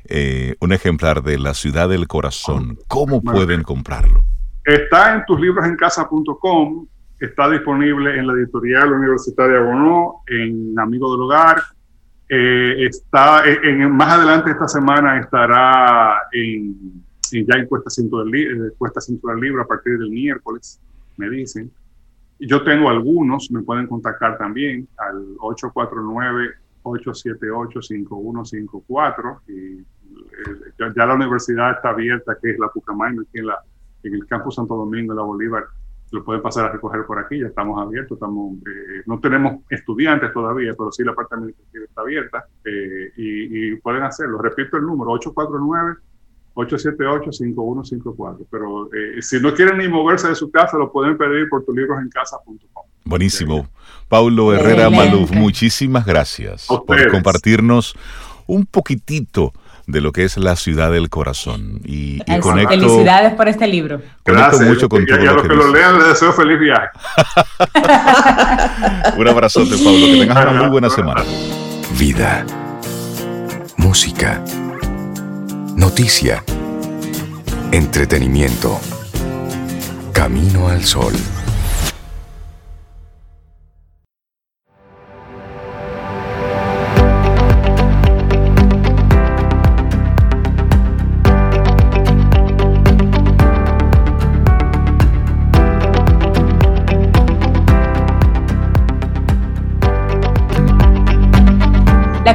eh, 0.06 0.56
un 0.60 0.74
ejemplar 0.74 1.24
de 1.24 1.40
La 1.40 1.54
Ciudad 1.54 1.90
del 1.90 2.08
Corazón, 2.08 2.78
¿cómo 2.88 3.22
pueden 3.22 3.64
comprarlo? 3.64 4.24
Está 4.64 5.16
en 5.16 5.26
tuslibrosEnCasa.com, 5.26 6.88
está 7.20 7.50
disponible 7.50 8.18
en 8.18 8.28
la 8.28 8.34
editorial 8.34 8.94
universitaria 8.94 9.60
Bono, 9.60 10.24
en 10.28 10.78
Amigo 10.78 11.12
del 11.12 11.22
Hogar. 11.22 11.62
Eh, 12.32 12.86
está 12.86 13.44
en, 13.46 13.92
más 13.92 14.14
adelante 14.14 14.52
esta 14.52 14.68
semana 14.68 15.20
estará 15.20 16.22
en, 16.32 17.04
ya 17.32 17.56
en 17.56 17.66
Cuesta 17.66 17.90
Cinto, 17.90 18.24
del, 18.24 18.36
eh, 18.36 18.72
Cuesta 18.78 19.00
del 19.08 19.40
Libro 19.40 19.64
a 19.64 19.68
partir 19.68 19.98
del 19.98 20.12
miércoles, 20.12 20.80
me 21.20 21.30
dicen. 21.30 21.72
Yo 22.40 22.64
tengo 22.64 22.90
algunos, 22.90 23.52
me 23.52 23.62
pueden 23.62 23.86
contactar 23.86 24.36
también 24.38 24.88
al 24.98 25.36
849-878-5154. 26.84 29.42
Y, 29.48 29.52
eh, 29.52 29.86
ya, 30.96 31.06
la 31.06 31.16
universidad 31.16 31.74
está 31.74 31.90
abierta, 31.90 32.38
que 32.42 32.52
es 32.52 32.60
la 32.60 32.70
Pucamaima, 32.70 33.24
aquí 33.24 33.40
en 33.40 33.48
la 33.48 33.62
en 34.04 34.14
el 34.14 34.26
campus 34.28 34.56
Santo 34.56 34.76
Domingo 34.76 35.14
de 35.14 35.18
la 35.18 35.26
Bolívar, 35.26 35.66
lo 36.12 36.24
pueden 36.24 36.42
pasar 36.42 36.66
a 36.66 36.72
recoger 36.72 37.06
por 37.06 37.20
aquí, 37.20 37.40
ya 37.40 37.48
estamos 37.48 37.80
abiertos, 37.80 38.16
estamos, 38.16 38.58
eh, 38.60 39.04
no 39.06 39.20
tenemos 39.20 39.64
estudiantes 39.70 40.34
todavía, 40.34 40.74
pero 40.76 40.92
sí 40.92 41.04
la 41.04 41.14
parte 41.14 41.36
administrativa 41.36 41.86
está 41.86 42.02
abierta 42.02 42.46
eh, 42.66 43.12
y, 43.16 43.76
pueden 43.76 44.04
hacerlo. 44.04 44.40
Repito 44.40 44.78
el 44.78 44.84
número, 44.84 45.12
849-878-5154. 46.60 48.46
Pero 48.50 48.90
eh, 48.94 49.22
si 49.22 49.40
no 49.40 49.54
quieren 49.54 49.78
ni 49.78 49.88
moverse 49.88 50.28
de 50.30 50.36
su 50.36 50.52
casa, 50.52 50.78
lo 50.78 50.92
pueden 50.92 51.18
pedir 51.18 51.48
por 51.50 51.64
tulibrosencasa.com. 51.66 52.84
Buenísimo. 53.06 53.68
Paulo 54.08 54.54
Herrera 54.54 54.90
Maluf, 54.90 55.32
muchísimas 55.32 56.06
gracias 56.06 56.68
por 56.68 57.12
compartirnos 57.12 57.96
un 58.48 58.66
poquitito 58.66 59.54
de 59.90 60.02
lo 60.02 60.12
que 60.12 60.24
es 60.24 60.38
la 60.38 60.56
ciudad 60.56 60.92
del 60.92 61.10
corazón. 61.10 61.82
Y, 61.84 62.20
conecto, 62.40 62.70
Felicidades 62.70 63.34
por 63.34 63.48
este 63.48 63.68
libro. 63.68 64.02
Conecto 64.24 64.60
mucho 64.62 64.90
con. 64.90 65.06
Y 65.08 65.12
a 65.12 65.34
los 65.34 65.44
que, 65.44 65.50
lo 65.50 65.72
lean 65.72 65.98
les 66.00 66.08
deseo 66.10 66.34
feliz 66.34 66.60
viaje. 66.60 66.90
Un 69.18 69.28
abrazote, 69.28 69.72
Pablo. 69.78 70.06
Que 70.06 70.18
tengas 70.20 70.46
una 70.46 70.54
muy 70.62 70.70
buena 70.70 70.90
semana. 70.90 71.24
Vida. 71.98 72.46
Música. 73.78 74.44
Noticia. 75.80 76.44
Entretenimiento. 77.72 78.82
Camino 80.12 80.68
al 80.68 80.84
sol. 80.84 81.14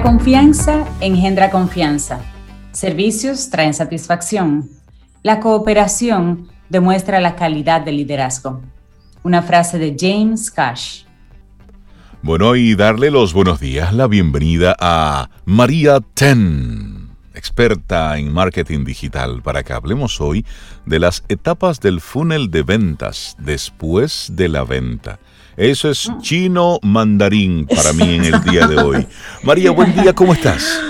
confianza 0.02 0.84
engendra 1.00 1.50
confianza. 1.50 2.33
Servicios 2.74 3.50
traen 3.50 3.72
satisfacción. 3.72 4.68
La 5.22 5.38
cooperación 5.38 6.48
demuestra 6.68 7.20
la 7.20 7.36
calidad 7.36 7.82
del 7.82 7.98
liderazgo. 7.98 8.62
Una 9.22 9.42
frase 9.42 9.78
de 9.78 9.94
James 9.96 10.50
Cash. 10.50 11.04
Bueno, 12.20 12.56
y 12.56 12.74
darle 12.74 13.12
los 13.12 13.32
buenos 13.32 13.60
días, 13.60 13.94
la 13.94 14.08
bienvenida 14.08 14.74
a 14.80 15.30
María 15.44 16.00
Ten. 16.14 17.10
experta 17.32 18.18
en 18.18 18.32
marketing 18.32 18.84
digital, 18.84 19.40
para 19.42 19.62
que 19.62 19.72
hablemos 19.72 20.20
hoy 20.20 20.44
de 20.84 20.98
las 20.98 21.22
etapas 21.28 21.78
del 21.78 22.00
funnel 22.00 22.50
de 22.50 22.62
ventas 22.62 23.36
después 23.38 24.32
de 24.32 24.48
la 24.48 24.64
venta. 24.64 25.20
Eso 25.56 25.90
es 25.90 26.08
mm. 26.08 26.20
chino 26.22 26.80
mandarín 26.82 27.66
para 27.66 27.92
mí 27.92 28.16
en 28.16 28.24
el 28.24 28.42
día 28.42 28.66
de 28.66 28.78
hoy. 28.78 29.06
María, 29.44 29.70
buen 29.70 29.94
día, 29.94 30.12
¿cómo 30.12 30.32
estás? 30.32 30.80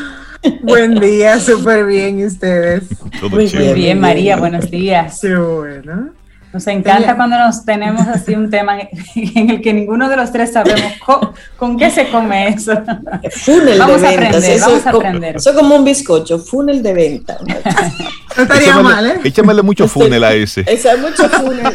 Buen 0.62 1.00
día, 1.00 1.40
súper 1.40 1.86
bien, 1.86 2.20
¿y 2.20 2.26
ustedes? 2.26 2.84
Muy 3.30 3.46
bien, 3.74 4.00
María, 4.00 4.36
buenos 4.36 4.70
días. 4.70 5.18
Qué 5.20 5.36
bueno. 5.36 6.10
Nos 6.52 6.66
encanta 6.68 7.16
cuando 7.16 7.36
nos 7.36 7.64
tenemos 7.64 8.06
así 8.06 8.34
un 8.34 8.48
tema 8.48 8.78
en 9.16 9.50
el 9.50 9.60
que 9.60 9.72
ninguno 9.72 10.08
de 10.08 10.16
los 10.16 10.30
tres 10.30 10.52
sabemos 10.52 10.92
con, 11.56 11.76
qué 11.76 11.90
se 11.90 12.08
come 12.10 12.48
eso. 12.48 12.80
Funnel 13.32 13.76
vamos 13.76 14.00
de 14.00 14.06
a 14.06 14.10
aprender, 14.10 14.60
vamos 14.60 14.86
a 14.86 14.90
aprender. 14.90 15.36
Eso 15.36 15.50
es 15.50 15.56
como 15.56 15.74
un 15.74 15.84
bizcocho, 15.84 16.38
funnel 16.38 16.82
de 16.82 16.92
venta. 16.92 17.38
No 18.36 18.42
estaría 18.42 18.76
mal, 18.80 19.06
¿eh? 19.06 19.20
Échamele 19.22 19.62
mucho 19.62 19.86
funnel 19.86 20.24
a 20.24 20.34
ese. 20.34 20.62
Ese 20.66 20.90
es 20.90 20.98
mucho 20.98 21.28
funnel. 21.28 21.72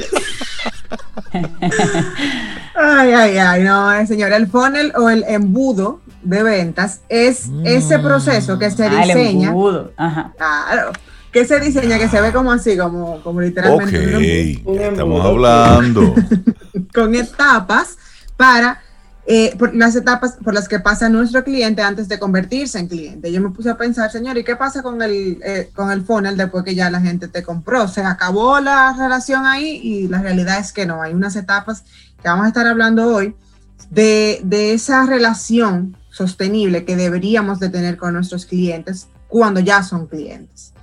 Ay, 2.76 3.12
ay, 3.12 3.38
ay, 3.38 3.64
no, 3.64 3.94
eh, 3.94 4.08
señora, 4.08 4.38
el 4.38 4.48
funnel 4.48 4.94
o 4.96 5.10
el 5.10 5.26
embudo 5.28 6.00
de 6.22 6.44
ventas 6.44 7.02
es 7.10 7.50
ese 7.64 7.98
mm. 7.98 8.04
proceso 8.04 8.60
que 8.60 8.70
se 8.72 8.90
diseña. 8.90 9.50
El 9.50 9.50
embudo, 9.50 9.92
ajá. 9.98 10.34
Claro 10.38 10.92
¿Qué 11.32 11.46
se 11.46 11.60
diseña? 11.60 12.00
Que 12.00 12.10
se 12.10 12.20
ve 12.22 12.32
como 12.32 12.52
así, 12.52 12.76
como, 12.76 13.22
como 13.22 13.42
literalmente. 13.42 14.52
estamos 14.52 15.26
hablando. 15.26 16.16
con 16.94 17.14
etapas 17.14 17.98
para 18.36 18.82
eh, 19.28 19.56
las 19.74 19.96
etapas 19.96 20.38
por 20.44 20.56
las 20.56 20.68
que 20.68 20.80
pasa 20.80 21.08
nuestro 21.08 21.44
cliente 21.44 21.84
antes 21.84 22.08
de 22.08 22.18
convertirse 22.18 22.80
en 22.80 22.88
cliente. 22.88 23.32
Yo 23.32 23.42
me 23.42 23.52
puse 23.52 23.70
a 23.70 23.78
pensar, 23.78 24.12
señor, 24.12 24.40
¿y 24.40 24.44
qué 24.44 24.56
pasa 24.56 24.82
con 24.82 25.04
el, 25.04 25.40
eh, 25.44 25.70
con 25.76 25.92
el 25.92 26.04
funnel 26.04 26.36
después 26.36 26.64
que 26.64 26.74
ya 26.74 26.90
la 26.90 27.00
gente 27.00 27.28
te 27.28 27.44
compró? 27.44 27.88
¿Se 27.88 28.02
acabó 28.02 28.60
la 28.60 28.96
relación 28.98 29.46
ahí? 29.46 29.80
Y 29.84 30.08
la 30.08 30.22
realidad 30.22 30.58
es 30.58 30.74
que 30.74 30.88
no, 30.88 31.04
hay 31.04 31.14
unas 31.14 31.36
etapas 31.36 31.84
que 32.24 32.28
vamos 32.28 32.46
a 32.46 32.48
estar 32.48 32.66
hablando 32.66 33.14
hoy 33.14 33.36
de, 33.92 34.42
de 34.44 34.74
esa 34.74 35.06
relación 35.06 35.96
sostenible 36.20 36.84
que 36.84 36.98
deberíamos 36.98 37.60
de 37.60 37.70
tener 37.70 37.96
con 37.96 38.14
nuestros 38.14 38.46
clientes 38.46 39.08
cuando 39.30 39.62
ya 39.62 39.84
son 39.84 40.06
clientes. 40.06 40.74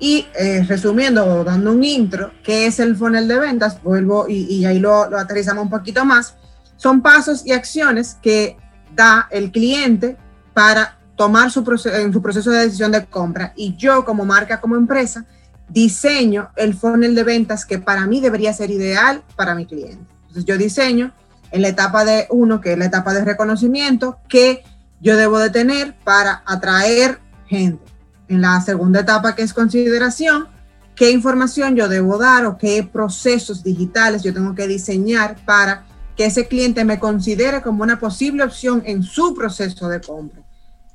Y 0.00 0.26
eh, 0.34 0.64
resumiendo, 0.66 1.44
dando 1.44 1.70
un 1.70 1.84
intro, 1.84 2.32
¿qué 2.42 2.66
es 2.66 2.80
el 2.80 2.96
funnel 2.96 3.28
de 3.28 3.38
ventas? 3.38 3.80
Vuelvo 3.84 4.26
y, 4.28 4.64
ahí 4.64 4.80
lo, 4.80 5.08
lo, 5.08 5.16
aterrizamos 5.16 5.62
un 5.62 5.70
poquito 5.70 6.04
más. 6.04 6.34
Son 6.76 7.02
pasos 7.02 7.46
y 7.46 7.52
acciones 7.52 8.16
que 8.20 8.56
da 8.96 9.28
el 9.30 9.52
cliente 9.52 10.16
para 10.54 10.98
tomar 11.14 11.52
su 11.52 11.62
en 11.94 12.12
su 12.12 12.20
proceso 12.20 12.50
de 12.50 12.64
decisión 12.64 12.90
de 12.90 13.06
compra. 13.06 13.52
Y 13.54 13.76
yo 13.76 14.04
como 14.04 14.24
marca, 14.24 14.60
como 14.60 14.74
empresa, 14.74 15.24
diseño 15.68 16.50
el 16.56 16.74
funnel 16.74 17.14
de 17.14 17.22
ventas 17.22 17.64
que 17.64 17.78
para 17.78 18.06
mí 18.06 18.20
debería 18.20 18.52
ser 18.52 18.72
ideal 18.72 19.22
para 19.36 19.54
mi 19.54 19.66
cliente. 19.66 20.04
Entonces 20.22 20.44
yo 20.46 20.58
diseño 20.58 21.12
en 21.52 21.62
la 21.62 21.68
etapa 21.68 22.04
de 22.04 22.26
uno, 22.30 22.60
que 22.60 22.72
es 22.72 22.78
la 22.78 22.86
etapa 22.86 23.12
de 23.12 23.24
reconocimiento, 23.24 24.18
que 24.28 24.62
yo 25.00 25.16
debo 25.16 25.38
de 25.38 25.50
tener 25.50 25.96
para 26.04 26.42
atraer 26.46 27.18
gente 27.46 27.82
en 28.28 28.40
la 28.40 28.60
segunda 28.60 29.00
etapa, 29.00 29.34
que 29.34 29.42
es 29.42 29.52
consideración, 29.52 30.46
qué 30.94 31.10
información 31.10 31.74
yo 31.74 31.88
debo 31.88 32.18
dar 32.18 32.46
o 32.46 32.56
qué 32.56 32.88
procesos 32.90 33.64
digitales 33.64 34.22
yo 34.22 34.32
tengo 34.32 34.54
que 34.54 34.68
diseñar 34.68 35.36
para 35.44 35.84
que 36.16 36.26
ese 36.26 36.46
cliente 36.46 36.84
me 36.84 36.98
considere 36.98 37.62
como 37.62 37.82
una 37.82 37.98
posible 37.98 38.44
opción 38.44 38.82
en 38.84 39.02
su 39.02 39.34
proceso 39.34 39.88
de 39.88 40.00
compra. 40.00 40.42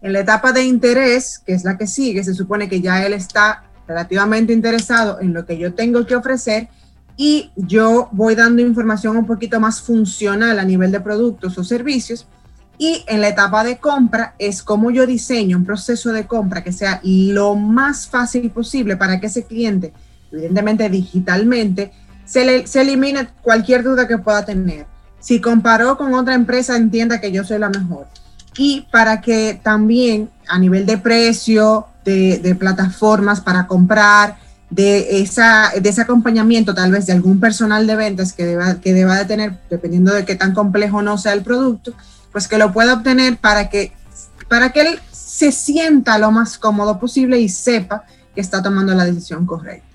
En 0.01 0.13
la 0.13 0.19
etapa 0.19 0.53
de 0.53 0.63
interés, 0.63 1.39
que 1.39 1.53
es 1.53 1.63
la 1.63 1.77
que 1.77 1.87
sigue, 1.87 2.23
se 2.23 2.35
supone 2.35 2.69
que 2.69 2.79
ya 2.79 3.03
él 3.05 3.13
está 3.13 3.63
relativamente 3.87 4.53
interesado 4.53 5.19
en 5.19 5.33
lo 5.33 5.45
que 5.45 5.57
yo 5.57 5.73
tengo 5.73 6.05
que 6.05 6.15
ofrecer 6.15 6.69
y 7.17 7.51
yo 7.55 8.09
voy 8.11 8.35
dando 8.35 8.61
información 8.61 9.17
un 9.17 9.25
poquito 9.25 9.59
más 9.59 9.81
funcional 9.81 10.59
a 10.59 10.65
nivel 10.65 10.91
de 10.91 10.99
productos 10.99 11.57
o 11.57 11.63
servicios 11.63 12.27
y 12.77 13.03
en 13.07 13.21
la 13.21 13.29
etapa 13.29 13.63
de 13.63 13.77
compra 13.77 14.35
es 14.37 14.61
como 14.61 14.91
yo 14.91 15.05
diseño 15.05 15.57
un 15.57 15.65
proceso 15.65 16.11
de 16.11 16.25
compra 16.27 16.63
que 16.63 16.71
sea 16.71 16.99
lo 17.03 17.55
más 17.55 18.07
fácil 18.07 18.49
posible 18.51 18.97
para 18.97 19.19
que 19.19 19.27
ese 19.27 19.43
cliente, 19.43 19.93
evidentemente 20.31 20.89
digitalmente, 20.89 21.91
se, 22.25 22.45
le, 22.45 22.67
se 22.67 22.81
elimine 22.81 23.27
cualquier 23.41 23.83
duda 23.83 24.07
que 24.07 24.17
pueda 24.17 24.43
tener. 24.45 24.85
Si 25.19 25.39
comparó 25.41 25.97
con 25.97 26.13
otra 26.13 26.35
empresa, 26.35 26.75
entienda 26.75 27.21
que 27.21 27.31
yo 27.31 27.43
soy 27.43 27.59
la 27.59 27.69
mejor. 27.69 28.07
Y 28.57 28.87
para 28.91 29.21
que 29.21 29.59
también 29.61 30.29
a 30.47 30.59
nivel 30.59 30.85
de 30.85 30.97
precio, 30.97 31.87
de, 32.03 32.37
de 32.39 32.55
plataformas 32.55 33.41
para 33.41 33.67
comprar, 33.67 34.37
de, 34.69 35.21
esa, 35.21 35.71
de 35.79 35.89
ese 35.89 36.01
acompañamiento 36.01 36.73
tal 36.73 36.91
vez 36.91 37.05
de 37.05 37.13
algún 37.13 37.39
personal 37.39 37.85
de 37.87 37.95
ventas 37.95 38.33
que 38.33 38.45
deba, 38.45 38.75
que 38.75 38.93
deba 38.93 39.15
de 39.15 39.25
tener, 39.25 39.57
dependiendo 39.69 40.13
de 40.13 40.25
qué 40.25 40.35
tan 40.35 40.53
complejo 40.53 41.01
no 41.01 41.17
sea 41.17 41.33
el 41.33 41.43
producto, 41.43 41.93
pues 42.35 42.49
que 42.49 42.57
lo 42.57 42.73
pueda 42.73 42.95
obtener 42.95 43.37
para 43.37 43.69
que, 43.69 43.93
para 44.49 44.73
que 44.73 44.81
él 44.81 44.99
se 45.09 45.53
sienta 45.53 46.17
lo 46.17 46.31
más 46.31 46.57
cómodo 46.57 46.99
posible 46.99 47.39
y 47.39 47.47
sepa 47.47 48.03
que 48.33 48.41
está 48.41 48.61
tomando 48.61 48.93
la 48.93 49.05
decisión 49.05 49.45
correcta. 49.45 49.87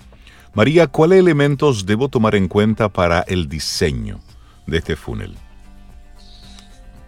María, 0.54 0.86
¿cuáles 0.86 1.18
elementos 1.18 1.84
debo 1.84 2.08
tomar 2.08 2.34
en 2.34 2.48
cuenta 2.48 2.88
para 2.88 3.20
el 3.28 3.46
diseño 3.46 4.20
de 4.66 4.78
este 4.78 4.96
funnel? 4.96 5.36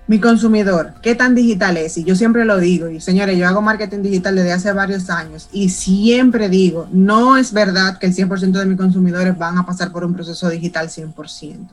Mi 0.07 0.21
consumidor, 0.21 0.93
¿qué 1.01 1.15
tan 1.15 1.35
digital 1.35 1.79
es? 1.79 1.97
Y 1.97 2.05
yo 2.05 2.15
siempre 2.15 2.45
lo 2.45 2.59
digo, 2.59 2.91
y 2.91 3.01
señores, 3.01 3.39
yo 3.39 3.49
hago 3.49 3.63
marketing 3.63 4.03
digital 4.03 4.35
desde 4.35 4.53
hace 4.53 4.73
varios 4.75 5.09
años 5.09 5.49
y 5.51 5.71
siempre 5.71 6.51
digo, 6.51 6.89
no 6.93 7.39
es 7.39 7.55
verdad 7.55 7.97
que 7.97 8.05
el 8.05 8.15
100% 8.15 8.51
de 8.51 8.67
mis 8.67 8.77
consumidores 8.77 9.39
van 9.39 9.57
a 9.57 9.65
pasar 9.65 9.93
por 9.93 10.05
un 10.05 10.13
proceso 10.13 10.51
digital 10.51 10.91
100%. 10.91 11.69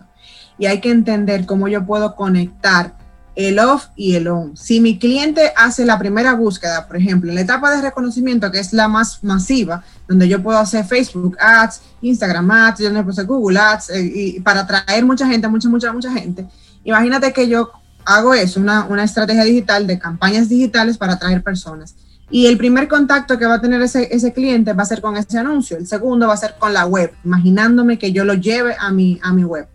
Y 0.57 0.67
hay 0.67 0.79
que 0.79 0.91
entender 0.91 1.45
cómo 1.45 1.67
yo 1.67 1.85
puedo 1.85 2.15
conectar 2.15 2.98
el 3.39 3.57
off 3.57 3.85
y 3.95 4.15
el 4.15 4.27
on. 4.27 4.57
Si 4.57 4.81
mi 4.81 4.99
cliente 4.99 5.53
hace 5.55 5.85
la 5.85 5.97
primera 5.97 6.33
búsqueda, 6.33 6.85
por 6.85 6.97
ejemplo, 6.97 7.29
en 7.29 7.35
la 7.35 7.41
etapa 7.41 7.73
de 7.73 7.81
reconocimiento, 7.81 8.51
que 8.51 8.59
es 8.59 8.73
la 8.73 8.89
más 8.89 9.23
masiva, 9.23 9.81
donde 10.09 10.27
yo 10.27 10.43
puedo 10.43 10.57
hacer 10.57 10.83
Facebook 10.83 11.37
Ads, 11.39 11.81
Instagram 12.01 12.51
Ads, 12.51 12.79
yo 12.79 12.91
puedo 12.91 13.11
hacer 13.11 13.25
Google 13.25 13.57
Ads, 13.57 13.91
eh, 13.91 14.41
para 14.43 14.61
atraer 14.61 15.05
mucha 15.05 15.25
gente, 15.25 15.47
mucha, 15.47 15.69
mucha, 15.69 15.93
mucha 15.93 16.11
gente. 16.11 16.45
Imagínate 16.83 17.31
que 17.31 17.47
yo 17.47 17.71
hago 18.03 18.33
eso, 18.33 18.59
una, 18.59 18.83
una 18.83 19.05
estrategia 19.05 19.45
digital 19.45 19.87
de 19.87 19.97
campañas 19.97 20.49
digitales 20.49 20.97
para 20.97 21.13
atraer 21.13 21.41
personas. 21.41 21.95
Y 22.29 22.47
el 22.47 22.57
primer 22.57 22.89
contacto 22.89 23.39
que 23.39 23.45
va 23.45 23.55
a 23.55 23.61
tener 23.61 23.81
ese, 23.81 24.09
ese, 24.11 24.33
cliente 24.33 24.73
va 24.73 24.83
a 24.83 24.85
ser 24.85 24.99
con 24.99 25.15
ese 25.15 25.37
anuncio. 25.37 25.77
El 25.77 25.87
segundo 25.87 26.27
va 26.27 26.33
a 26.33 26.37
ser 26.37 26.55
con 26.59 26.73
la 26.73 26.85
web, 26.85 27.13
imaginándome 27.23 27.97
que 27.97 28.11
yo 28.11 28.25
lo 28.25 28.33
lleve 28.33 28.75
a 28.77 28.91
mi, 28.91 29.17
a 29.23 29.31
mi 29.31 29.45
web. 29.45 29.67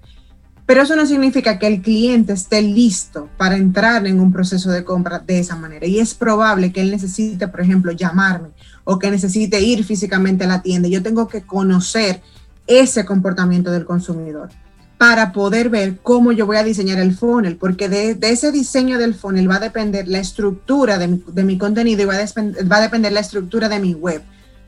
Pero 0.66 0.82
eso 0.82 0.96
no 0.96 1.04
significa 1.04 1.58
que 1.58 1.66
el 1.66 1.82
cliente 1.82 2.32
esté 2.32 2.62
listo 2.62 3.28
para 3.36 3.56
entrar 3.56 4.06
en 4.06 4.18
un 4.18 4.32
proceso 4.32 4.70
de 4.70 4.82
compra 4.82 5.18
de 5.18 5.38
esa 5.38 5.56
manera. 5.56 5.86
Y 5.86 5.98
es 5.98 6.14
probable 6.14 6.72
que 6.72 6.80
él 6.80 6.90
necesite, 6.90 7.48
por 7.48 7.60
ejemplo, 7.60 7.92
llamarme 7.92 8.48
o 8.84 8.98
que 8.98 9.10
necesite 9.10 9.60
ir 9.60 9.84
físicamente 9.84 10.44
a 10.44 10.48
la 10.48 10.62
tienda. 10.62 10.88
Yo 10.88 11.02
tengo 11.02 11.28
que 11.28 11.42
conocer 11.42 12.22
ese 12.66 13.04
comportamiento 13.04 13.70
del 13.70 13.84
consumidor 13.84 14.48
para 14.96 15.32
poder 15.32 15.68
ver 15.68 15.98
cómo 16.02 16.32
yo 16.32 16.46
voy 16.46 16.56
a 16.56 16.64
diseñar 16.64 16.98
el 16.98 17.14
funnel, 17.14 17.56
porque 17.56 17.90
de, 17.90 18.16
ese 18.22 18.50
diseño 18.50 18.96
del 18.96 19.14
funnel 19.14 19.50
va 19.50 19.56
a 19.56 19.60
depender 19.60 20.08
la 20.08 20.18
estructura 20.18 20.96
de 20.96 21.44
mi, 21.44 21.58
contenido 21.58 22.02
y 22.02 22.06
va 22.06 22.14
a 22.14 22.80
depender 22.80 23.12
la 23.12 23.20
estructura 23.20 23.68
de 23.68 23.80
mi 23.80 23.92
web. 23.92 24.22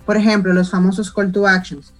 Por 0.05 0.19
ejemplo, 0.19 0.53
los 0.53 0.71
famosos 0.71 1.11
call 1.11 1.33
to 1.33 1.47
actions 1.47 1.93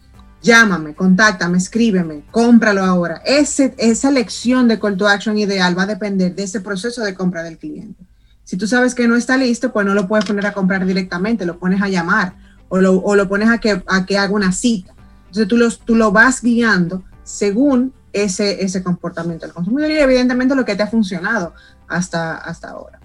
llámame, 0.43 0.95
contáctame, 0.95 1.59
escríbeme, 1.59 2.25
cómpralo 2.31 2.85
ahora. 2.85 3.23
Ese, 3.25 3.75
esa 3.79 4.09
elección 4.09 4.69
de 4.69 4.79
call 4.79 4.97
to 4.97 5.09
action 5.09 5.39
ideal 5.39 5.77
va 5.77 5.83
a 5.83 5.87
depender 5.87 6.35
de 6.35 6.45
ese 6.45 6.61
proceso 6.61 7.03
de 7.03 7.15
compra 7.15 7.43
del 7.43 7.59
cliente. 7.59 8.05
Si 8.45 8.57
tú 8.57 8.67
sabes 8.67 8.95
que 8.95 9.09
no 9.09 9.17
está 9.17 9.37
listo, 9.37 9.73
pues 9.73 9.85
no 9.85 9.95
lo 9.95 10.07
puedes 10.07 10.25
poner 10.25 10.47
a 10.47 10.53
comprar 10.53 10.87
directamente, 10.87 11.45
lo 11.45 11.59
pones 11.59 11.83
a 11.83 11.89
llamar 11.89 12.35
o 12.69 12.79
lo, 12.79 12.95
o 12.99 13.17
lo 13.17 13.29
pones 13.29 13.49
a 13.49 13.59
que, 13.59 13.83
a 13.87 14.07
que 14.07 14.19
haga 14.19 14.33
una 14.33 14.53
cita. 14.53 14.95
Entonces 15.27 15.49
tú, 15.49 15.57
los, 15.57 15.81
tú 15.81 15.97
lo 15.97 16.13
vas 16.13 16.41
guiando 16.43 17.03
según 17.25 17.93
ese, 18.13 18.65
ese 18.65 18.83
comportamiento 18.83 19.47
del 19.47 19.55
consumidor 19.55 19.91
y 19.91 19.99
evidentemente 19.99 20.55
lo 20.55 20.65
que 20.65 20.77
te 20.77 20.83
ha 20.83 20.87
funcionado 20.87 21.55
hasta, 21.89 22.37
hasta 22.37 22.71
ahora. 22.71 23.01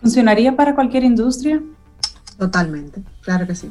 ¿Funcionaría 0.00 0.56
para 0.56 0.74
cualquier 0.74 1.04
industria? 1.04 1.62
Totalmente, 2.38 3.02
claro 3.22 3.46
que 3.46 3.54
sí. 3.54 3.70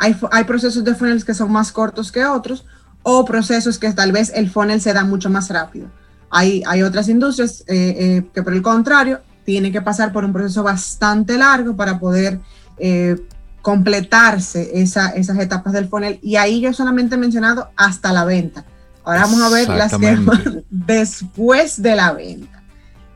Hay, 0.00 0.44
procesos 0.44 0.82
de 0.82 0.94
funnels 0.94 1.26
que 1.26 1.34
son 1.34 1.52
más 1.52 1.72
cortos 1.72 2.10
que 2.10 2.24
otros 2.24 2.64
o 3.02 3.22
procesos 3.26 3.78
que 3.78 3.92
tal 3.92 4.12
vez 4.12 4.32
el 4.34 4.50
funnel 4.50 4.80
se 4.80 4.94
da 4.94 5.04
mucho 5.04 5.28
más 5.28 5.50
rápido. 5.50 5.88
Hay, 6.30 6.62
hay 6.66 6.82
otras 6.82 7.08
industrias 7.10 7.62
eh, 7.66 7.96
eh, 7.98 8.30
que 8.32 8.42
por 8.42 8.54
el 8.54 8.62
contrario 8.62 9.20
tienen 9.44 9.72
que 9.72 9.82
pasar 9.82 10.10
por 10.10 10.24
un 10.24 10.32
proceso 10.32 10.62
bastante 10.62 11.36
largo 11.36 11.76
para 11.76 11.98
poder 11.98 12.40
eh, 12.78 13.16
completarse 13.60 14.70
esas 14.80 15.38
etapas 15.38 15.74
del 15.74 15.88
funnel. 15.88 16.18
Y 16.22 16.36
ahí 16.36 16.62
yo 16.62 16.72
solamente 16.72 17.16
he 17.16 17.18
mencionado 17.18 17.68
hasta 17.76 18.10
la 18.10 18.24
venta. 18.24 18.64
Ahora 19.04 19.20
vamos 19.22 19.42
a 19.42 19.50
ver 19.50 19.68
las 19.68 19.94
que 19.98 20.64
después 20.70 21.82
de 21.82 21.94
la 21.94 22.12
venta. 22.12 22.62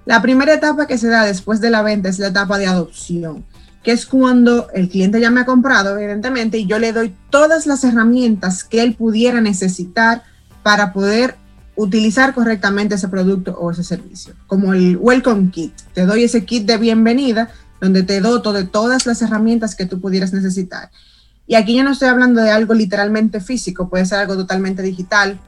La 0.05 0.21
primera 0.21 0.53
etapa 0.53 0.87
que 0.87 0.99
se 0.99 1.09
da 1.09 1.25
después 1.25 1.63
de 1.63 1.71
la 1.71 1.81
venta 1.81 2.11
es 2.11 2.19
la 2.19 2.27
etapa 2.27 2.59
de 2.59 2.67
adopción 2.67 3.47
que 3.85 3.93
es 3.93 4.07
cuando 4.07 4.69
el 4.73 4.89
cliente 4.89 5.21
ya 5.21 5.31
me 5.31 5.43
ha 5.43 5.47
comprado, 5.47 5.97
evidentemente, 5.97 6.59
y 6.59 6.67
yo 6.67 6.79
le 6.79 6.93
doy 6.93 7.15
todas 7.31 7.67
las 7.67 7.85
herramientas 7.85 8.65
que 8.65 8.83
él 8.83 8.95
pudiera 8.95 9.43
necesitar 9.43 10.23
para 10.63 10.93
poder 10.95 11.37
utilizar 11.77 12.35
correctamente 12.35 12.95
ese 12.95 13.09
producto 13.09 13.57
o 13.59 13.71
ese 13.71 13.85
servicio, 13.85 14.35
como 14.47 14.73
el 14.73 14.97
Welcome 14.97 15.51
Kit. 15.51 15.75
Te 15.93 16.07
doy 16.07 16.25
ese 16.25 16.45
kit 16.45 16.67
de 16.67 16.79
bienvenida 16.79 17.51
donde 17.81 18.03
te 18.03 18.21
doto 18.21 18.55
de 18.55 18.65
todas 18.65 19.05
las 19.07 19.21
herramientas 19.21 19.75
que 19.75 19.85
tú 19.85 20.01
pudieras 20.01 20.33
necesitar. 20.33 20.91
Y 21.47 21.57
aquí 21.57 21.77
yo 21.77 21.85
no 21.85 21.93
estoy 21.93 22.09
hablando 22.09 22.41
de 22.41 22.51
algo 22.51 22.73
literalmente 22.73 23.41
físico, 23.41 23.91
puede 23.91 24.07
ser 24.07 24.21
algo 24.21 24.35
totalmente 24.35 24.83
digital, 24.83 25.39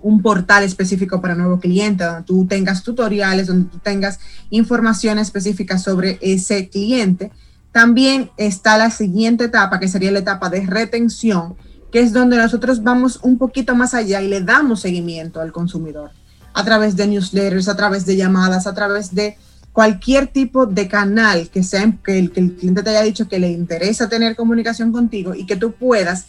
un 0.00 0.22
portal 0.22 0.62
específico 0.62 1.20
para 1.20 1.34
nuevo 1.34 1.60
cliente, 1.60 2.04
donde 2.04 2.22
tú 2.22 2.46
tengas 2.46 2.82
tutoriales, 2.82 3.48
donde 3.48 3.68
tú 3.68 3.78
tengas 3.78 4.18
información 4.48 5.18
específica 5.18 5.78
sobre 5.78 6.18
ese 6.22 6.70
cliente. 6.70 7.32
También 7.76 8.30
está 8.38 8.78
la 8.78 8.90
siguiente 8.90 9.44
etapa, 9.44 9.78
que 9.78 9.86
sería 9.86 10.10
la 10.10 10.20
etapa 10.20 10.48
de 10.48 10.64
retención, 10.64 11.56
que 11.92 12.00
es 12.00 12.14
donde 12.14 12.38
nosotros 12.38 12.82
vamos 12.82 13.20
un 13.22 13.36
poquito 13.36 13.74
más 13.74 13.92
allá 13.92 14.22
y 14.22 14.28
le 14.28 14.40
damos 14.40 14.80
seguimiento 14.80 15.42
al 15.42 15.52
consumidor 15.52 16.10
a 16.54 16.64
través 16.64 16.96
de 16.96 17.06
newsletters, 17.06 17.68
a 17.68 17.76
través 17.76 18.06
de 18.06 18.16
llamadas, 18.16 18.66
a 18.66 18.72
través 18.72 19.14
de 19.14 19.36
cualquier 19.74 20.28
tipo 20.28 20.64
de 20.64 20.88
canal 20.88 21.50
que 21.50 21.62
sea 21.62 21.82
el, 21.82 21.98
que 22.00 22.40
el 22.40 22.56
cliente 22.56 22.82
te 22.82 22.88
haya 22.88 23.02
dicho 23.02 23.28
que 23.28 23.38
le 23.38 23.50
interesa 23.50 24.08
tener 24.08 24.36
comunicación 24.36 24.90
contigo 24.90 25.34
y 25.34 25.44
que 25.44 25.56
tú 25.56 25.72
puedas 25.72 26.28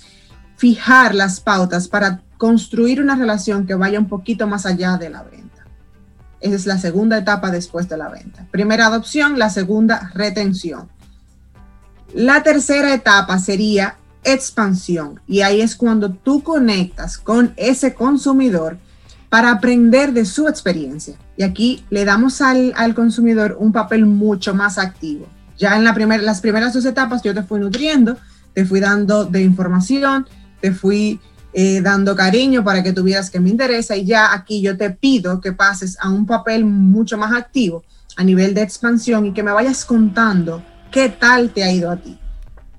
fijar 0.57 1.15
las 1.15 1.39
pautas 1.39 1.87
para 1.87 2.23
construir 2.37 2.99
una 2.99 3.15
relación 3.15 3.65
que 3.65 3.75
vaya 3.75 3.99
un 3.99 4.09
poquito 4.09 4.47
más 4.47 4.65
allá 4.65 4.97
de 4.97 5.11
la 5.11 5.23
venta. 5.23 5.65
Esa 6.41 6.55
es 6.55 6.65
la 6.65 6.77
segunda 6.77 7.17
etapa 7.17 7.51
después 7.51 7.87
de 7.87 7.95
la 7.95 8.09
venta. 8.09 8.45
Primera 8.51 8.87
adopción, 8.87 9.39
la 9.39 9.49
segunda 9.49 10.11
retención. 10.13 10.89
La 12.17 12.41
tercera 12.41 12.95
etapa 12.95 13.37
sería 13.37 13.97
expansión 14.23 15.21
y 15.27 15.41
ahí 15.41 15.61
es 15.61 15.75
cuando 15.75 16.09
tú 16.09 16.41
conectas 16.41 17.19
con 17.19 17.53
ese 17.57 17.93
consumidor 17.93 18.79
para 19.29 19.51
aprender 19.51 20.13
de 20.13 20.25
su 20.25 20.47
experiencia. 20.47 21.15
Y 21.37 21.43
aquí 21.43 21.85
le 21.91 22.05
damos 22.05 22.41
al, 22.41 22.73
consumidor 22.95 23.55
un 23.59 23.71
papel 23.71 24.07
mucho 24.07 24.55
más 24.55 24.79
activo. 24.79 25.27
Ya 25.59 25.77
en 25.77 25.83
la 25.83 25.93
las 25.93 26.41
primeras 26.41 26.73
dos 26.73 26.85
etapas 26.85 27.21
yo 27.21 27.35
te 27.35 27.43
fui 27.43 27.59
nutriendo, 27.59 28.17
te 28.55 28.65
fui 28.65 28.79
dando 28.79 29.23
de 29.23 29.43
información, 29.43 30.25
te 30.59 30.71
fui 30.71 31.19
eh, 31.53 31.81
dando 31.81 32.15
cariño 32.15 32.63
para 32.63 32.81
que 32.81 32.93
tuvieras 32.93 33.29
que 33.29 33.39
me 33.39 33.51
interesa 33.51 33.95
y 33.95 34.05
ya 34.05 34.33
aquí 34.33 34.59
yo 34.59 34.75
te 34.75 34.89
pido 34.89 35.39
que 35.39 35.51
pases 35.51 35.95
a 35.99 36.09
un 36.09 36.25
papel 36.25 36.65
mucho 36.65 37.15
más 37.15 37.31
activo 37.31 37.83
a 38.15 38.23
nivel 38.23 38.55
de 38.55 38.63
expansión 38.63 39.27
y 39.27 39.33
que 39.33 39.43
me 39.43 39.51
vayas 39.51 39.85
contando 39.85 40.63
qué 40.97 41.09
tal 41.09 41.51
te 41.51 41.63
ha 41.63 41.71
ido 41.71 41.91
a 41.91 41.97
ti, 41.97 42.17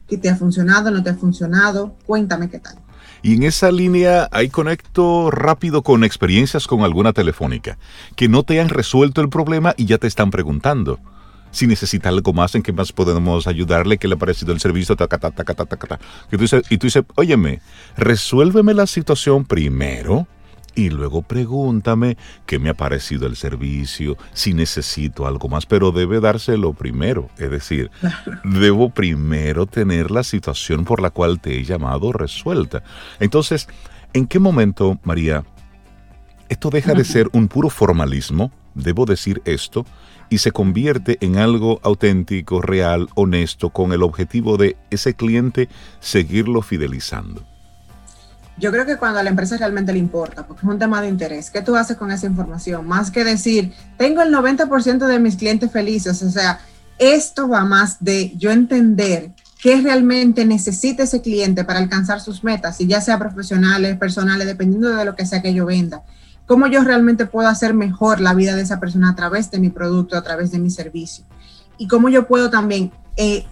qué 0.08 0.18
te 0.18 0.28
ha 0.28 0.34
funcionado, 0.34 0.90
no 0.90 1.04
te 1.04 1.10
ha 1.10 1.14
funcionado, 1.14 1.94
cuéntame 2.04 2.50
qué 2.50 2.58
tal. 2.58 2.74
Y 3.22 3.36
en 3.36 3.44
esa 3.44 3.70
línea 3.70 4.28
ahí 4.32 4.48
conecto 4.48 5.30
rápido 5.30 5.84
con 5.84 6.02
experiencias 6.02 6.66
con 6.66 6.80
alguna 6.80 7.12
telefónica, 7.12 7.78
que 8.16 8.28
no 8.28 8.42
te 8.42 8.60
han 8.60 8.70
resuelto 8.70 9.20
el 9.20 9.28
problema 9.28 9.72
y 9.76 9.84
ya 9.84 9.98
te 9.98 10.08
están 10.08 10.32
preguntando. 10.32 10.98
Si 11.52 11.68
necesita 11.68 12.08
algo 12.08 12.32
más, 12.32 12.56
en 12.56 12.64
qué 12.64 12.72
más 12.72 12.90
podemos 12.90 13.46
ayudarle, 13.46 13.98
qué 13.98 14.08
le 14.08 14.16
ha 14.16 14.18
parecido 14.18 14.52
el 14.52 14.58
servicio, 14.58 14.96
y 14.96 16.36
tú 16.36 16.38
dices, 16.38 16.62
y 16.70 16.78
tú 16.78 16.88
dices, 16.88 17.04
óyeme, 17.14 17.60
resuélveme 17.96 18.74
la 18.74 18.88
situación 18.88 19.44
primero 19.44 20.26
y 20.74 20.90
luego 20.90 21.22
pregúntame 21.22 22.16
qué 22.46 22.58
me 22.58 22.68
ha 22.68 22.74
parecido 22.74 23.26
el 23.26 23.36
servicio, 23.36 24.16
si 24.32 24.54
necesito 24.54 25.26
algo 25.26 25.48
más, 25.48 25.66
pero 25.66 25.90
debe 25.92 26.20
dárselo 26.20 26.72
primero. 26.72 27.28
Es 27.38 27.50
decir, 27.50 27.90
debo 28.44 28.90
primero 28.90 29.66
tener 29.66 30.10
la 30.10 30.22
situación 30.22 30.84
por 30.84 31.02
la 31.02 31.10
cual 31.10 31.40
te 31.40 31.58
he 31.58 31.64
llamado 31.64 32.12
resuelta. 32.12 32.82
Entonces, 33.20 33.68
¿en 34.12 34.26
qué 34.26 34.38
momento, 34.38 34.98
María, 35.02 35.44
esto 36.48 36.70
deja 36.70 36.94
de 36.94 37.04
ser 37.04 37.28
un 37.32 37.48
puro 37.48 37.70
formalismo? 37.70 38.52
Debo 38.74 39.04
decir 39.04 39.42
esto 39.44 39.84
y 40.30 40.38
se 40.38 40.52
convierte 40.52 41.18
en 41.20 41.38
algo 41.38 41.80
auténtico, 41.82 42.60
real, 42.60 43.08
honesto, 43.14 43.70
con 43.70 43.92
el 43.92 44.02
objetivo 44.02 44.56
de 44.56 44.76
ese 44.90 45.14
cliente 45.14 45.68
seguirlo 46.00 46.62
fidelizando. 46.62 47.44
Yo 48.58 48.72
creo 48.72 48.84
que 48.84 48.96
cuando 48.96 49.20
a 49.20 49.22
la 49.22 49.30
empresa 49.30 49.56
realmente 49.56 49.92
le 49.92 50.00
importa, 50.00 50.44
porque 50.46 50.66
es 50.66 50.68
un 50.68 50.78
tema 50.78 51.00
de 51.00 51.08
interés, 51.08 51.50
¿qué 51.50 51.62
tú 51.62 51.76
haces 51.76 51.96
con 51.96 52.10
esa 52.10 52.26
información? 52.26 52.86
Más 52.86 53.10
que 53.10 53.22
decir, 53.22 53.72
tengo 53.96 54.20
el 54.20 54.34
90% 54.34 55.06
de 55.06 55.18
mis 55.20 55.36
clientes 55.36 55.70
felices, 55.70 56.22
o 56.22 56.30
sea, 56.30 56.58
esto 56.98 57.48
va 57.48 57.64
más 57.64 57.98
de 58.00 58.36
yo 58.36 58.50
entender 58.50 59.30
qué 59.62 59.80
realmente 59.80 60.44
necesita 60.44 61.04
ese 61.04 61.22
cliente 61.22 61.64
para 61.64 61.78
alcanzar 61.78 62.20
sus 62.20 62.42
metas, 62.42 62.80
y 62.80 62.88
ya 62.88 63.00
sea 63.00 63.18
profesionales, 63.18 63.96
personales, 63.96 64.46
dependiendo 64.46 64.88
de 64.88 65.04
lo 65.04 65.14
que 65.14 65.24
sea 65.26 65.40
que 65.40 65.54
yo 65.54 65.66
venda. 65.66 66.02
Cómo 66.46 66.66
yo 66.66 66.82
realmente 66.82 67.26
puedo 67.26 67.46
hacer 67.48 67.74
mejor 67.74 68.20
la 68.20 68.34
vida 68.34 68.56
de 68.56 68.62
esa 68.62 68.80
persona 68.80 69.10
a 69.10 69.14
través 69.14 69.50
de 69.52 69.60
mi 69.60 69.68
producto, 69.68 70.16
a 70.16 70.22
través 70.22 70.50
de 70.50 70.58
mi 70.58 70.70
servicio. 70.70 71.24
Y 71.76 71.86
cómo 71.86 72.08
yo 72.08 72.26
puedo 72.26 72.50
también 72.50 72.90
eh, 73.16 73.44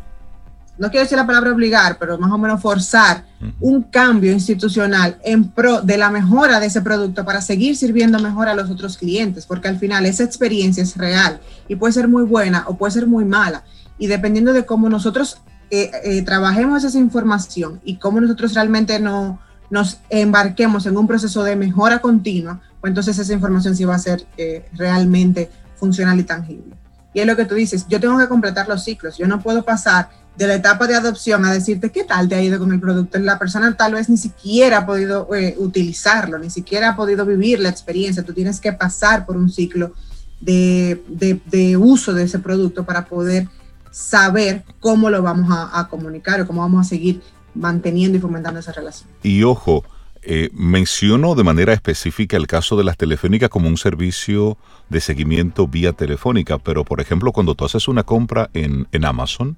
no 0.78 0.90
quiero 0.90 1.04
decir 1.04 1.16
la 1.16 1.26
palabra 1.26 1.52
obligar, 1.52 1.96
pero 1.98 2.18
más 2.18 2.30
o 2.30 2.38
menos 2.38 2.60
forzar 2.60 3.24
un 3.60 3.82
cambio 3.82 4.32
institucional 4.32 5.18
en 5.24 5.48
pro 5.48 5.80
de 5.80 5.96
la 5.96 6.10
mejora 6.10 6.60
de 6.60 6.66
ese 6.66 6.82
producto 6.82 7.24
para 7.24 7.40
seguir 7.40 7.76
sirviendo 7.76 8.18
mejor 8.18 8.48
a 8.48 8.54
los 8.54 8.70
otros 8.70 8.96
clientes, 8.96 9.46
porque 9.46 9.68
al 9.68 9.78
final 9.78 10.06
esa 10.06 10.24
experiencia 10.24 10.82
es 10.82 10.96
real 10.96 11.40
y 11.68 11.76
puede 11.76 11.92
ser 11.92 12.08
muy 12.08 12.24
buena 12.24 12.64
o 12.66 12.76
puede 12.76 12.92
ser 12.92 13.06
muy 13.06 13.24
mala. 13.24 13.64
Y 13.98 14.06
dependiendo 14.06 14.52
de 14.52 14.66
cómo 14.66 14.88
nosotros 14.88 15.40
eh, 15.70 15.90
eh, 16.04 16.22
trabajemos 16.22 16.84
esa 16.84 16.98
información 16.98 17.80
y 17.84 17.96
cómo 17.96 18.20
nosotros 18.20 18.54
realmente 18.54 19.00
no, 19.00 19.40
nos 19.70 19.98
embarquemos 20.10 20.86
en 20.86 20.96
un 20.96 21.06
proceso 21.06 21.42
de 21.42 21.56
mejora 21.56 22.00
continua, 22.00 22.60
pues 22.80 22.90
entonces 22.90 23.18
esa 23.18 23.32
información 23.32 23.74
sí 23.74 23.84
va 23.84 23.94
a 23.94 23.98
ser 23.98 24.26
eh, 24.36 24.68
realmente 24.74 25.50
funcional 25.74 26.18
y 26.20 26.24
tangible. 26.24 26.76
Y 27.14 27.20
es 27.20 27.26
lo 27.26 27.34
que 27.34 27.46
tú 27.46 27.54
dices, 27.54 27.86
yo 27.88 27.98
tengo 27.98 28.18
que 28.18 28.28
completar 28.28 28.68
los 28.68 28.84
ciclos, 28.84 29.16
yo 29.16 29.26
no 29.26 29.40
puedo 29.40 29.64
pasar 29.64 30.10
de 30.36 30.46
la 30.46 30.54
etapa 30.54 30.86
de 30.86 30.94
adopción 30.94 31.44
a 31.44 31.52
decirte 31.52 31.90
qué 31.90 32.04
tal 32.04 32.28
te 32.28 32.34
ha 32.34 32.42
ido 32.42 32.58
con 32.58 32.72
el 32.72 32.80
producto. 32.80 33.18
La 33.18 33.38
persona 33.38 33.74
tal 33.76 33.94
vez 33.94 34.08
ni 34.08 34.16
siquiera 34.16 34.78
ha 34.78 34.86
podido 34.86 35.34
eh, 35.34 35.54
utilizarlo, 35.58 36.38
ni 36.38 36.50
siquiera 36.50 36.90
ha 36.90 36.96
podido 36.96 37.24
vivir 37.24 37.60
la 37.60 37.70
experiencia. 37.70 38.22
Tú 38.22 38.34
tienes 38.34 38.60
que 38.60 38.72
pasar 38.72 39.24
por 39.24 39.36
un 39.36 39.50
ciclo 39.50 39.92
de, 40.40 41.02
de, 41.08 41.76
uso 41.76 42.12
de 42.12 42.24
ese 42.24 42.38
producto 42.38 42.84
para 42.84 43.06
poder 43.06 43.48
saber 43.90 44.64
cómo 44.78 45.08
lo 45.08 45.22
vamos 45.22 45.48
a, 45.50 45.88
comunicar 45.88 46.40
o 46.42 46.46
cómo 46.46 46.60
vamos 46.60 46.86
a 46.86 46.88
seguir 46.88 47.22
manteniendo 47.54 48.18
y 48.18 48.20
fomentando 48.20 48.60
esa 48.60 48.72
relación. 48.72 49.08
Y 49.22 49.42
ojo, 49.42 49.84
eh, 50.20 50.50
menciono 50.52 51.34
de 51.34 51.44
manera 51.44 51.72
específica 51.72 52.36
el 52.36 52.46
caso 52.46 52.76
de 52.76 52.84
las 52.84 52.98
telefónicas 52.98 53.48
como 53.48 53.68
un 53.68 53.78
servicio 53.78 54.58
de 54.90 55.00
seguimiento 55.00 55.66
vía 55.66 55.94
telefónica, 55.94 56.58
pero 56.58 56.84
por 56.84 57.00
ejemplo 57.00 57.32
cuando 57.32 57.54
tú 57.54 57.64
haces 57.64 57.88
una 57.88 58.02
compra 58.02 58.50
en, 58.52 58.86
en 58.92 59.06
Amazon, 59.06 59.56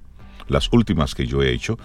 las 0.48 0.68
últimas 0.72 1.14
que 1.14 1.26
yo 1.26 1.42
he 1.42 1.52
hecho, 1.52 1.78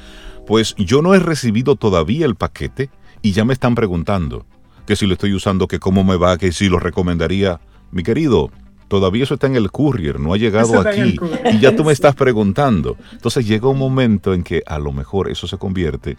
pues 0.47 0.75
yo 0.77 1.01
no 1.01 1.13
he 1.13 1.19
recibido 1.19 1.75
todavía 1.75 2.25
el 2.25 2.35
paquete 2.35 2.89
y 3.21 3.31
ya 3.31 3.45
me 3.45 3.53
están 3.53 3.75
preguntando 3.75 4.45
que 4.85 4.95
si 4.95 5.05
lo 5.05 5.13
estoy 5.13 5.33
usando, 5.33 5.67
que 5.67 5.79
cómo 5.79 6.03
me 6.03 6.17
va, 6.17 6.37
que 6.37 6.51
si 6.51 6.67
lo 6.67 6.79
recomendaría. 6.79 7.61
Mi 7.91 8.03
querido, 8.03 8.51
todavía 8.87 9.23
eso 9.23 9.35
está 9.35 9.47
en 9.47 9.55
el 9.55 9.71
courier, 9.71 10.19
no 10.19 10.33
ha 10.33 10.37
llegado 10.37 10.79
aquí 10.79 11.15
y 11.51 11.59
ya 11.59 11.75
tú 11.75 11.83
me 11.83 11.93
estás 11.93 12.15
preguntando. 12.15 12.97
Entonces 13.11 13.47
llega 13.47 13.67
un 13.67 13.77
momento 13.77 14.33
en 14.33 14.43
que 14.43 14.63
a 14.65 14.79
lo 14.79 14.91
mejor 14.91 15.29
eso 15.29 15.47
se 15.47 15.57
convierte 15.57 16.17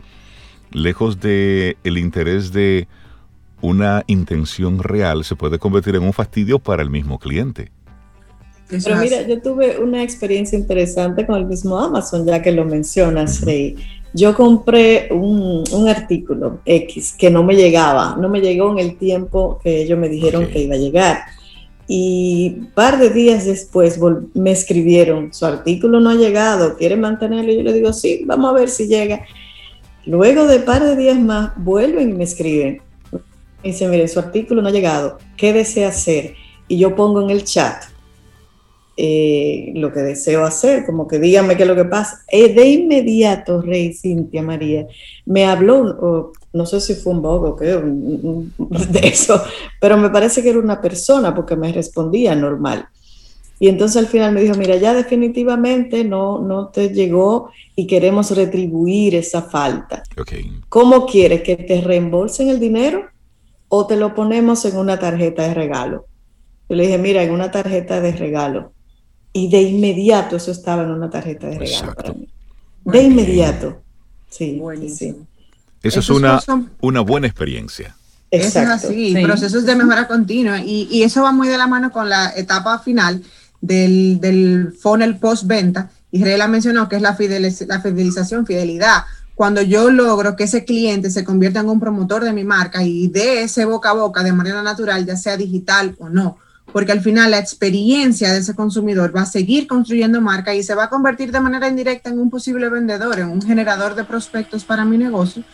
lejos 0.75 1.21
de 1.21 1.79
el 1.85 1.99
interés 1.99 2.53
de 2.53 2.89
una 3.61 4.03
intención 4.07 4.83
real, 4.83 5.25
se 5.25 5.37
puede 5.37 5.59
convertir 5.59 5.97
en 5.97 6.03
un 6.03 6.13
fastidio 6.13 6.59
para 6.59 6.83
el 6.83 6.91
mismo 6.91 7.19
cliente. 7.19 7.71
Pero 8.69 8.97
mira, 8.97 9.23
yo 9.27 9.41
tuve 9.41 9.79
una 9.79 10.03
experiencia 10.03 10.59
interesante 10.59 11.27
con 11.27 11.37
el 11.37 11.47
mismo 11.47 11.79
Amazon, 11.79 12.27
ya 12.27 12.41
que 12.41 12.53
lo 12.53 12.65
mencionas, 12.65 13.43
Rey. 13.43 13.77
Yo 14.15 14.35
compré 14.35 15.09
un, 15.11 15.65
artículo 15.89 16.61
X 16.65 17.15
que 17.19 17.31
no 17.31 17.43
me 17.43 17.57
llegaba, 17.57 18.17
no 18.17 18.29
me 18.29 18.41
llegó 18.41 18.71
en 18.71 18.79
el 18.79 18.97
tiempo 18.97 19.59
que 19.63 19.83
ellos 19.83 19.99
me 19.99 20.09
dijeron 20.09 20.47
que 20.47 20.63
iba 20.63 20.77
a 20.77 20.79
llegar. 20.79 21.19
Y 21.87 22.57
un 22.61 22.67
par 22.67 22.99
de 22.99 23.11
días 23.11 23.45
después 23.45 24.01
me 24.33 24.53
escribieron, 24.53 25.35
su 25.35 25.45
artículo 25.45 26.01
no 26.01 26.11
ha 26.11 26.15
llegado, 26.15 26.77
¿quiere 26.77 26.97
mantenerlo? 26.97 27.53
Y 27.53 27.57
yo 27.57 27.63
le 27.63 27.73
digo, 27.73 27.93
sí, 27.93 28.23
vamos 28.25 28.51
a 28.51 28.55
ver 28.55 28.71
si 28.71 28.87
llega. 28.87 29.23
Luego 30.07 30.47
de 30.47 30.59
un 30.59 30.65
par 30.65 30.83
de 30.85 30.97
días 30.97 31.19
más, 31.19 31.53
vuelven 31.57 32.11
y 32.11 32.15
me 32.15 32.25
escriben. 32.25 32.81
Me 33.13 33.71
dicen, 33.71 33.91
mire, 33.91 34.07
su 34.09 34.19
artículo 34.19 34.63
no 34.63 34.69
ha 34.69 34.73
llegado, 34.73 35.19
¿qué 35.37 35.53
desea 35.53 35.89
hacer? 35.89 36.35
Y 36.69 36.79
yo 36.79 36.95
pongo 36.95 37.21
en 37.21 37.31
el 37.31 37.45
chat, 37.45 37.83
eh, 38.97 39.73
lo 39.75 39.93
que 39.93 40.01
deseo 40.01 40.45
hacer, 40.45 40.87
como 40.87 41.09
que 41.09 41.19
dígame 41.19 41.57
qué 41.57 41.65
es 41.65 41.69
lo 41.69 41.75
que 41.75 41.85
pasa. 41.85 42.23
Eh, 42.29 42.55
de 42.55 42.67
inmediato, 42.67 43.61
Rey 43.61 43.93
Cintia 43.93 44.43
María, 44.43 44.87
me 45.27 45.47
habló, 45.47 46.33
no 46.53 46.67
sé 46.67 46.81
si 46.81 46.95
fue 46.95 47.13
un 47.13 47.23
bogo 47.23 47.51
o 47.51 47.57
qué, 47.57 47.67
de 47.67 49.09
eso, 49.09 49.43
pero 49.81 49.97
me 49.97 50.11
parece 50.11 50.43
que 50.43 50.51
era 50.51 50.59
una 50.59 50.81
persona 50.81 51.35
porque 51.35 51.57
me 51.57 51.73
respondía 51.73 52.35
normal. 52.35 52.89
Y 53.59 53.69
entonces 53.69 53.97
al 53.97 54.09
final 54.09 54.33
me 54.33 54.43
dijo, 54.43 54.55
mira, 54.57 54.77
ya 54.77 54.95
definitivamente 54.95 56.05
no, 56.05 56.39
no 56.39 56.69
te 56.69 56.91
llegó 56.91 57.51
y 57.75 57.87
queremos 57.87 58.31
retribuir 58.37 59.15
esa 59.15 59.43
falta. 59.43 60.03
¿Cómo 60.69 61.07
quieres 61.07 61.43
que 61.43 61.57
te 61.57 61.81
reembolsen 61.81 62.49
el 62.49 62.61
dinero 62.61 63.07
o 63.69 63.87
te 63.87 63.97
lo 63.97 64.15
ponemos 64.15 64.65
en 64.67 64.77
una 64.77 64.99
tarjeta 64.99 65.49
de 65.49 65.55
regalo? 65.55 66.07
Yo 66.69 66.77
le 66.77 66.85
dije, 66.85 66.99
mira, 66.99 67.23
en 67.23 67.31
una 67.31 67.51
tarjeta 67.51 68.01
de 68.01 68.13
regalo. 68.13 68.74
Y 69.37 69.51
de 69.51 69.63
inmediato 69.63 70.37
eso 70.37 70.53
estaba 70.53 70.85
en 70.85 70.91
una 70.91 71.11
tarjeta 71.11 71.49
de 71.49 71.59
regalo 71.59 71.93
para 71.93 72.13
mí. 72.13 72.29
De 72.85 73.03
inmediato. 73.03 73.83
Sí, 74.31 74.63
sí. 74.97 75.17
Eso 75.83 76.01
es 76.01 76.09
una, 76.09 76.41
una 76.81 77.01
buena 77.01 77.27
experiencia. 77.27 77.97
Eso 78.31 78.61
es 78.61 78.69
así, 78.69 79.15
procesos 79.23 79.67
de 79.67 79.75
mejora 79.75 80.07
continua. 80.09 80.61
Y, 80.61 80.89
y, 80.91 81.03
eso 81.03 81.23
va 81.23 81.33
muy 81.33 81.49
de 81.49 81.59
la 81.59 81.67
mano 81.67 81.91
con 81.91 82.09
la 82.09 82.33
etapa 82.37 82.79
final 82.79 83.23
del, 83.61 84.21
del 84.21 84.73
funnel 84.73 85.19
post-venta. 85.19 85.91
Y 86.11 86.25
la 86.25 86.47
mencionó 86.47 86.89
que 86.89 86.97
es 86.97 87.03
la, 87.03 87.17
la 87.67 87.81
fidelización, 87.81 88.47
fidelidad. 88.47 89.03
Cuando 89.35 89.63
yo 89.63 89.91
logro 89.91 90.37
que 90.37 90.45
ese 90.45 90.65
cliente 90.65 91.11
se 91.11 91.25
convierta 91.25 91.59
en 91.59 91.69
un 91.69 91.81
promotor 91.81 92.23
de 92.23 92.33
mi 92.33 92.45
marca 92.45 92.85
y 92.85 93.09
de 93.09 93.43
ese 93.43 93.65
boca 93.65 93.91
a 93.91 93.95
boca 93.95 94.23
de 94.23 94.33
manera 94.33 94.63
natural, 94.63 95.05
ya 95.05 95.17
sea 95.17 95.37
digital 95.37 95.97
o 95.99 96.09
no, 96.09 96.39
porque 96.73 96.93
al 96.93 97.01
final 97.01 97.31
la 97.31 97.39
experiencia 97.39 98.33
de 98.33 98.39
ese 98.39 98.55
consumidor 98.55 99.15
va 99.15 99.23
a 99.23 99.27
seguir 99.27 99.67
construyendo 99.67 100.21
marca 100.21 100.55
y 100.55 100.63
se 100.63 100.75
va 100.75 100.85
a 100.85 100.91
convertir 100.91 101.31
de 101.31 101.41
manera 101.41 101.69
indirecta 101.69 102.11
en 102.11 102.19
un 102.19 102.31
posible 102.31 102.69
vendedor, 102.69 103.21
en 103.21 103.29
un 103.29 103.43
generador 103.43 103.95
de 103.95 104.05
prospectos 104.05 104.65
para 104.65 104.85
mi 104.85 104.99
negocio 104.99 105.45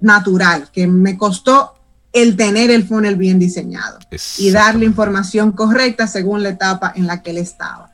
natural, 0.00 0.68
que 0.72 0.86
me 0.86 1.16
costó 1.16 1.74
el 2.12 2.36
tener 2.36 2.70
el 2.70 2.86
funnel 2.86 3.16
bien 3.16 3.38
diseñado 3.38 3.98
y 4.38 4.50
darle 4.50 4.86
información 4.86 5.52
correcta 5.52 6.06
según 6.06 6.42
la 6.42 6.50
etapa 6.50 6.92
en 6.94 7.06
la 7.06 7.22
que 7.22 7.30
él 7.30 7.38
estaba. 7.38 7.90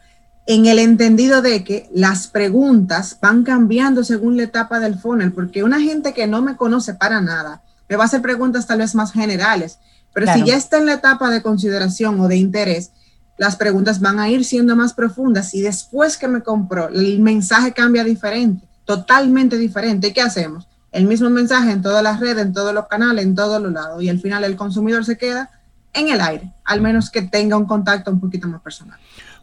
En 0.47 0.67
el 0.67 0.79
entendido 0.79 1.43
de 1.43 1.65
que 1.65 1.89
las 1.93 2.27
preguntas 2.27 3.17
van 3.21 3.45
cambiando 3.45 4.05
según 4.05 4.37
la 4.37 4.43
etapa 4.43 4.81
del 4.81 4.99
funnel, 4.99 5.33
porque 5.33 5.63
una 5.63 5.81
gente 5.81 6.13
que 6.13 6.27
no 6.27 6.43
me 6.43 6.57
conoce 6.57 6.95
para 6.95 7.21
nada 7.21 7.63
me 7.89 7.97
va 7.97 8.05
a 8.05 8.07
hacer 8.07 8.23
preguntas 8.23 8.67
tal 8.67 8.79
vez 8.79 8.95
más 8.95 9.13
generales, 9.13 9.79
pero 10.13 10.33
si 10.33 10.45
ya 10.45 10.57
está 10.57 10.79
en 10.79 10.87
la 10.87 10.95
etapa 10.95 11.31
de 11.31 11.43
consideración 11.43 12.21
o 12.21 12.29
de 12.29 12.37
interés, 12.37 12.93
las 13.39 13.57
preguntas 13.57 14.01
van 14.01 14.19
a 14.19 14.29
ir 14.29 14.45
siendo 14.45 14.77
más 14.77 14.93
profundas 14.93 15.55
y 15.55 15.63
después 15.63 16.17
que 16.17 16.29
me 16.29 16.43
compró, 16.43 16.89
el 16.89 17.21
mensaje 17.21 17.73
cambia 17.73 18.05
diferente, 18.05 18.67
totalmente 18.85 19.57
diferente. 19.57 20.09
¿Y 20.09 20.13
qué 20.13 20.21
hacemos? 20.21 20.67
el 20.93 21.07
mismo 21.07 21.31
mensaje 21.31 21.73
en 21.73 21.83
todas 21.83 22.03
las 22.03 22.21
redes, 22.21 22.45
en 22.45 22.53
todos 22.53 22.75
los 22.75 22.87
canales, 22.89 23.25
en 23.25 23.35
todos 23.35 23.63
los 23.63 23.73
lados. 23.73 24.03
Y 24.03 24.09
al 24.09 24.19
final 24.19 24.45
el 24.45 24.57
consumidor 24.57 25.05
se 25.05 25.17
queda 25.17 25.51
en 25.93 26.09
el 26.09 26.21
aire, 26.21 26.53
al 26.65 26.81
menos 26.81 27.11
que 27.11 27.23
tenga 27.23 27.57
un 27.57 27.67
contacto 27.67 28.11
un 28.11 28.21
poquito 28.21 28.49
más 28.49 28.61
personal. 28.61 28.99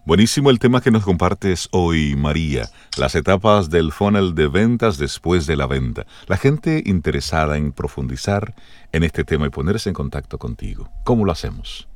Buenísimo 0.07 0.49
el 0.51 0.57
tema 0.57 0.79
que 0.79 0.89
nos 0.89 1.03
compartes 1.03 1.67
hoy, 1.71 2.15
María, 2.15 2.69
las 2.97 3.13
etapas 3.13 3.69
del 3.69 3.91
funnel 3.91 4.35
de 4.35 4.47
ventas 4.47 4.97
después 4.97 5.47
de 5.47 5.57
la 5.57 5.67
venta. 5.67 6.05
La 6.27 6.37
gente 6.37 6.81
interesada 6.85 7.57
en 7.57 7.73
profundizar 7.73 8.55
en 8.93 9.03
este 9.03 9.25
tema 9.25 9.47
y 9.47 9.49
ponerse 9.49 9.89
en 9.89 9.93
contacto 9.93 10.37
contigo. 10.37 10.89
¿Cómo 11.03 11.25
lo 11.25 11.33
hacemos? 11.33 11.89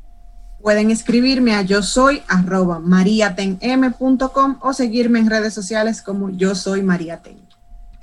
Pueden 0.61 0.91
escribirme 0.91 1.55
a 1.55 1.61
yo 1.61 1.81
soy 1.81 2.21
arroba 2.27 2.79
mariatenm.com 2.79 4.57
o 4.59 4.73
seguirme 4.73 5.19
en 5.19 5.29
redes 5.29 5.53
sociales 5.53 6.01
como 6.01 6.31
yo 6.31 6.53
soy 6.53 6.83
mariaten. 6.83 7.37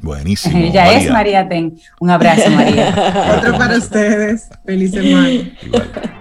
Buenísimo. 0.00 0.56
Ella 0.68 0.98
es 0.98 1.10
María 1.10 1.46
Ten. 1.50 1.78
Un 2.00 2.08
abrazo, 2.08 2.48
María. 2.48 3.34
Otro 3.36 3.58
para 3.58 3.76
ustedes. 3.76 4.48
Feliz 4.64 4.90
semana. 4.90 5.52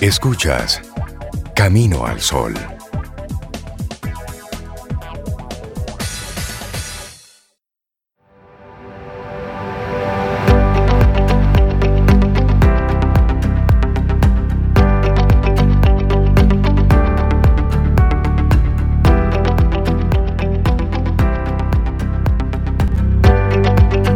Escuchas 0.00 0.82
Camino 1.58 2.06
al 2.06 2.20
Sol. 2.20 2.54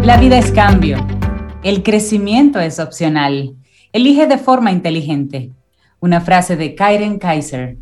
La 0.05 0.17
vida 0.17 0.39
es 0.39 0.53
cambio. 0.53 1.05
El 1.65 1.83
crecimiento 1.83 2.61
es 2.61 2.79
opcional. 2.79 3.57
Elige 3.93 4.29
de 4.29 4.39
forma 4.39 4.71
inteligente. 4.71 5.51
Una 6.03 6.21
frase 6.21 6.57
de 6.57 6.75
Karen 6.75 7.21
Kaiser. 7.21 7.77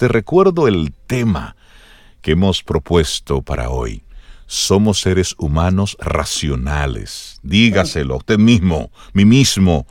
Te 0.00 0.08
recuerdo 0.08 0.66
el 0.66 0.92
tema 1.06 1.54
que 2.22 2.32
hemos 2.32 2.64
propuesto 2.64 3.40
para 3.40 3.70
hoy. 3.70 4.02
Somos 4.46 5.00
seres 5.00 5.36
humanos 5.38 5.96
racionales. 6.00 7.38
Dígaselo 7.44 8.14
a 8.14 8.16
usted 8.16 8.36
mismo, 8.36 8.90
mí 9.12 9.24
mismo. 9.24 9.86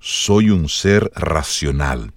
Soy 0.00 0.50
un 0.50 0.68
ser 0.68 1.12
racional. 1.14 2.12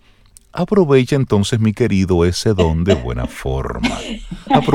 Aprovecha 0.52 1.16
entonces, 1.16 1.60
mi 1.60 1.72
querido, 1.72 2.26
ese 2.26 2.56
don 2.56 2.84
de 2.86 2.96
buena 2.96 3.28
forma. 3.28 4.00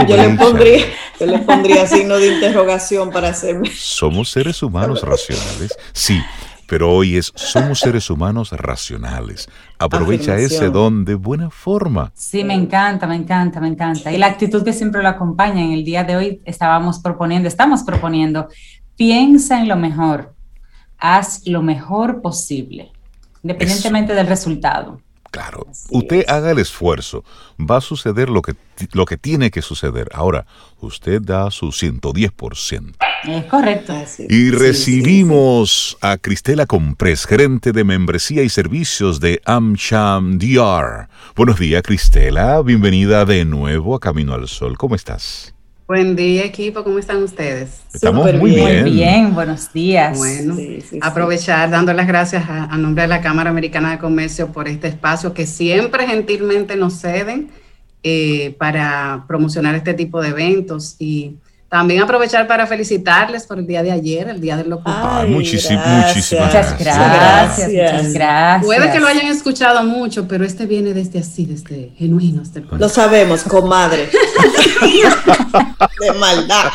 Yo 0.07 0.17
le, 0.17 0.37
pondría, 0.37 0.85
yo 1.19 1.27
le 1.27 1.39
pondría 1.41 1.85
signo 1.89 2.15
de 2.15 2.35
interrogación 2.35 3.11
para 3.11 3.31
hacerme. 3.31 3.69
¿Somos 3.75 4.31
seres 4.31 4.63
humanos 4.63 5.03
racionales? 5.05 5.77
Sí, 5.93 6.21
pero 6.71 6.89
hoy 6.89 7.17
es 7.17 7.33
somos 7.35 7.81
seres 7.81 8.11
humanos 8.11 8.53
racionales. 8.53 9.49
Aprovecha 9.77 10.37
ese 10.37 10.71
don 10.71 11.05
de 11.05 11.17
buena 11.17 11.51
forma. 11.51 12.13
Sí, 12.15 12.45
me 12.45 12.55
encanta, 12.55 13.09
me 13.09 13.17
encanta, 13.17 13.61
me 13.61 13.67
encanta. 13.67 14.13
Y 14.13 14.19
la 14.19 14.27
actitud 14.27 14.63
que 14.63 14.73
siempre 14.73 15.03
lo 15.03 15.09
acompaña. 15.09 15.65
En 15.65 15.73
el 15.73 15.83
día 15.85 16.05
de 16.05 16.15
hoy 16.15 16.41
estábamos 16.45 17.01
proponiendo, 17.01 17.49
estamos 17.49 17.83
proponiendo, 17.83 18.47
piensa 18.95 19.61
en 19.61 19.67
lo 19.67 19.75
mejor, 19.75 20.33
haz 20.97 21.45
lo 21.45 21.61
mejor 21.61 22.23
posible, 22.23 22.93
independientemente 23.43 24.15
del 24.15 24.29
resultado. 24.29 25.01
Claro, 25.33 25.67
usted 25.91 26.25
haga 26.29 26.53
el 26.53 26.61
esfuerzo, 26.61 27.25
va 27.59 27.79
a 27.79 27.81
suceder 27.81 28.29
lo 28.29 28.43
que, 28.43 28.55
lo 28.93 29.07
que 29.07 29.17
tiene 29.17 29.51
que 29.51 29.61
suceder. 29.61 30.09
Ahora, 30.15 30.47
usted 30.81 31.21
da 31.21 31.51
su 31.51 31.73
110%. 31.73 32.95
Es 33.25 33.45
correcto. 33.45 33.95
Y 34.31 34.51
recibimos 34.51 35.99
a 36.01 36.17
Cristela 36.17 36.65
Comprés, 36.65 37.27
gerente 37.27 37.73
de 37.73 37.85
membresía 37.85 38.43
y 38.43 38.49
servicios 38.49 39.21
de 39.21 39.43
AmCham 39.45 40.39
DR. 40.39 41.09
Buenos 41.37 41.59
días, 41.59 41.83
Cristela. 41.83 42.63
Bienvenida 42.63 43.27
de 43.27 43.45
nuevo 43.45 43.95
a 43.95 44.01
Camino 44.01 44.33
al 44.33 44.49
Sol. 44.49 44.79
¿Cómo 44.79 44.95
estás? 44.95 45.55
Buen 45.87 46.17
día, 46.17 46.47
equipo. 46.47 46.83
¿Cómo 46.83 46.99
están 46.99 47.23
ustedes? 47.23 47.83
Estamos 47.93 48.33
muy 48.35 48.53
bien. 48.53 48.83
Muy 48.83 48.93
bien, 48.93 49.35
buenos 49.35 49.71
días. 49.71 50.17
Bueno, 50.17 50.57
aprovechar 51.03 51.69
dando 51.69 51.93
las 51.93 52.07
gracias 52.07 52.49
a, 52.49 52.75
nombre 52.79 53.03
de 53.03 53.09
la 53.09 53.21
Cámara 53.21 53.51
Americana 53.51 53.91
de 53.91 53.99
Comercio 53.99 54.51
por 54.51 54.67
este 54.67 54.89
espacio 54.89 55.35
que 55.35 55.47
siempre 55.47 56.07
gentilmente 56.07 56.75
nos 56.75 56.95
ceden 56.95 57.51
eh, 58.03 58.57
para 58.59 59.25
promocionar 59.29 59.75
este 59.75 59.93
tipo 59.93 60.23
de 60.23 60.29
eventos 60.29 60.97
y 60.99 61.37
también 61.71 62.03
aprovechar 62.03 62.49
para 62.49 62.67
felicitarles 62.67 63.47
por 63.47 63.61
el 63.61 63.67
día 63.67 63.85
de 63.85 63.93
ayer, 63.93 64.29
el 64.29 64.41
día 64.41 64.57
del 64.57 64.71
locutor. 64.71 65.29
muchísimas, 65.29 66.09
muchísimas 66.09 66.47
Muchas 66.47 66.77
gracias, 66.77 67.69
muchas 67.69 68.13
gracias. 68.13 68.65
Puede 68.65 68.91
que 68.91 68.99
lo 68.99 69.07
hayan 69.07 69.27
escuchado 69.27 69.85
mucho, 69.85 70.27
pero 70.27 70.45
este 70.45 70.67
viene 70.67 70.93
desde 70.93 71.21
así, 71.21 71.47
desde 71.47 71.93
genuino, 71.97 72.43
desde 72.43 72.65
Lo 72.77 72.89
sabemos, 72.89 73.45
comadre. 73.45 74.09
de 76.01 76.13
maldad. 76.19 76.73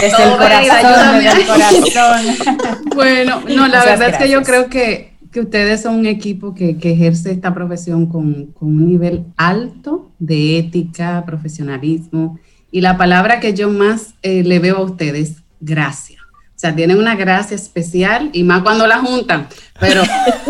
Desde 0.00 0.24
el 0.24 0.30
corazón, 0.38 1.18
desde 1.22 1.40
el 1.40 1.46
corazón. 1.46 2.78
bueno, 2.94 3.42
no, 3.54 3.68
la 3.68 3.84
verdad 3.84 4.08
es 4.08 4.16
que 4.16 4.30
yo 4.30 4.42
creo 4.42 4.70
que, 4.70 5.12
que 5.30 5.40
ustedes 5.40 5.82
son 5.82 5.96
un 5.96 6.06
equipo 6.06 6.54
que, 6.54 6.78
que 6.78 6.92
ejerce 6.92 7.32
esta 7.32 7.52
profesión 7.52 8.06
con, 8.06 8.46
con 8.52 8.68
un 8.68 8.88
nivel 8.88 9.26
alto 9.36 10.10
de 10.18 10.58
ética, 10.58 11.22
profesionalismo 11.26 12.38
y 12.70 12.80
la 12.80 12.96
palabra 12.96 13.40
que 13.40 13.54
yo 13.54 13.70
más 13.70 14.14
eh, 14.22 14.42
le 14.44 14.58
veo 14.58 14.76
a 14.76 14.82
ustedes, 14.82 15.36
gracia. 15.60 16.18
O 16.58 16.60
sea, 16.60 16.74
tienen 16.74 16.98
una 16.98 17.14
gracia 17.14 17.54
especial 17.54 18.30
y 18.32 18.42
más 18.42 18.62
cuando 18.62 18.88
la 18.88 18.98
juntan. 18.98 19.46
Pero 19.78 20.02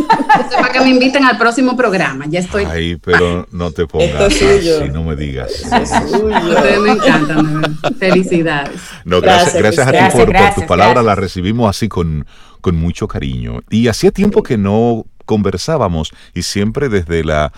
para 0.57 0.73
que 0.73 0.81
me 0.81 0.89
inviten 0.89 1.23
al 1.23 1.37
próximo 1.37 1.77
programa. 1.77 2.25
Ya 2.27 2.41
estoy. 2.41 2.65
Ay, 2.65 2.97
pero 2.97 3.47
no 3.53 3.73
te 3.73 3.87
pongas 3.87 4.23
así, 4.23 4.47
no 4.91 5.05
me 5.05 5.17
digas. 5.17 5.53
Ustedes 5.71 6.81
me 6.81 6.93
encantan. 6.93 7.79
Felicidades. 7.99 8.81
No, 9.05 9.21
gracias, 9.21 9.57
gracias, 9.57 9.87
a 9.87 9.93
ti 9.93 10.17
por, 10.17 10.33
por 10.33 10.55
tus 10.55 10.65
palabras. 10.65 11.05
Las 11.05 11.19
recibimos 11.19 11.69
así 11.69 11.89
con, 11.89 12.27
con 12.63 12.77
mucho 12.77 13.07
cariño. 13.07 13.61
Y 13.69 13.89
hacía 13.89 14.11
tiempo 14.11 14.43
que 14.43 14.57
no 14.57 15.05
conversábamos 15.27 16.11
y 16.33 16.41
siempre 16.41 16.89
desde 16.89 17.23
la 17.23 17.53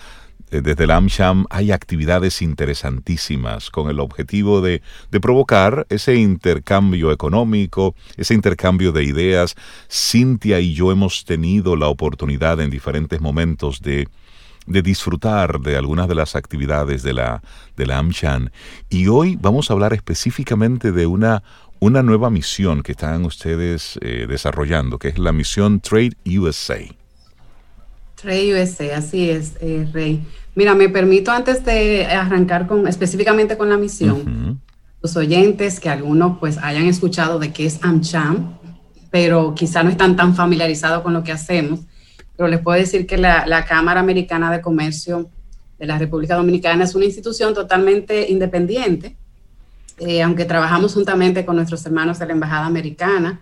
desde 0.59 0.83
el 0.83 0.91
AmSham 0.91 1.45
hay 1.49 1.71
actividades 1.71 2.41
interesantísimas 2.41 3.69
con 3.69 3.89
el 3.89 4.01
objetivo 4.01 4.59
de, 4.59 4.81
provocar 5.21 5.87
ese 5.89 6.15
intercambio 6.15 7.11
económico, 7.11 7.95
ese 8.17 8.33
intercambio 8.33 8.91
de 8.91 9.05
ideas. 9.05 9.55
Cintia 9.89 10.59
y 10.59 10.73
yo 10.73 10.91
hemos 10.91 11.23
tenido 11.23 11.77
la 11.77 11.87
oportunidad 11.87 12.59
en 12.59 12.69
diferentes 12.69 13.21
momentos 13.21 13.81
de 13.81 14.07
de 14.67 14.83
disfrutar 14.83 15.59
de 15.59 15.75
algunas 15.75 16.07
de 16.07 16.13
las 16.13 16.35
actividades 16.35 17.01
de 17.01 17.13
la, 17.13 17.41
de. 17.75 18.51
Y 18.89 19.07
hoy 19.07 19.35
vamos 19.41 19.69
a 19.69 19.73
hablar 19.73 19.93
específicamente 19.93 20.91
de 20.91 21.07
una, 21.07 21.41
una 21.79 22.03
nueva 22.03 22.29
misión 22.29 22.83
que 22.83 22.91
están 22.91 23.25
ustedes 23.25 23.97
eh, 24.01 24.27
desarrollando, 24.29 24.99
que 24.99 25.07
es 25.07 25.17
la 25.17 25.31
misión 25.31 25.79
Trade 25.79 26.15
USA. 26.25 27.00
Trade 28.21 28.53
USA, 28.53 28.97
así 28.97 29.29
es, 29.29 29.53
eh, 29.61 29.87
Rey. 29.91 30.23
Mira, 30.53 30.75
me 30.75 30.89
permito 30.89 31.31
antes 31.31 31.65
de 31.65 32.05
arrancar 32.05 32.67
con 32.67 32.87
específicamente 32.87 33.57
con 33.57 33.69
la 33.69 33.77
misión, 33.77 34.61
los 35.01 35.15
oyentes 35.15 35.79
que 35.79 35.89
algunos 35.89 36.37
pues 36.39 36.57
hayan 36.57 36.85
escuchado 36.85 37.39
de 37.39 37.51
qué 37.51 37.65
es 37.65 37.79
AmCham, 37.81 38.57
pero 39.09 39.55
quizá 39.55 39.81
no 39.81 39.89
están 39.89 40.15
tan 40.15 40.35
familiarizados 40.35 41.01
con 41.01 41.13
lo 41.13 41.23
que 41.23 41.31
hacemos, 41.31 41.79
pero 42.35 42.47
les 42.47 42.59
puedo 42.59 42.77
decir 42.77 43.07
que 43.07 43.17
la, 43.17 43.65
Cámara 43.67 44.01
Americana 44.01 44.51
de 44.51 44.61
Comercio 44.61 45.29
de 45.79 45.87
la 45.87 45.97
República 45.97 46.35
Dominicana 46.35 46.83
es 46.83 46.93
una 46.93 47.05
institución 47.05 47.53
totalmente 47.53 48.29
independiente, 48.29 49.15
eh, 49.99 50.21
aunque 50.21 50.45
trabajamos 50.45 50.93
juntamente 50.93 51.45
con 51.45 51.55
nuestros 51.55 51.85
hermanos 51.85 52.19
de 52.19 52.25
la 52.27 52.33
Embajada 52.33 52.65
Americana, 52.65 53.41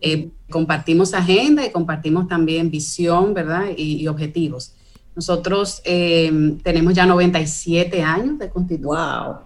eh, 0.00 0.28
compartimos 0.50 1.14
agenda 1.14 1.64
y 1.64 1.70
compartimos 1.70 2.28
también 2.28 2.70
visión, 2.70 3.32
¿verdad? 3.32 3.66
y 3.76 4.06
objetivos. 4.06 4.74
Nosotros 5.14 5.82
eh, 5.84 6.58
tenemos 6.62 6.94
ya 6.94 7.04
97 7.06 8.02
años 8.02 8.38
de 8.38 8.48
constitución. 8.48 8.96
¡Wow! 8.96 9.36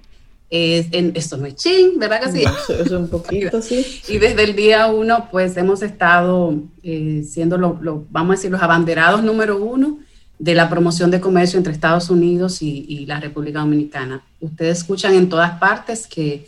esto 0.51 1.37
no 1.37 1.47
es 1.47 1.57
ching, 1.57 1.99
¿verdad 1.99 2.21
que 2.21 2.31
sí? 2.31 2.45
es 2.69 2.91
un 2.93 3.09
poquito, 3.09 3.61
sí. 3.61 3.85
Y 4.09 4.19
desde 4.19 4.45
el 4.45 4.55
día 4.55 4.87
uno, 4.87 5.27
pues 5.33 5.57
hemos 5.57 5.83
estado 5.83 6.55
eh, 6.85 7.25
siendo, 7.29 7.59
lo, 7.59 8.07
vamos 8.11 8.35
a 8.35 8.37
decir, 8.37 8.53
los 8.53 8.63
abanderados 8.63 9.25
número 9.25 9.59
uno 9.59 9.99
de 10.39 10.55
la 10.55 10.71
promoción 10.71 11.11
de 11.11 11.21
comercio 11.21 11.57
entre 11.57 11.73
Estados 11.73 12.09
Unidos 12.09 12.63
y, 12.63 13.05
la 13.07 13.19
República 13.19 13.61
Dominicana. 13.61 14.23
Ustedes 14.41 14.79
escuchan 14.79 15.15
en 15.15 15.29
todas 15.29 15.59
partes 15.59 16.07
que 16.07 16.47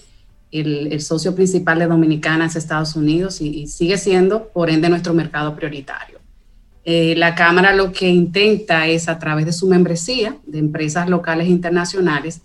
el, 0.52 1.00
socio 1.00 1.34
principal 1.34 1.78
de 1.78 1.86
Dominicana 1.86 2.46
es 2.46 2.56
Estados 2.56 2.96
Unidos 2.96 3.40
y 3.40 3.66
sigue 3.66 3.98
siendo, 3.98 4.48
por 4.48 4.70
ende, 4.70 4.88
nuestro 4.88 5.14
mercado 5.14 5.54
prioritario. 5.54 6.16
Eh, 6.88 7.16
la 7.16 7.34
Cámara 7.34 7.74
lo 7.74 7.90
que 7.90 8.08
intenta 8.08 8.86
es 8.86 9.08
a 9.08 9.18
través 9.18 9.44
de 9.44 9.52
su 9.52 9.66
membresía 9.66 10.36
de 10.46 10.60
empresas 10.60 11.08
locales 11.08 11.48
e 11.48 11.50
internacionales, 11.50 12.42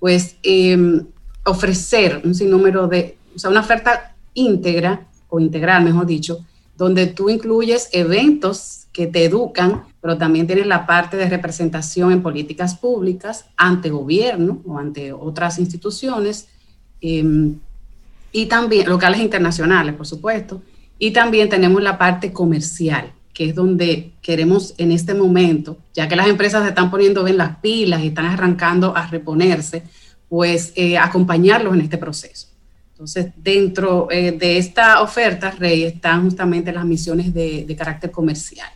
pues 0.00 0.34
em, 0.42 1.06
ofrecer 1.44 2.20
un 2.24 2.34
sinnúmero 2.34 2.88
de, 2.88 3.16
o 3.36 3.38
sea, 3.38 3.50
una 3.50 3.60
oferta 3.60 4.16
íntegra 4.34 5.06
o 5.28 5.38
integral, 5.38 5.84
mejor 5.84 6.06
dicho, 6.06 6.44
donde 6.76 7.06
tú 7.06 7.30
incluyes 7.30 7.88
eventos 7.92 8.88
que 8.92 9.06
te 9.06 9.26
educan, 9.26 9.84
pero 10.00 10.18
también 10.18 10.48
tienes 10.48 10.66
la 10.66 10.86
parte 10.86 11.16
de 11.16 11.28
representación 11.28 12.10
en 12.10 12.20
políticas 12.20 12.74
públicas 12.74 13.44
ante 13.56 13.90
gobierno 13.90 14.60
o 14.66 14.76
ante 14.76 15.12
otras 15.12 15.60
instituciones, 15.60 16.48
em, 17.04 17.58
y 18.32 18.46
también 18.46 18.88
locales 18.88 19.20
internacionales, 19.20 19.94
por 19.94 20.06
supuesto, 20.06 20.62
y 20.98 21.10
también 21.12 21.48
tenemos 21.48 21.82
la 21.82 21.98
parte 21.98 22.32
comercial 22.32 23.12
que 23.34 23.46
es 23.48 23.54
donde 23.54 24.12
queremos 24.22 24.74
en 24.78 24.92
este 24.92 25.12
momento, 25.12 25.76
ya 25.92 26.08
que 26.08 26.14
las 26.14 26.28
empresas 26.28 26.62
se 26.62 26.68
están 26.68 26.90
poniendo 26.90 27.24
bien 27.24 27.36
las 27.36 27.56
pilas 27.56 28.00
y 28.02 28.06
están 28.06 28.26
arrancando 28.26 28.96
a 28.96 29.08
reponerse, 29.08 29.82
pues 30.28 30.72
eh, 30.76 30.96
acompañarlos 30.96 31.74
en 31.74 31.80
este 31.80 31.98
proceso. 31.98 32.46
Entonces, 32.92 33.32
dentro 33.36 34.06
eh, 34.08 34.30
de 34.30 34.56
esta 34.56 35.02
oferta, 35.02 35.50
Rey, 35.50 35.82
están 35.82 36.22
justamente 36.22 36.72
las 36.72 36.84
misiones 36.84 37.34
de, 37.34 37.74
carácter 37.76 38.12
comercial. 38.12 38.68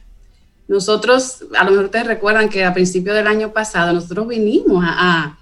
Nosotros, 0.67 1.45
a 1.57 1.63
lo 1.63 1.71
mejor 1.71 1.85
ustedes 1.87 2.09
recuerdan 2.09 2.49
que 2.49 2.65
a 2.65 2.75
principio 2.75 3.15
del 3.15 3.29
año 3.29 3.53
pasado, 3.53 3.93
nosotros 3.93 4.27
vinimos 4.27 4.85
a 4.85 5.39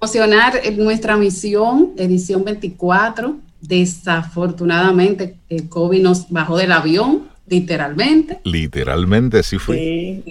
promocionar 0.00 0.60
nuestra 0.78 1.16
misión, 1.16 1.90
edición 1.96 2.42
24. 2.42 3.36
Desafortunadamente, 3.60 5.36
el 5.50 5.68
COVID 5.68 6.02
nos 6.02 6.30
bajó 6.30 6.56
del 6.56 6.72
avión 6.72 7.28
literalmente. 7.46 8.40
Literalmente, 8.44 9.42
sí 9.42 9.58
fue. 9.58 10.24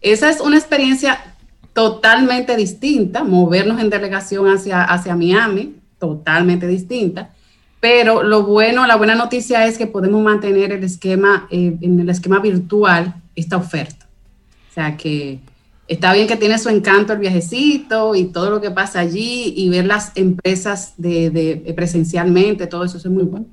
Esa 0.00 0.30
es 0.30 0.40
una 0.40 0.56
experiencia 0.56 1.18
totalmente 1.74 2.56
distinta, 2.56 3.24
movernos 3.24 3.80
en 3.80 3.90
delegación 3.90 4.46
hacia, 4.46 4.84
hacia 4.84 5.14
Miami, 5.14 5.74
totalmente 5.98 6.66
distinta. 6.66 7.30
Pero 7.80 8.22
lo 8.22 8.44
bueno, 8.44 8.86
la 8.86 8.96
buena 8.96 9.14
noticia 9.14 9.66
es 9.66 9.76
que 9.76 9.86
podemos 9.86 10.22
mantener 10.22 10.72
el 10.72 10.82
esquema, 10.82 11.46
eh, 11.50 11.76
en 11.82 12.00
el 12.00 12.08
esquema 12.08 12.38
virtual, 12.38 13.14
esta 13.36 13.58
oferta. 13.58 14.06
O 14.70 14.74
sea 14.74 14.96
que 14.96 15.40
está 15.88 16.12
bien 16.12 16.26
que 16.26 16.36
tiene 16.36 16.58
su 16.58 16.68
encanto 16.68 17.12
el 17.12 17.18
viajecito 17.18 18.14
y 18.14 18.24
todo 18.24 18.50
lo 18.50 18.60
que 18.60 18.70
pasa 18.70 19.00
allí 19.00 19.54
y 19.56 19.68
ver 19.68 19.86
las 19.86 20.12
empresas 20.14 20.94
de, 20.96 21.30
de 21.30 21.72
presencialmente, 21.74 22.66
todo 22.66 22.84
eso 22.84 22.98
es 22.98 23.06
muy 23.06 23.24
bueno 23.24 23.46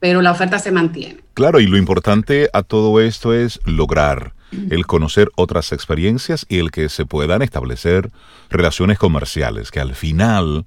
pero 0.00 0.22
la 0.22 0.30
oferta 0.30 0.58
se 0.58 0.70
mantiene. 0.70 1.18
Claro, 1.34 1.60
y 1.60 1.66
lo 1.66 1.76
importante 1.76 2.50
a 2.52 2.62
todo 2.62 3.00
esto 3.00 3.34
es 3.34 3.60
lograr 3.64 4.34
el 4.70 4.86
conocer 4.86 5.30
otras 5.36 5.72
experiencias 5.72 6.46
y 6.48 6.58
el 6.58 6.70
que 6.70 6.88
se 6.88 7.04
puedan 7.04 7.42
establecer 7.42 8.10
relaciones 8.48 8.98
comerciales, 8.98 9.70
que 9.70 9.80
al 9.80 9.94
final 9.94 10.64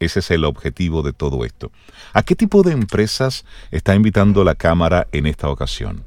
ese 0.00 0.18
es 0.18 0.30
el 0.30 0.44
objetivo 0.44 1.02
de 1.02 1.12
todo 1.12 1.44
esto. 1.44 1.70
¿A 2.12 2.22
qué 2.22 2.34
tipo 2.34 2.62
de 2.62 2.72
empresas 2.72 3.44
está 3.70 3.94
invitando 3.94 4.42
la 4.42 4.56
Cámara 4.56 5.06
en 5.12 5.26
esta 5.26 5.48
ocasión? 5.48 6.04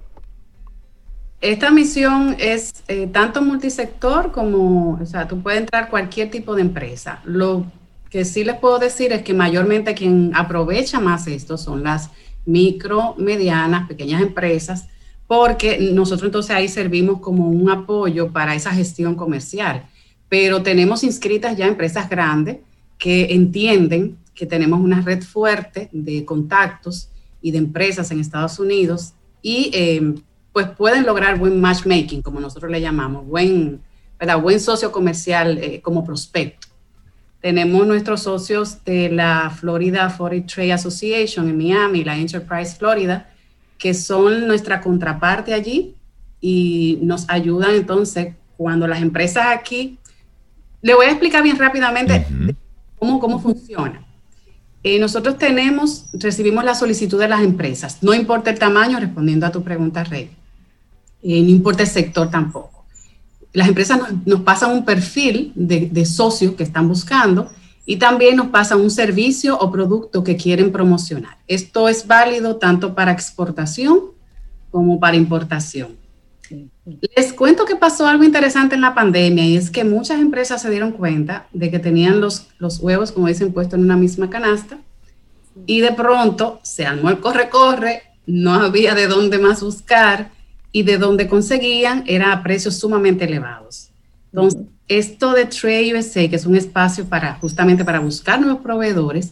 Esta 1.43 1.71
misión 1.71 2.37
es 2.39 2.71
eh, 2.87 3.05
tanto 3.07 3.41
multisector 3.41 4.31
como, 4.31 4.91
o 4.93 5.05
sea, 5.05 5.27
tú 5.27 5.41
puedes 5.41 5.59
entrar 5.59 5.89
cualquier 5.89 6.31
tipo 6.31 6.55
de 6.55 6.61
empresa. 6.61 7.19
Lo 7.25 7.65
que 8.09 8.23
sí 8.23 8.45
les 8.45 8.55
puedo 8.55 8.79
decir 8.79 9.11
es 9.11 9.23
que 9.23 9.33
mayormente 9.33 9.93
quien 9.93 10.31
aprovecha 10.35 11.01
más 11.01 11.27
esto 11.27 11.57
son 11.57 11.83
las 11.83 12.11
micro, 12.45 13.15
medianas, 13.17 13.89
pequeñas 13.89 14.21
empresas, 14.21 14.87
porque 15.27 15.79
nosotros 15.91 16.29
entonces 16.29 16.55
ahí 16.55 16.69
servimos 16.69 17.19
como 17.19 17.49
un 17.49 17.69
apoyo 17.69 18.31
para 18.31 18.55
esa 18.55 18.71
gestión 18.71 19.15
comercial. 19.15 19.85
Pero 20.29 20.63
tenemos 20.63 21.03
inscritas 21.03 21.57
ya 21.57 21.67
empresas 21.67 22.09
grandes 22.09 22.59
que 22.97 23.33
entienden 23.33 24.17
que 24.33 24.45
tenemos 24.45 24.79
una 24.79 25.01
red 25.01 25.21
fuerte 25.21 25.89
de 25.91 26.23
contactos 26.23 27.09
y 27.41 27.51
de 27.51 27.57
empresas 27.57 28.11
en 28.11 28.21
Estados 28.21 28.59
Unidos 28.59 29.11
y 29.41 29.71
eh, 29.73 30.15
pues 30.53 30.67
pueden 30.69 31.05
lograr 31.05 31.37
buen 31.37 31.59
matchmaking, 31.59 32.21
como 32.21 32.39
nosotros 32.39 32.71
le 32.71 32.79
llamamos, 32.79 33.25
buen, 33.25 33.81
¿verdad? 34.19 34.39
buen 34.39 34.59
socio 34.59 34.91
comercial 34.91 35.57
eh, 35.57 35.81
como 35.81 36.05
prospecto. 36.05 36.67
Tenemos 37.41 37.85
nuestros 37.85 38.21
socios 38.21 38.85
de 38.85 39.09
la 39.09 39.49
Florida 39.49 40.09
Foreign 40.09 40.45
Trade 40.45 40.71
Association 40.73 41.49
en 41.49 41.57
Miami, 41.57 42.03
la 42.03 42.15
Enterprise 42.15 42.75
Florida, 42.77 43.29
que 43.77 43.93
son 43.93 44.47
nuestra 44.47 44.79
contraparte 44.79 45.53
allí 45.53 45.95
y 46.39 46.99
nos 47.01 47.29
ayudan 47.29 47.75
entonces 47.75 48.35
cuando 48.55 48.87
las 48.87 49.01
empresas 49.01 49.47
aquí, 49.49 49.97
le 50.81 50.93
voy 50.93 51.07
a 51.07 51.09
explicar 51.09 51.43
bien 51.43 51.57
rápidamente 51.57 52.25
cómo, 52.97 53.19
cómo 53.19 53.39
funciona. 53.41 54.05
Eh, 54.83 54.99
nosotros 54.99 55.37
tenemos, 55.37 56.05
recibimos 56.13 56.63
la 56.63 56.75
solicitud 56.75 57.19
de 57.19 57.27
las 57.27 57.41
empresas, 57.41 58.03
no 58.03 58.13
importa 58.13 58.51
el 58.51 58.59
tamaño, 58.59 58.99
respondiendo 58.99 59.45
a 59.45 59.51
tu 59.51 59.63
pregunta, 59.63 60.03
Rey, 60.03 60.29
eh, 61.23 61.41
no 61.41 61.49
importa 61.49 61.83
el 61.83 61.89
sector 61.89 62.29
tampoco 62.29 62.73
las 63.53 63.67
empresas 63.67 63.99
nos, 64.25 64.41
pasan 64.41 64.71
un 64.71 64.83
perfil 64.83 65.53
de, 65.55 66.05
socios 66.05 66.55
que 66.55 66.63
están 66.63 66.87
buscando 66.87 67.49
y 67.85 67.97
también 67.97 68.35
nos 68.35 68.47
pasan 68.47 68.81
un 68.81 68.89
servicio 68.89 69.57
o 69.57 69.71
producto 69.71 70.23
que 70.23 70.35
quieren 70.35 70.71
promocionar. 70.71 71.37
Esto 71.47 71.87
es 71.87 72.07
válido 72.07 72.57
tanto 72.57 72.95
para 72.95 73.11
exportación 73.11 73.99
como 74.71 74.99
para 74.99 75.15
importación. 75.15 75.97
Les 77.15 77.31
cuento 77.33 77.65
que 77.65 77.75
pasó 77.75 78.07
algo 78.07 78.23
interesante 78.23 78.75
en 78.75 78.81
la 78.81 78.95
pandemia 78.95 79.45
y 79.45 79.55
es 79.55 79.69
que 79.69 79.83
muchas 79.83 80.19
empresas 80.19 80.61
se 80.61 80.69
dieron 80.69 80.91
cuenta 80.91 81.47
de 81.53 81.69
que 81.69 81.79
tenían 81.79 82.19
los, 82.19 82.47
los 82.57 82.79
huevos, 82.79 83.11
como 83.11 83.27
dicen, 83.27 83.53
puestos 83.53 83.77
en 83.77 83.85
una 83.85 83.95
misma 83.95 84.29
canasta 84.29 84.79
y 85.67 85.81
de 85.81 85.91
pronto 85.91 86.59
se 86.63 86.85
armó 86.85 87.09
el 87.09 87.19
corre-corre, 87.19 88.01
no 88.25 88.53
había 88.55 88.95
de 88.95 89.07
dónde 89.07 89.37
más 89.37 89.61
buscar 89.61 90.31
y 90.73 90.83
de 90.83 90.97
donde 90.97 91.29
conseguían 91.29 92.03
era 92.05 92.33
a 92.33 92.43
precios 92.43 92.77
sumamente 92.77 93.23
elevados. 93.23 93.91
Entonces, 94.33 94.61
esto 94.89 95.31
de 95.31 95.45
Trade 95.45 95.95
USA, 95.95 96.27
que 96.27 96.35
es 96.35 96.45
un 96.45 96.57
espacio 96.57 97.05
para 97.05 97.35
justamente 97.35 97.85
para 97.85 97.99
buscar 97.99 98.41
nuevos 98.41 98.61
proveedores, 98.61 99.31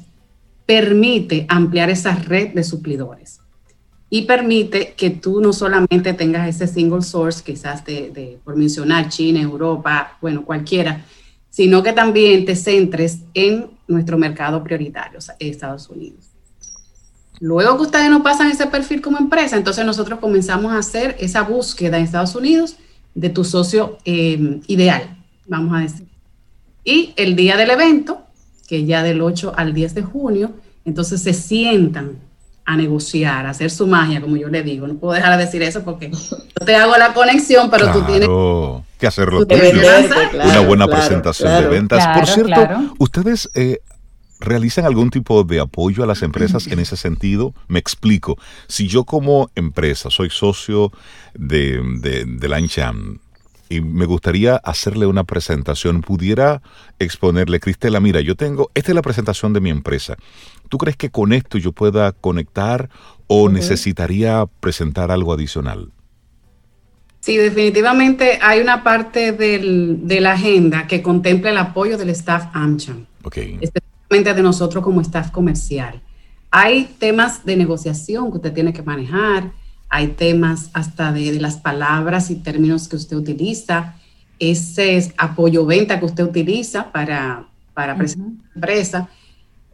permite 0.66 1.46
ampliar 1.50 1.90
esa 1.90 2.16
red 2.16 2.54
de 2.54 2.64
suplidores 2.64 3.42
y 4.10 4.24
permite 4.24 4.94
que 4.96 5.10
tú 5.10 5.42
no 5.42 5.52
solamente 5.52 6.14
tengas 6.14 6.48
ese 6.48 6.68
single 6.68 7.02
source, 7.02 7.42
quizás 7.44 7.84
de, 7.84 8.40
por 8.44 8.56
mencionar 8.56 9.10
China, 9.10 9.42
Europa, 9.42 10.18
bueno, 10.22 10.46
cualquiera, 10.46 11.04
sino 11.50 11.82
que 11.82 11.94
también 11.94 12.46
te 12.46 12.56
centres 12.56 13.20
en 13.34 13.72
nuestro 13.88 14.18
mercado 14.18 14.64
prioritario, 14.64 15.20
Estados 15.40 15.90
Unidos. 15.90 16.31
Luego 17.42 17.76
que 17.76 17.82
ustedes 17.82 18.08
nos 18.12 18.22
pasan 18.22 18.52
ese 18.52 18.68
perfil 18.68 19.02
como 19.02 19.18
empresa, 19.18 19.58
entonces 19.58 19.84
nosotros 19.84 20.20
comenzamos 20.20 20.74
a 20.74 20.78
hacer 20.78 21.18
esa 21.20 21.42
búsqueda 21.42 21.98
en 21.98 22.04
Estados 22.04 22.36
Unidos 22.36 22.76
de 23.16 23.30
tu 23.30 23.44
socio 23.44 23.98
eh, 24.06 24.62
ideal, 24.68 25.18
vamos 25.48 25.76
a 25.76 25.80
decir. 25.80 26.06
Y 26.84 27.14
el 27.16 27.36
día 27.36 27.58
del 27.58 27.72
evento, 27.72 28.22
que 28.68 28.86
ya 28.86 29.02
del 29.02 29.24
8 29.24 29.54
al 29.58 29.74
10 29.74 29.96
de 29.96 30.04
junio, 30.04 30.52
entonces 30.86 31.24
se 31.24 31.34
sientan 31.34 32.20
a 32.64 32.78
negociar, 32.78 33.48
a 33.48 33.50
hacer 33.50 33.72
su 33.72 33.88
magia, 33.88 34.22
como 34.22 34.38
yo 34.38 34.48
le 34.48 34.62
digo. 34.62 34.86
No 34.86 34.94
puedo 34.94 35.16
dejar 35.16 35.36
de 35.36 35.46
decir 35.46 35.64
eso 35.64 35.82
porque 35.82 36.12
yo 36.12 36.66
te 36.66 36.76
hago 36.76 36.96
la 36.96 37.12
conexión, 37.12 37.72
pero 37.72 37.92
tú 37.92 38.04
tienes 38.04 38.30
que 39.00 39.08
hacerlo 39.08 39.48
tuyo. 39.48 39.62
Una 40.46 40.60
buena 40.62 40.88
presentación 40.88 41.64
de 41.64 41.68
ventas. 41.68 42.08
Por 42.16 42.28
cierto, 42.28 42.94
ustedes 43.00 43.50
eh, 43.56 43.80
realizan 44.42 44.86
algún 44.86 45.10
tipo 45.10 45.44
de 45.44 45.60
apoyo 45.60 46.04
a 46.04 46.08
las 46.08 46.22
empresas 46.22 46.68
en 46.68 46.80
ese 46.80 46.98
sentido? 46.98 47.54
Me 47.68 47.80
explico. 47.80 48.38
Si 48.68 48.88
yo 48.88 49.06
como 49.06 49.50
empresa 49.56 50.10
soy 50.10 50.30
socio 50.30 50.92
de, 51.34 51.82
de, 52.00 52.26
de 52.26 52.48
y 53.70 53.80
me 53.80 54.06
gustaría 54.06 54.58
hacerle 54.58 55.06
una 55.06 55.24
presentación, 55.24 56.02
pudiera 56.02 56.62
exponerle, 57.00 57.62
Cristela, 57.62 58.02
mira, 58.02 58.20
yo 58.20 58.36
tengo, 58.36 58.70
esta 58.74 58.92
es 58.92 58.96
la 58.96 59.02
presentación 59.02 59.54
de 59.54 59.62
mi 59.62 59.70
empresa. 59.70 60.18
¿Tú 60.68 60.78
crees 60.78 60.98
que 60.98 61.10
con 61.10 61.32
esto 61.32 61.58
yo 61.58 61.72
pueda 61.72 62.12
conectar 62.12 62.90
o 63.28 63.48
necesitaría 63.48 64.46
presentar 64.60 65.10
algo 65.10 65.32
adicional? 65.32 65.94
Sí, 67.22 67.38
definitivamente 67.38 68.40
hay 68.42 68.60
una 68.60 68.84
parte 68.84 69.32
de 69.32 70.20
la 70.20 70.34
agenda 70.34 70.88
que 70.88 71.02
contempla 71.02 71.52
el 71.52 71.58
apoyo 71.58 71.98
del 71.98 72.10
staff 72.10 72.48
AmCham, 72.54 73.06
especialmente 73.24 73.91
de 74.12 74.44
nosotros 74.44 74.84
como 74.84 75.00
staff 75.00 75.32
comercial. 75.32 76.02
Hay 76.52 76.84
temas 77.00 77.46
de 77.46 77.56
negociación 77.56 78.30
que 78.30 78.38
usted 78.38 78.54
tiene 78.54 78.74
que 78.74 78.84
manejar, 78.84 79.52
hay 79.88 80.08
temas 80.10 80.70
hasta 80.74 81.14
de, 81.14 81.40
las 81.40 81.56
palabras 81.56 82.30
y 82.30 82.36
términos 82.36 82.90
que 82.90 82.98
usted 82.98 83.16
utiliza, 83.16 83.96
ese 84.38 85.14
apoyo 85.18 85.66
venta 85.66 85.98
que 85.98 86.06
usted 86.06 86.26
utiliza 86.26 86.92
para, 86.92 87.48
para 87.74 87.96
presentar 87.96 88.46
la 88.50 88.54
empresa. 88.56 89.10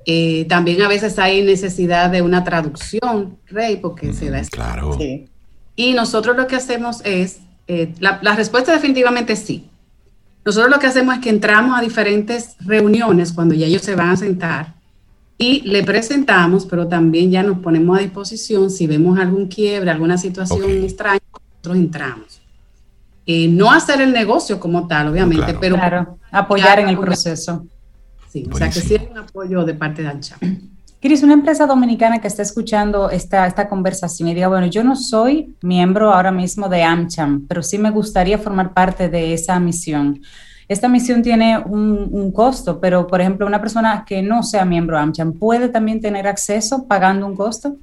Eh, 0.05 0.45
también 0.47 0.81
a 0.83 0.87
veces 0.87 1.17
hay 1.17 1.41
necesidad 1.41 2.11
de 2.11 2.21
una 2.21 2.43
traducción, 2.43 3.37
Rey, 3.47 3.77
porque 3.77 4.13
se 4.13 4.29
da... 4.29 4.43
Claro. 4.43 4.97
Y 5.75 5.93
nosotros 5.93 6.37
lo 6.37 6.45
que 6.45 6.55
hacemos 6.55 7.01
es, 7.03 7.39
eh, 7.67 7.91
la, 7.99 8.19
la 8.21 8.35
respuesta 8.35 8.71
definitivamente 8.71 9.33
es 9.33 9.39
sí. 9.39 9.67
Nosotros 10.47 10.71
lo 10.71 10.79
que 10.79 10.87
hacemos 10.87 11.13
es 11.15 11.21
que 11.21 11.29
entramos 11.29 11.77
a 11.77 11.81
diferentes 11.81 12.55
reuniones 12.61 13.33
cuando 13.33 13.53
ya 13.53 13.65
ellos 13.65 13.81
se 13.81 13.95
van 13.95 14.11
a 14.11 14.15
sentar 14.15 14.75
y 15.37 15.59
le 15.67 15.83
presentamos, 15.83 16.65
pero 16.65 16.87
también 16.87 17.29
ya 17.29 17.43
nos 17.43 17.59
ponemos 17.59 17.97
a 17.97 18.01
disposición 18.01 18.71
si 18.71 18.87
vemos 18.87 19.19
algún 19.19 19.49
quiebre, 19.49 19.91
alguna 19.91 20.17
situación 20.17 20.63
extraña, 20.85 21.19
nosotros 21.33 21.75
entramos. 21.75 22.41
Eh, 23.25 23.49
no 23.49 23.69
hacer 23.69 23.99
el 23.99 24.13
negocio 24.13 24.57
como 24.57 24.87
tal, 24.87 25.09
obviamente, 25.09 25.53
pero 25.59 25.75
claro, 25.75 26.17
apoyar 26.31 26.79
en 26.79 26.87
el 26.87 26.97
proceso. 26.97 27.65
Sí, 28.31 28.47
o 28.49 28.55
sea 28.55 28.69
que 28.69 28.79
sí 28.79 28.95
hay 28.95 29.05
un 29.11 29.17
apoyo 29.17 29.65
de 29.65 29.73
parte 29.73 30.01
de 30.01 30.07
ANCHAM. 30.07 30.39
Cris, 30.99 31.21
una 31.21 31.33
empresa 31.33 31.67
dominicana 31.67 32.19
que 32.19 32.27
está 32.27 32.41
escuchando 32.41 33.11
esta, 33.11 33.45
esta 33.45 33.69
conversación 33.69 34.29
y 34.29 34.33
diga, 34.33 34.47
bueno, 34.47 34.65
yo 34.65 34.83
no 34.83 34.95
soy 34.95 35.55
miembro 35.61 36.11
ahora 36.11 36.31
mismo 36.31 36.69
de 36.69 36.81
AmCham, 36.81 37.45
pero 37.47 37.61
sí 37.61 37.77
me 37.77 37.91
gustaría 37.91 38.39
formar 38.39 38.73
parte 38.73 39.07
de 39.07 39.31
esa 39.31 39.59
misión. 39.59 40.21
Esta 40.67 40.89
misión 40.89 41.21
tiene 41.21 41.59
un, 41.59 42.31
costo, 42.31 42.79
pero 42.79 43.05
por 43.05 43.21
ejemplo, 43.21 43.45
una 43.45 43.61
persona 43.61 44.05
que 44.07 44.23
no 44.23 44.41
sea 44.41 44.65
miembro 44.65 44.97
AmCham 44.97 45.33
puede 45.33 45.69
también 45.69 46.01
tener 46.01 46.27
acceso 46.27 46.87
pagando 46.87 47.27
un 47.27 47.35
costo. 47.35 47.77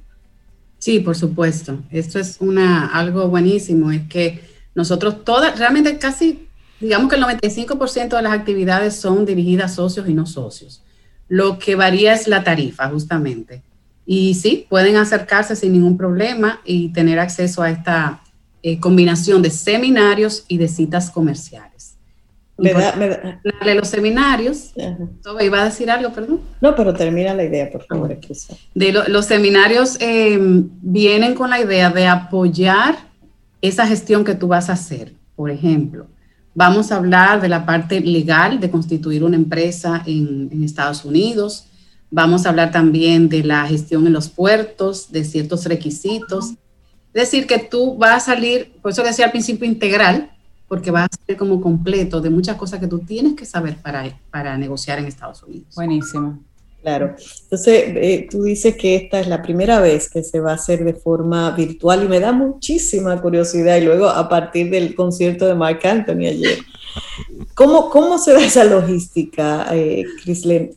Sí, 0.77 0.99
por 0.99 1.15
supuesto. 1.15 1.79
Esto 1.89 2.19
es 2.19 2.35
una, 2.41 2.87
algo 2.87 3.29
buenísimo. 3.29 3.91
Es 3.91 4.07
que 4.07 4.43
nosotros 4.75 5.23
todas, 5.23 5.57
realmente 5.57 5.97
casi, 5.97 6.47
digamos 6.81 7.09
que 7.09 7.15
el 7.15 7.23
95% 7.23 8.15
de 8.15 8.21
las 8.21 8.33
actividades 8.33 8.95
son 8.97 9.25
dirigidas 9.25 9.71
a 9.71 9.75
socios 9.75 10.07
y 10.07 10.13
no 10.13 10.25
socios. 10.25 10.84
Lo 11.27 11.59
que 11.59 11.75
varía 11.75 12.13
es 12.13 12.27
la 12.27 12.43
tarifa, 12.43 12.89
justamente. 12.89 13.61
Y 14.05 14.35
sí, 14.35 14.67
pueden 14.69 14.97
acercarse 14.97 15.55
sin 15.55 15.73
ningún 15.73 15.97
problema 15.97 16.61
y 16.63 16.89
tener 16.89 17.19
acceso 17.19 17.63
a 17.63 17.71
esta 17.71 18.21
eh, 18.61 18.79
combinación 18.79 19.41
de 19.41 19.49
seminarios 19.49 20.45
y 20.47 20.57
de 20.57 20.67
citas 20.67 21.09
comerciales. 21.09 21.95
Me 22.57 22.73
da, 22.73 22.95
me 22.95 23.75
los 23.75 23.87
seminarios. 23.87 24.73
¿Iba 25.41 25.61
a 25.61 25.65
decir 25.65 25.91
algo, 25.91 26.13
perdón? 26.13 26.39
No, 26.61 26.73
pero 26.73 26.93
termina 26.93 27.33
la 27.33 27.43
idea, 27.43 27.69
por 27.69 27.83
favor. 27.83 28.17
De 28.73 28.93
los 29.07 29.25
seminarios 29.25 29.97
em, 29.99 30.69
vienen 30.81 31.35
con 31.35 31.49
la 31.49 31.59
idea 31.59 31.89
de 31.89 32.07
apoyar 32.07 32.95
esa 33.61 33.85
gestión 33.85 34.23
que 34.23 34.35
tú 34.35 34.47
vas 34.47 34.69
a 34.69 34.73
hacer. 34.73 35.13
Por 35.35 35.51
ejemplo, 35.51 36.07
vamos 36.55 36.91
a 36.91 36.95
hablar 36.95 37.41
de 37.41 37.49
la 37.49 37.65
parte 37.65 37.99
legal 37.99 38.59
de 38.59 38.71
constituir 38.71 39.23
una 39.23 39.35
empresa 39.35 40.01
en, 40.05 40.63
Estados 40.63 41.05
Unidos. 41.05 41.67
Vamos 42.09 42.45
a 42.45 42.49
hablar 42.49 42.71
también 42.71 43.29
de 43.29 43.43
la 43.43 43.67
gestión 43.67 44.07
en 44.07 44.13
los 44.13 44.29
puertos, 44.29 45.11
de 45.11 45.23
ciertos 45.25 45.65
requisitos. 45.65 46.51
Es 47.13 47.29
decir, 47.31 47.45
que 47.45 47.59
tú 47.59 47.97
vas 47.97 48.23
a 48.23 48.33
salir, 48.33 48.73
por 48.81 48.91
eso 48.91 49.03
decía 49.03 49.25
al 49.25 49.31
principio 49.31 49.67
integral, 49.67 50.31
porque 50.67 50.91
va 50.91 51.03
a 51.03 51.09
ser 51.27 51.37
como 51.37 51.61
completo 51.61 52.21
de 52.21 52.29
muchas 52.29 52.55
cosas 52.55 52.79
que 52.79 52.87
tú 52.87 52.99
tienes 52.99 53.35
que 53.35 53.45
saber 53.45 53.77
para, 53.77 54.17
para 54.31 54.57
negociar 54.57 54.97
en 54.97 55.05
Estados 55.05 55.43
Unidos. 55.43 55.75
Buenísimo. 55.75 56.39
Claro. 56.85 57.15
Entonces, 57.41 57.83
eh, 57.95 58.27
tú 58.29 58.43
dices 58.43 58.75
que 58.75 58.95
esta 58.95 59.19
es 59.19 59.27
la 59.27 59.41
primera 59.41 59.79
vez 59.79 60.07
que 60.07 60.21
se 60.21 60.39
va 60.39 60.51
a 60.51 60.53
hacer 60.53 60.83
de 60.83 60.93
forma 60.93 61.49
virtual 61.49 62.03
y 62.03 62.07
me 62.07 62.19
da 62.19 62.31
muchísima 62.31 63.19
curiosidad. 63.19 63.77
Y 63.77 63.85
luego, 63.85 64.07
a 64.07 64.29
partir 64.29 64.69
del 64.69 64.93
concierto 64.93 65.47
de 65.47 65.55
Mark 65.55 65.79
Anthony 65.83 66.27
ayer, 66.27 66.59
¿cómo, 67.55 67.89
cómo 67.89 68.19
se 68.19 68.33
da 68.33 68.45
esa 68.45 68.63
logística, 68.65 69.65
eh, 69.71 70.05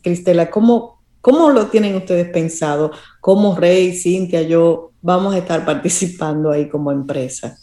Cristela? 0.01 0.49
¿Cómo, 0.49 0.99
¿Cómo 1.21 1.51
lo 1.51 1.67
tienen 1.67 1.95
ustedes 1.95 2.27
pensado? 2.29 2.89
¿Cómo 3.21 3.55
Rey, 3.55 3.93
Cintia, 3.93 4.41
yo 4.41 4.93
vamos 5.03 5.35
a 5.35 5.37
estar 5.37 5.63
participando 5.63 6.49
ahí 6.49 6.67
como 6.67 6.91
empresa? 6.91 7.55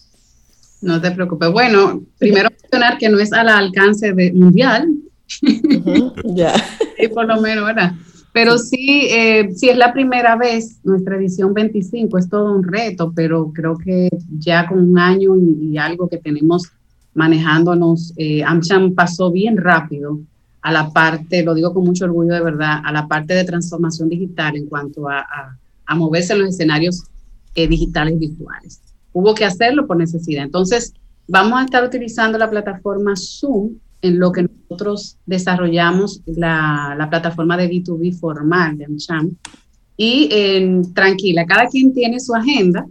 No 0.81 1.01
te 1.01 1.11
preocupes. 1.11 1.51
Bueno, 1.51 2.01
primero 2.17 2.49
mencionar 2.49 2.97
que 2.97 3.09
no 3.09 3.19
es 3.19 3.33
al 3.33 3.49
alcance 3.49 4.13
de 4.13 4.33
mundial. 4.33 4.89
Ya. 6.27 6.55
y 6.99 7.09
por 7.09 7.27
lo 7.27 7.41
menos, 7.41 7.67
¿verdad? 7.67 7.93
Pero 8.37 8.59
sí, 8.59 9.09
eh, 9.11 9.49
sí 9.55 9.71
es 9.71 9.79
la 9.79 9.95
primera 9.95 10.37
vez, 10.37 10.79
nuestra 10.85 11.17
edición 11.17 11.55
25 11.55 12.19
es 12.19 12.29
todo 12.29 12.53
un 12.55 12.63
reto, 12.63 13.11
pero 13.17 13.51
creo 13.51 13.79
que 13.79 14.11
ya 14.39 14.69
con 14.69 14.79
un 14.79 14.99
año 14.99 15.35
y, 15.39 15.79
algo 15.79 16.07
que 16.07 16.19
tenemos 16.19 16.71
manejándonos, 17.15 18.13
eh, 18.19 18.45
AmCham 18.45 18.95
pasó 18.95 19.33
bien 19.33 19.57
rápido 19.57 20.21
a 20.61 20.71
la 20.71 20.91
parte, 20.91 21.45
lo 21.45 21.55
digo 21.55 21.73
con 21.73 21.85
mucho 21.85 22.05
orgullo 22.05 22.35
de 22.35 22.43
verdad, 22.43 22.83
a 22.85 22.93
la 22.93 23.09
parte 23.09 23.33
de 23.33 23.45
transformación 23.45 24.11
digital 24.11 24.55
en 24.55 24.67
cuanto 24.67 25.09
a, 25.09 25.25
a, 25.87 25.95
moverse 25.95 26.35
en 26.35 26.41
los 26.41 26.51
escenarios 26.51 27.05
eh, 27.55 27.67
digitales 27.67 28.19
virtuales 28.19 28.83
hubo 29.15 29.35
que 29.35 29.47
hacerlo 29.47 29.87
por 29.87 29.97
necesidad. 29.97 30.45
Entonces, 30.45 30.93
vamos 31.27 31.59
a 31.59 31.65
estar 31.65 31.83
utilizando 31.83 32.37
la 32.37 32.51
plataforma 32.51 33.15
Zoom 33.17 33.77
en 34.03 34.19
lo 34.19 34.33
que 34.33 34.43
nosotros 34.43 35.19
desarrollamos 35.27 36.23
la, 36.27 36.95
la 36.99 37.11
plataforma 37.11 37.57
de 37.57 37.71
B2B 37.71 38.19
formal 38.19 38.79
de 38.79 38.85
AmCham. 38.85 39.37
Y 39.97 40.29
tranquila, 40.95 41.47
cada 41.47 41.69
quien 41.69 41.95
tiene 41.95 42.21
su 42.21 42.35
agenda 42.35 42.87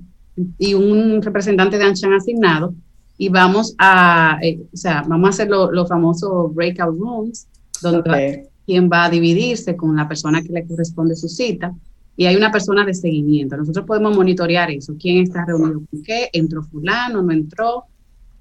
y 0.57 0.73
un 0.73 1.21
representante 1.21 1.77
de 1.77 1.83
AmCham 1.83 2.13
asignado 2.13 2.73
y 3.17 3.29
vamos 3.29 3.75
a, 3.77 4.37
eh, 4.41 4.59
o 4.73 4.77
sea, 4.77 5.03
vamos 5.07 5.27
a 5.27 5.29
hacer 5.29 5.49
los 5.49 5.71
lo 5.71 5.85
famosos 5.85 6.53
breakout 6.53 6.97
rooms, 6.99 7.47
donde 7.81 8.49
quien 8.65 8.89
va 8.91 9.05
a 9.05 9.09
dividirse 9.09 9.75
con 9.75 9.95
la 9.95 10.07
persona 10.07 10.41
que 10.41 10.51
le 10.51 10.65
corresponde 10.65 11.15
su 11.15 11.29
cita 11.29 11.73
y 12.17 12.25
hay 12.25 12.35
una 12.35 12.51
persona 12.51 12.85
de 12.85 12.93
seguimiento. 12.93 13.55
Nosotros 13.55 13.85
podemos 13.85 14.15
monitorear 14.15 14.71
eso, 14.71 14.95
quién 14.99 15.23
está 15.23 15.45
reunido 15.45 15.81
con 15.89 16.03
qué, 16.03 16.29
entró 16.33 16.63
fulano, 16.63 17.21
no 17.21 17.31
entró. 17.31 17.83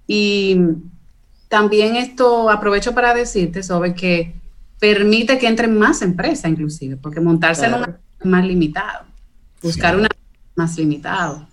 Y 0.07 0.57
también 1.55 1.95
esto 1.95 2.51
aprovecho 2.51 2.97
para 2.97 3.15
decirte 3.15 3.63
sobre 3.63 3.95
que 3.95 4.35
permite 4.81 5.39
que 5.39 5.47
entren 5.47 5.79
más 5.79 6.03
empresas 6.03 6.51
inclusive, 6.51 6.97
porque 6.97 7.21
montarse 7.21 7.67
en 7.67 7.75
un 7.75 7.97
más 8.25 8.45
limitado, 8.45 9.05
buscar 9.63 9.95
una 9.97 10.09
más 10.57 10.77
limitado. 10.77 11.47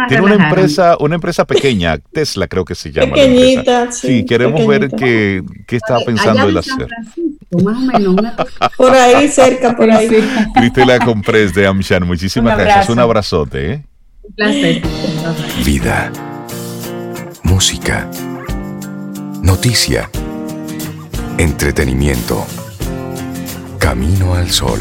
Tiene 0.10 0.24
una 0.24 0.36
empresa, 0.36 0.98
una 1.00 1.16
empresa 1.16 1.46
pequeña, 1.46 1.98
Tesla 1.98 2.48
creo 2.48 2.66
que 2.66 2.76
se 2.76 2.92
llama. 2.92 3.14
Pequeñita, 3.14 3.92
sí. 3.92 4.26
queremos 4.26 4.68
ver 4.68 4.90
qué, 4.90 5.42
qué 5.66 5.78
está 5.78 6.00
pensando 6.06 6.50
él 6.50 6.58
hacer. 6.58 6.88
Por 8.78 8.94
ahí, 8.94 9.28
cerca, 9.28 9.76
por 9.76 9.90
ahí. 9.90 10.10
Cristela 10.56 10.98
Compres 11.00 11.54
de 11.54 11.68
Amshan, 11.68 12.06
muchísimas 12.06 12.58
gracias. 12.58 12.90
Un 12.90 12.98
abrazote. 12.98 13.72
¿eh? 13.74 13.86
Un 14.24 14.34
placer. 14.34 14.82
Vida. 15.64 16.12
Música. 17.44 18.10
Noticia. 19.44 20.10
Entretenimiento. 21.38 22.46
Camino 23.78 24.34
al 24.34 24.50
Sol. 24.50 24.80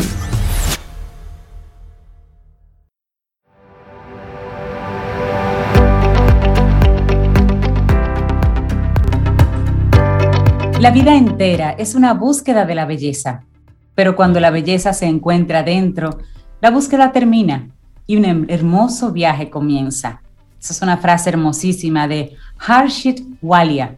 La 10.83 10.91
vida 10.91 11.15
entera 11.15 11.71
es 11.79 11.95
una 11.95 12.13
búsqueda 12.13 12.65
de 12.65 12.75
la 12.75 12.87
belleza, 12.87 13.45
pero 13.95 14.17
cuando 14.17 14.41
la 14.41 14.51
belleza 14.51 14.93
se 14.93 15.07
encuentra 15.07 15.63
dentro, 15.63 16.19
la 16.61 16.73
búsqueda 16.73 17.13
termina 17.13 17.69
y 18.05 18.17
un 18.17 18.51
hermoso 18.51 19.13
viaje 19.13 19.49
comienza. 19.49 20.23
Esa 20.61 20.73
es 20.73 20.83
una 20.83 20.97
frase 20.97 21.31
hermosísima 21.31 22.09
de 22.09 22.35
Harshit 22.59 23.23
Walia. 23.41 23.95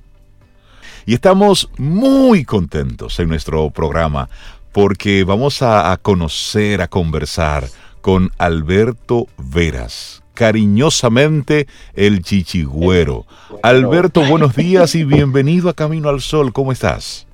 Y 1.07 1.14
estamos 1.14 1.70
muy 1.78 2.45
contentos 2.45 3.18
en 3.18 3.30
nuestro 3.30 3.70
programa 3.70 4.28
porque 4.70 5.24
vamos 5.24 5.62
a, 5.62 5.99
conocer, 6.03 6.82
a 6.82 6.89
conversar 6.89 7.64
con 8.03 8.30
Alberto 8.37 9.26
Veras, 9.39 10.22
cariñosamente 10.35 11.66
el 11.95 12.22
chichigüero. 12.22 13.24
Alberto, 13.62 14.22
buenos 14.28 14.55
días 14.55 14.95
y 14.95 15.05
bienvenido 15.05 15.68
a 15.68 15.74
Camino 15.74 16.09
al 16.09 16.20
Sol. 16.20 16.53
¿Cómo 16.53 16.72
estás? 16.72 17.26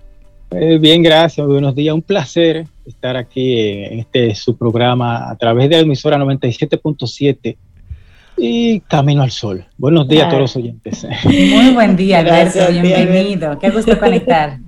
Eh, 0.51 0.79
bien, 0.79 1.03
gracias. 1.03 1.47
Buenos 1.47 1.75
días. 1.75 1.95
Un 1.95 2.03
placer 2.03 2.67
estar 2.85 3.17
aquí 3.17 3.59
en 3.59 4.01
este 4.01 4.35
su 4.35 4.57
programa 4.57 5.31
a 5.31 5.37
través 5.37 5.69
de 5.71 5.77
la 5.77 5.83
emisora 5.83 6.19
97.7 6.19 7.57
y 8.37 8.81
Camino 8.81 9.23
al 9.23 9.31
Sol. 9.31 9.65
Buenos 9.79 10.09
días 10.09 10.27
a 10.27 10.29
todos 10.29 10.43
los 10.43 10.57
oyentes. 10.57 11.07
Muy 11.25 11.73
buen 11.73 11.97
día, 11.97 12.21
Alberto. 12.21 12.61
Bienvenido. 12.71 13.59
Qué 13.59 13.71
gusto 13.71 13.99
conectar. 13.99 14.59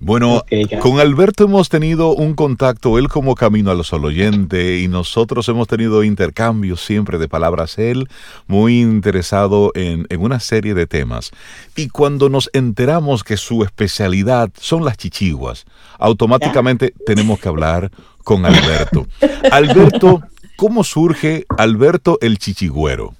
Bueno, 0.00 0.44
con 0.82 1.00
Alberto 1.00 1.44
hemos 1.44 1.70
tenido 1.70 2.14
un 2.14 2.34
contacto, 2.34 2.98
él 2.98 3.08
como 3.08 3.34
camino 3.34 3.70
al 3.70 3.82
sol 3.82 4.04
oyente, 4.04 4.80
y 4.80 4.88
nosotros 4.88 5.48
hemos 5.48 5.68
tenido 5.68 6.04
intercambios 6.04 6.84
siempre 6.84 7.16
de 7.18 7.28
palabras, 7.28 7.78
él 7.78 8.06
muy 8.46 8.80
interesado 8.80 9.72
en, 9.74 10.06
una 10.18 10.38
serie 10.38 10.74
de 10.74 10.86
temas. 10.86 11.30
Y 11.76 11.88
cuando 11.88 12.28
nos 12.28 12.50
enteramos 12.52 13.24
que 13.24 13.38
su 13.38 13.62
especialidad 13.62 14.50
son 14.60 14.84
las 14.84 14.98
chichiguas, 14.98 15.64
automáticamente 15.98 16.92
tenemos 17.06 17.40
que 17.40 17.48
hablar 17.48 17.90
con 18.22 18.44
Alberto. 18.44 19.06
Alberto, 19.50 20.20
¿cómo 20.56 20.84
surge 20.84 21.46
Alberto 21.56 22.18
el 22.20 22.36
chichigüero? 22.38 23.14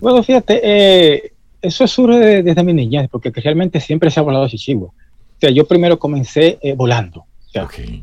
Bueno, 0.00 0.22
fíjate, 0.22 0.60
eh, 0.62 1.32
eso 1.60 1.86
surge 1.86 2.42
desde 2.42 2.64
mi 2.64 2.72
niñez, 2.72 3.10
porque 3.10 3.30
realmente 3.30 3.80
siempre 3.80 4.10
se 4.10 4.18
ha 4.18 4.22
hablado 4.22 4.44
de 4.44 4.50
chichigua 4.50 4.90
yo 5.50 5.66
primero 5.66 5.98
comencé 5.98 6.58
eh, 6.62 6.74
volando. 6.74 7.24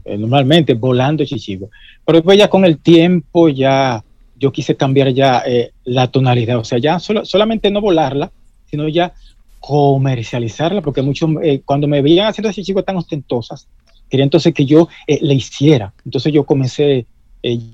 Eh, 0.05 0.17
normalmente 0.17 0.73
volando 0.75 1.25
chichigo. 1.25 1.69
Pero 2.05 2.19
después 2.19 2.37
ya 2.37 2.47
con 2.47 2.63
el 2.63 2.77
tiempo 2.77 3.49
ya 3.49 4.01
yo 4.37 4.51
quise 4.51 4.75
cambiar 4.75 5.09
ya 5.09 5.43
eh, 5.45 5.71
la 5.83 6.07
tonalidad. 6.07 6.57
O 6.57 6.63
sea, 6.63 6.77
ya 6.77 6.99
solamente 6.99 7.69
no 7.69 7.81
volarla, 7.81 8.31
sino 8.65 8.87
ya 8.87 9.13
comercializarla, 9.59 10.81
porque 10.81 11.01
muchos 11.01 11.29
cuando 11.65 11.87
me 11.87 12.01
veían 12.01 12.27
haciendo 12.27 12.51
chichigo 12.51 12.83
tan 12.83 12.95
ostentosas, 12.97 13.67
quería 14.09 14.23
entonces 14.23 14.53
que 14.53 14.65
yo 14.65 14.87
le 15.07 15.33
hiciera. 15.35 15.93
Entonces 16.03 16.33
yo 16.33 16.45
comencé 16.45 17.05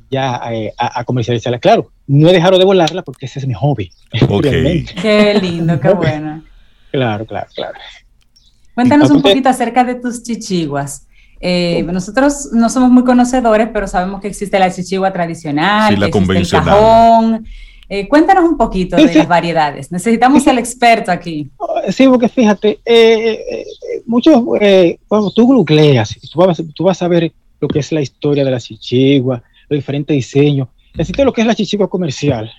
ya 0.09 0.41
a, 0.77 1.03
comercializarla. 1.05 1.59
Claro, 1.59 1.91
no 2.07 2.27
he 2.27 2.33
dejado 2.33 2.57
de 2.57 2.65
volarla 2.65 3.03
porque 3.03 3.27
ese 3.27 3.39
es 3.39 3.47
mi 3.47 3.53
hobby. 3.53 3.91
Qué 5.01 5.39
lindo, 5.41 5.79
qué 5.79 5.89
bueno. 5.93 6.43
claro, 6.91 7.25
claro, 7.25 7.47
claro. 7.55 7.79
Cuéntanos 8.77 9.09
un 9.09 9.23
poquito 9.23 9.49
acerca 9.49 9.83
de 9.83 9.95
tus 9.95 10.21
chichiguas. 10.21 11.07
Eh, 11.39 11.81
nosotros 11.81 12.49
no 12.51 12.69
somos 12.69 12.91
muy 12.91 13.03
conocedores, 13.03 13.69
pero 13.73 13.87
sabemos 13.87 14.21
que 14.21 14.27
existe 14.27 14.59
la 14.59 14.71
chichigua 14.71 15.11
tradicional, 15.11 15.95
sí, 15.95 15.99
la 15.99 16.11
que 16.11 16.17
existe 16.19 16.37
el 16.37 16.63
cajón. 16.63 17.47
Eh, 17.89 18.07
cuéntanos 18.07 18.43
un 18.47 18.55
poquito 18.55 18.95
de 18.95 19.15
las 19.15 19.27
variedades. 19.27 19.91
Necesitamos 19.91 20.45
el 20.45 20.59
experto 20.59 21.11
aquí. 21.11 21.49
Sí, 21.89 22.07
porque 22.07 22.29
fíjate, 22.29 22.79
eh, 22.85 23.65
muchos, 24.05 24.43
cuando 25.07 25.31
tú 25.31 25.47
googleas, 25.47 26.15
tú 26.31 26.39
vas, 26.39 26.61
tú 26.75 26.83
vas 26.83 27.01
a 27.01 27.07
ver 27.07 27.33
lo 27.59 27.67
que 27.67 27.79
es 27.79 27.91
la 27.91 28.01
historia 28.01 28.45
de 28.45 28.51
la 28.51 28.59
chichigua, 28.59 29.41
los 29.69 29.79
diferentes 29.79 30.15
diseños. 30.15 30.67
Existe 30.95 31.25
lo 31.25 31.33
que 31.33 31.41
es 31.41 31.47
la 31.47 31.55
chichigua 31.55 31.89
comercial 31.89 32.51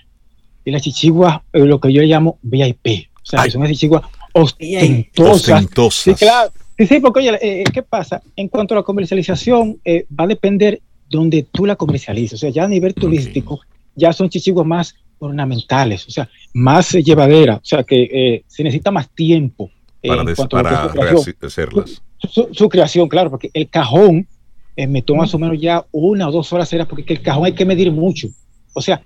y 0.65 0.71
la 0.71 0.81
chichigua, 0.81 1.45
lo 1.53 1.79
que 1.79 1.93
yo 1.93 2.01
llamo 2.01 2.39
VIP. 2.41 3.07
O 3.15 3.25
sea, 3.25 3.43
que 3.43 3.51
son 3.51 3.61
las 3.61 3.71
chichiguas 3.71 4.01
ostentosas. 4.41 5.93
Sí, 5.93 6.13
claro. 6.15 6.51
Sí, 6.87 6.99
porque 7.01 7.19
oye, 7.19 7.37
eh, 7.41 7.63
¿qué 7.73 7.83
pasa? 7.83 8.21
En 8.35 8.47
cuanto 8.47 8.73
a 8.73 8.77
la 8.77 8.83
comercialización, 8.83 9.79
eh, 9.83 10.05
va 10.17 10.23
a 10.23 10.27
depender 10.27 10.81
donde 11.09 11.43
tú 11.43 11.65
la 11.65 11.75
comercialices. 11.75 12.35
O 12.35 12.37
sea, 12.37 12.49
ya 12.49 12.63
a 12.63 12.67
nivel 12.67 12.93
turístico, 12.93 13.59
ya 13.95 14.13
son 14.13 14.29
chichiguas 14.29 14.65
más 14.65 14.95
ornamentales, 15.17 16.07
o 16.07 16.11
sea, 16.11 16.29
más 16.53 16.95
eh, 16.95 17.03
llevadera, 17.03 17.55
o 17.55 17.65
sea, 17.65 17.83
que 17.83 18.43
se 18.47 18.63
necesita 18.63 18.91
más 18.91 19.09
tiempo. 19.09 19.69
Para, 20.01 20.21
hacerlas. 21.41 22.01
Su, 22.29 22.69
creación, 22.69 23.09
claro, 23.09 23.29
porque 23.29 23.49
el 23.53 23.67
cajón 23.69 24.25
me 24.77 25.01
toma 25.01 25.23
más 25.23 25.33
o 25.33 25.39
menos 25.39 25.59
ya 25.59 25.85
una 25.91 26.29
o 26.29 26.31
dos 26.31 26.53
horas, 26.53 26.73
porque 26.87 27.03
el 27.13 27.21
cajón 27.21 27.45
hay 27.45 27.53
que 27.53 27.65
medir 27.65 27.91
mucho. 27.91 28.29
O 28.73 28.81
sea, 28.81 29.01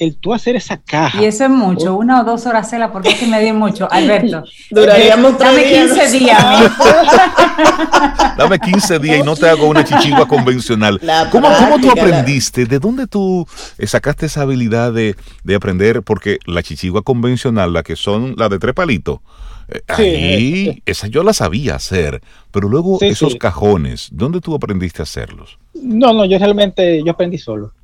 el 0.00 0.16
tú 0.16 0.32
hacer 0.32 0.56
esa 0.56 0.78
caja. 0.78 1.22
Y 1.22 1.26
eso 1.26 1.44
es 1.44 1.50
mucho, 1.50 1.94
una 1.94 2.22
o 2.22 2.24
dos 2.24 2.46
horas 2.46 2.70
cela, 2.70 2.90
porque 2.90 3.10
es 3.10 3.16
que 3.16 3.26
me 3.26 3.38
di 3.40 3.52
mucho, 3.52 3.86
Alberto. 3.92 4.42
Duraríamos 4.70 5.38
Dame 5.38 5.62
15 5.62 6.18
días. 6.18 6.42
Dame 8.38 8.58
15 8.58 8.98
días 8.98 9.18
y 9.18 9.22
no 9.22 9.36
te 9.36 9.48
hago 9.48 9.68
una 9.68 9.84
chichigua 9.84 10.26
convencional. 10.26 10.98
¿Cómo, 11.30 11.48
¿Cómo, 11.54 11.78
tú 11.78 11.90
aprendiste? 11.90 12.64
¿De 12.64 12.78
dónde 12.78 13.06
tú 13.06 13.46
eh, 13.76 13.86
sacaste 13.86 14.26
esa 14.26 14.40
habilidad 14.42 14.92
de, 14.92 15.16
de 15.44 15.54
aprender? 15.54 16.02
Porque 16.02 16.38
la 16.46 16.62
chichigua 16.62 17.02
convencional, 17.02 17.74
la 17.74 17.82
que 17.82 17.94
son 17.94 18.34
las 18.38 18.48
de 18.48 18.58
tres 18.58 18.72
palitos, 18.72 19.20
eh, 19.68 19.82
ahí, 19.88 20.82
esa 20.86 21.08
yo 21.08 21.22
la 21.22 21.34
sabía 21.34 21.74
hacer, 21.74 22.22
pero 22.50 22.70
luego 22.70 22.96
esos 23.02 23.36
cajones, 23.36 24.08
¿dónde 24.12 24.40
tú 24.40 24.54
aprendiste 24.54 25.02
a 25.02 25.04
hacerlos? 25.04 25.58
No, 25.74 26.14
no, 26.14 26.24
yo 26.24 26.38
realmente, 26.38 27.02
yo 27.04 27.12
aprendí 27.12 27.36
solo. 27.36 27.74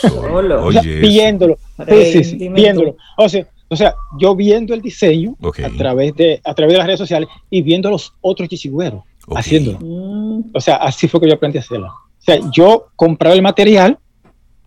Solo. 0.00 0.66
o 0.66 0.72
sea, 0.72 0.82
viéndolo. 0.82 1.58
Sí, 1.88 2.24
sí, 2.24 2.48
viéndolo. 2.48 2.96
O 3.16 3.28
sea, 3.28 3.46
o 3.68 3.76
sea, 3.76 3.94
yo 4.18 4.34
viendo 4.34 4.74
el 4.74 4.82
diseño 4.82 5.36
a, 5.40 5.70
través 5.76 6.14
de, 6.16 6.40
a 6.42 6.54
través 6.54 6.72
de 6.72 6.78
las 6.78 6.86
redes 6.86 6.98
sociales 6.98 7.28
y 7.50 7.62
viendo 7.62 7.88
a 7.88 7.92
los 7.92 8.12
otros 8.20 8.48
chichigüeros 8.48 9.04
haciéndolo. 9.36 9.78
Mm. 9.80 10.50
O 10.52 10.60
sea, 10.60 10.76
así 10.76 11.06
fue 11.06 11.20
que 11.20 11.28
yo 11.28 11.34
aprendí 11.34 11.58
a 11.58 11.60
hacerlo. 11.60 11.86
O 11.86 12.22
sea, 12.22 12.40
yo 12.52 12.88
compraba 12.96 13.34
el 13.34 13.42
material 13.42 13.98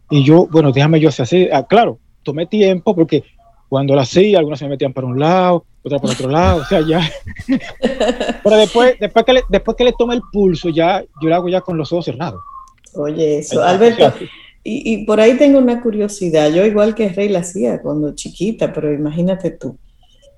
y 0.09 0.23
yo, 0.23 0.47
bueno, 0.47 0.71
déjame 0.71 0.99
yo 0.99 1.09
hacer 1.09 1.49
Ah, 1.53 1.65
claro, 1.67 1.99
tomé 2.23 2.45
tiempo 2.45 2.95
porque 2.95 3.23
cuando 3.67 3.93
lo 3.93 4.01
hacía, 4.01 4.37
algunos 4.37 4.59
se 4.59 4.65
me 4.65 4.71
metían 4.71 4.93
para 4.93 5.07
un 5.07 5.19
lado, 5.19 5.65
otras 5.83 5.99
por 5.99 6.11
otro 6.11 6.29
lado, 6.29 6.61
o 6.61 6.65
sea, 6.65 6.81
ya. 6.87 7.01
Pero 8.43 8.55
después, 8.55 8.97
después, 8.99 9.25
que 9.25 9.33
le, 9.33 9.43
después 9.49 9.75
que 9.75 9.83
le 9.83 9.93
tome 9.93 10.15
el 10.15 10.21
pulso, 10.31 10.69
ya 10.69 11.03
yo 11.21 11.29
lo 11.29 11.35
hago 11.35 11.49
ya 11.49 11.61
con 11.61 11.77
los 11.77 11.91
ojos 11.91 12.05
cerrados. 12.05 12.41
Oye, 12.95 13.39
eso, 13.39 13.61
Alberto, 13.63 14.13
y, 14.65 15.05
por 15.05 15.19
ahí 15.19 15.37
tengo 15.37 15.59
una 15.59 15.81
curiosidad. 15.81 16.49
Yo 16.49 16.65
igual 16.65 16.95
que 16.95 17.09
Rey 17.09 17.27
la 17.27 17.39
hacía 17.39 17.81
cuando 17.81 18.15
chiquita, 18.15 18.71
pero 18.71 18.93
imagínate 18.93 19.51
tú. 19.51 19.77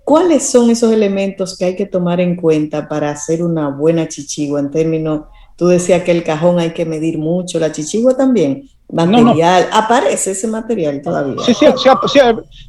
¿Cuáles 0.03 0.49
son 0.49 0.69
esos 0.69 0.91
elementos 0.91 1.57
que 1.57 1.65
hay 1.65 1.75
que 1.75 1.85
tomar 1.85 2.19
en 2.19 2.35
cuenta 2.35 2.87
para 2.87 3.11
hacer 3.11 3.43
una 3.43 3.69
buena 3.69 4.07
chichigua 4.07 4.59
en 4.59 4.71
términos, 4.71 5.21
tú 5.55 5.67
decías 5.67 6.03
que 6.03 6.11
el 6.11 6.23
cajón 6.23 6.59
hay 6.59 6.71
que 6.71 6.85
medir 6.85 7.17
mucho, 7.17 7.59
la 7.59 7.71
chichigua 7.71 8.15
también, 8.15 8.69
material, 8.91 9.67
aparece 9.71 10.31
ese 10.31 10.47
material 10.47 11.01
todavía. 11.01 11.43
Sí, 11.43 11.53
sí, 11.53 11.65
sí, 11.75 12.19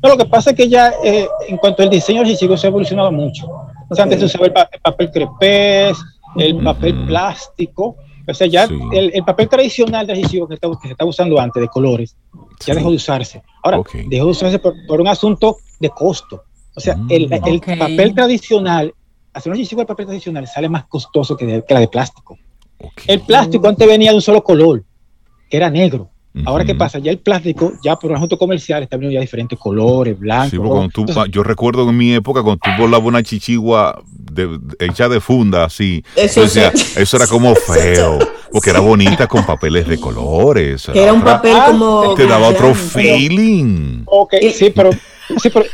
no, 0.03 0.09
lo 0.09 0.17
que 0.17 0.25
pasa 0.27 0.51
es 0.51 0.57
que 0.57 0.69
ya 0.69 0.93
eh, 1.05 1.29
en 1.49 1.57
cuanto 1.59 1.83
al 1.83 1.91
diseño 1.91 2.23
del 2.23 2.33
chichigua 2.33 2.57
se 2.57 2.67
ha 2.67 2.71
evolucionado 2.71 3.13
mucho. 3.13 3.47
O 3.89 3.95
sea, 3.95 4.05
antes 4.05 4.19
se 4.21 4.27
usaba 4.27 4.47
el, 4.47 4.53
papel 4.83 5.11
crepés, 5.11 5.97
el 6.37 6.63
papel 6.63 7.07
plástico, 7.07 7.97
o 8.29 8.35
sea, 8.35 8.47
ya 8.47 8.69
el, 8.93 9.23
papel 9.25 9.49
tradicional 9.49 10.07
de 10.07 10.15
adhesivo 10.15 10.49
que, 10.49 10.57
se 10.57 10.91
está 10.91 11.05
usando 11.05 11.39
antes, 11.39 11.61
de 11.61 11.69
colores, 11.69 12.17
ya 12.67 12.75
dejó 12.75 12.91
de 12.91 12.97
usarse. 12.97 13.43
Ahora, 13.63 13.83
dejó 14.09 14.25
de 14.27 14.31
usarse 14.31 14.59
por, 14.59 15.01
un 15.01 15.09
asunto 15.09 15.59
de 15.79 15.91
costo. 15.91 16.45
O 16.75 16.81
sea, 16.81 16.99
el, 17.09 17.29
mm. 17.29 17.79
papel 17.79 18.15
tradicional, 18.15 18.93
hacer 19.33 19.53
un 19.53 19.57
adhesivo 19.57 19.81
de 19.81 19.87
papel 19.87 20.07
tradicional 20.07 20.47
sale 20.47 20.69
más 20.69 20.87
costoso 20.87 21.37
que, 21.37 21.63
la 21.69 21.81
de 21.81 21.89
plástico. 21.89 22.39
El 23.07 23.21
plástico 23.21 23.69
antes 23.69 23.87
venía 23.87 24.11
de 24.11 24.17
un 24.17 24.23
solo 24.23 24.43
color, 24.43 24.85
que 25.49 25.57
era 25.57 25.71
negro. 25.71 26.11
Ahora, 26.45 26.65
¿qué 26.65 26.75
pasa? 26.75 26.99
Ya 26.99 27.11
el 27.11 27.19
plástico, 27.19 27.73
ya 27.83 27.97
por 27.97 28.11
un 28.11 28.17
asunto 28.17 28.37
comercial, 28.39 28.83
está 28.83 28.97
viendo 28.97 29.15
ya 29.15 29.21
diferentes 29.21 29.59
colores, 29.59 30.19
blancos. 30.19 30.91
yo 31.31 31.43
recuerdo 31.43 31.89
en 31.89 31.97
mi 31.97 32.15
época 32.15 32.43
cuando 32.43 32.61
tú 32.63 32.71
volabas 32.79 33.07
una 33.07 33.23
chichigua 33.23 34.03
hecha 34.79 35.09
de 35.09 35.21
funda, 35.21 35.65
así. 35.65 36.05
Eso, 36.15 36.43
eso 36.45 37.17
era 37.17 37.27
como 37.27 37.55
feo, 37.55 38.19
porque 38.53 38.71
era 38.71 38.81
bonita 38.81 39.27
con 39.27 39.45
papeles 39.47 39.87
de 39.87 39.99
colores. 39.99 40.89
era 40.93 41.13
un 41.13 41.23
papel 41.23 41.57
ah, 41.57 41.67
como. 41.69 42.15
Te 42.15 42.27
daba 42.27 42.49
otro 42.49 42.75
feeling. 42.75 44.03
Ok, 44.07 44.35
sí, 44.53 44.71
pero. 44.75 44.91
Sí, 45.43 45.51
pero, 45.51 45.67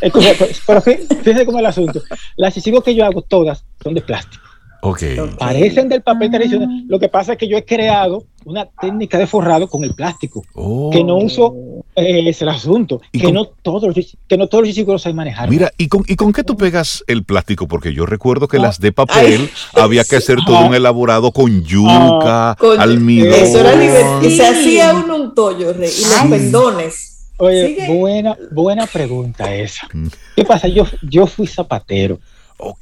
pero, 0.67 0.81
fíjate 0.81 1.45
cómo 1.45 1.59
es 1.59 1.61
el 1.61 1.67
asunto. 1.67 2.03
Las 2.37 2.55
chichiguas 2.55 2.83
que 2.83 2.95
yo 2.95 3.05
hago, 3.05 3.21
todas 3.21 3.63
son 3.83 3.93
de 3.93 4.01
plástico. 4.01 4.43
Okay. 4.85 5.17
Parecen 5.39 5.89
del 5.89 6.03
papel 6.03 6.29
tradicional. 6.29 6.69
Lo 6.89 6.99
que 6.99 7.09
pasa 7.09 7.33
es 7.33 7.39
que 7.39 7.47
yo 7.47 7.57
he 7.57 7.65
creado 7.65 8.25
una 8.45 8.67
técnica 8.67 9.17
de 9.17 9.29
forrado 9.29 9.69
con 9.69 9.85
el 9.85 9.95
plástico. 9.95 10.43
Que 10.91 11.05
no 11.05 11.19
uso, 11.19 11.55
eh, 11.95 12.29
es 12.29 12.43
el 12.43 12.49
asunto. 12.49 13.01
Que 13.13 13.31
no, 13.31 13.47
todos, 13.47 13.95
que 14.27 14.37
no 14.37 14.49
todos 14.49 14.67
los 14.67 14.75
chicos 14.75 15.03
saben 15.03 15.15
manejar. 15.15 15.49
Mira, 15.49 15.71
¿y 15.79 15.87
con, 15.87 16.03
¿y 16.09 16.17
con 16.17 16.33
qué 16.33 16.43
tú 16.43 16.57
pegas 16.57 17.05
el 17.07 17.23
plástico? 17.23 17.69
Porque 17.69 17.95
yo 17.95 18.07
recuerdo 18.07 18.49
que 18.49 18.59
las 18.59 18.81
de 18.81 18.91
papel 18.91 19.49
había 19.75 20.03
que 20.03 20.17
hacer 20.17 20.39
todo 20.45 20.67
un 20.67 20.75
elaborado 20.75 21.31
con 21.31 21.63
yuca, 21.63 22.57
almidón. 22.77 23.35
Eso 23.35 23.61
era 23.61 24.21
Y 24.21 24.31
se 24.37 24.45
hacía 24.45 24.95
uno 24.95 25.15
un 25.15 25.35
tollo, 25.37 25.71
y 25.71 25.79
los 25.79 26.27
pendones. 26.29 27.29
Oye, 27.37 27.87
buena, 27.89 28.37
buena 28.51 28.87
pregunta 28.89 29.55
esa. 29.55 29.89
Mm. 29.93 30.09
¿Qué 30.35 30.45
pasa? 30.45 30.67
Yo, 30.67 30.87
yo 31.03 31.29
fui 31.29 31.47
zapatero. 31.47 32.19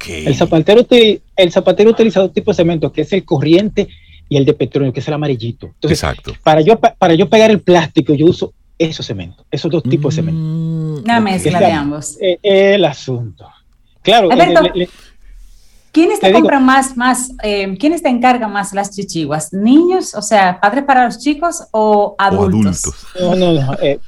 El 0.07 0.35
zapatero, 0.35 0.85
el 1.35 1.51
zapatero 1.51 1.91
utiliza 1.91 2.19
dos 2.21 2.33
tipos 2.33 2.55
de 2.55 2.63
cemento, 2.63 2.91
que 2.91 3.01
es 3.01 3.13
el 3.13 3.25
corriente 3.25 3.87
y 4.29 4.37
el 4.37 4.45
de 4.45 4.53
petróleo, 4.53 4.93
que 4.93 4.99
es 4.99 5.07
el 5.07 5.13
amarillito. 5.13 5.73
Exacto. 5.81 6.33
Para 6.43 6.61
yo, 6.61 6.79
para 6.79 7.13
yo 7.15 7.29
pegar 7.29 7.51
el 7.51 7.61
plástico, 7.61 8.13
yo 8.13 8.27
uso 8.27 8.53
esos 8.77 9.05
cementos, 9.05 9.45
esos 9.51 9.71
dos 9.71 9.83
tipos 9.83 10.15
de 10.15 10.21
cemento. 10.21 10.41
Mm, 10.41 11.03
Una 11.03 11.19
mezcla 11.19 11.59
de 11.59 11.71
ambos. 11.71 12.17
Eh, 12.19 12.39
el 12.41 12.85
asunto. 12.85 13.47
Claro. 14.01 14.29
¿Quiénes 15.91 16.21
te, 16.21 16.31
compran 16.31 16.63
más, 16.63 16.95
más 16.95 17.33
eh, 17.43 17.75
quiénes 17.77 18.01
te 18.01 18.07
encargan 18.07 18.51
más 18.51 18.71
las 18.71 18.95
chichiguas? 18.95 19.51
¿Niños, 19.51 20.15
o 20.15 20.21
sea, 20.21 20.57
padres 20.61 20.85
para 20.85 21.03
los 21.03 21.19
chicos 21.19 21.63
o 21.71 22.15
adultos? 22.17 22.83
No, 23.19 23.35
no, 23.35 23.51
no. 23.51 23.73
Eh, 23.81 23.99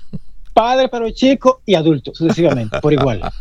padre 0.53 0.87
para 0.87 1.05
los 1.05 1.13
chicos 1.13 1.57
y 1.65 1.75
adultos, 1.75 2.17
sucesivamente, 2.17 2.79
por 2.79 2.93
igual. 2.93 3.21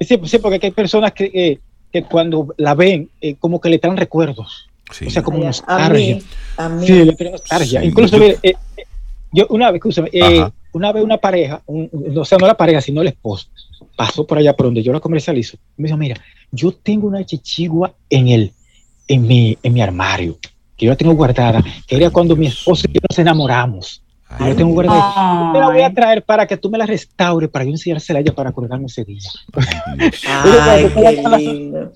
Sí, 0.00 0.18
sí 0.24 0.38
porque 0.38 0.58
hay 0.62 0.70
personas 0.72 1.12
que, 1.12 1.30
eh, 1.32 1.58
que 1.92 2.04
cuando 2.04 2.54
la 2.56 2.74
ven, 2.74 3.10
eh, 3.20 3.34
como 3.36 3.60
que 3.60 3.68
le 3.68 3.78
traen 3.78 3.96
recuerdos. 3.96 4.68
O 5.06 5.10
sea, 5.10 5.22
como 5.22 5.38
nostalgia. 5.38 6.18
A 6.56 6.68
mí, 6.68 6.86
Sí, 6.86 7.04
le 7.04 7.12
traen 7.12 7.32
nostalgia. 7.32 7.84
Incluso, 7.84 8.18
mire, 8.18 8.38
eh, 8.42 8.54
yo 9.32 9.46
una 9.50 9.70
vez, 9.70 9.80
una 10.72 10.92
vez 10.92 11.04
una 11.04 11.18
pareja, 11.18 11.62
o 11.66 12.24
sea, 12.24 12.38
no 12.38 12.46
la 12.46 12.56
pareja, 12.56 12.80
sino 12.80 13.00
el 13.02 13.08
esposo, 13.08 13.48
pasó 13.96 14.26
por 14.26 14.38
allá 14.38 14.56
por 14.56 14.66
donde 14.66 14.82
yo 14.82 14.92
la 14.92 15.00
comercializo. 15.00 15.56
Me 15.76 15.86
dijo, 15.86 15.96
mira, 15.96 16.16
yo 16.50 16.72
tengo 16.72 17.06
una 17.06 17.24
chichigua 17.24 17.94
en 18.08 18.28
el, 18.28 18.52
en 19.06 19.26
mi, 19.26 19.56
en 19.62 19.72
mi 19.72 19.80
armario, 19.80 20.38
que 20.76 20.86
yo 20.86 20.92
la 20.92 20.96
tengo 20.96 21.14
guardada, 21.14 21.62
que 21.86 21.96
era 21.96 22.10
cuando 22.10 22.34
mi 22.36 22.46
esposo 22.46 22.86
y 22.88 22.94
yo 22.94 23.00
nos 23.08 23.18
enamoramos. 23.18 24.02
Yo 24.38 24.56
tengo 24.56 24.72
guardada. 24.72 25.52
Te 25.52 25.58
la 25.58 25.66
voy 25.70 25.82
a 25.82 25.92
traer 25.92 26.22
para 26.22 26.46
que 26.46 26.56
tú 26.56 26.70
me 26.70 26.78
la 26.78 26.86
restaures, 26.86 27.50
para 27.50 27.64
yo 27.64 27.72
enseñársela 27.72 28.20
a 28.20 28.22
ella 28.22 28.32
para 28.32 28.50
acordarme 28.50 28.86
ese 28.86 29.04
día. 29.04 29.28
Ay, 30.26 30.90
qué 30.94 31.38
lindo. 31.38 31.92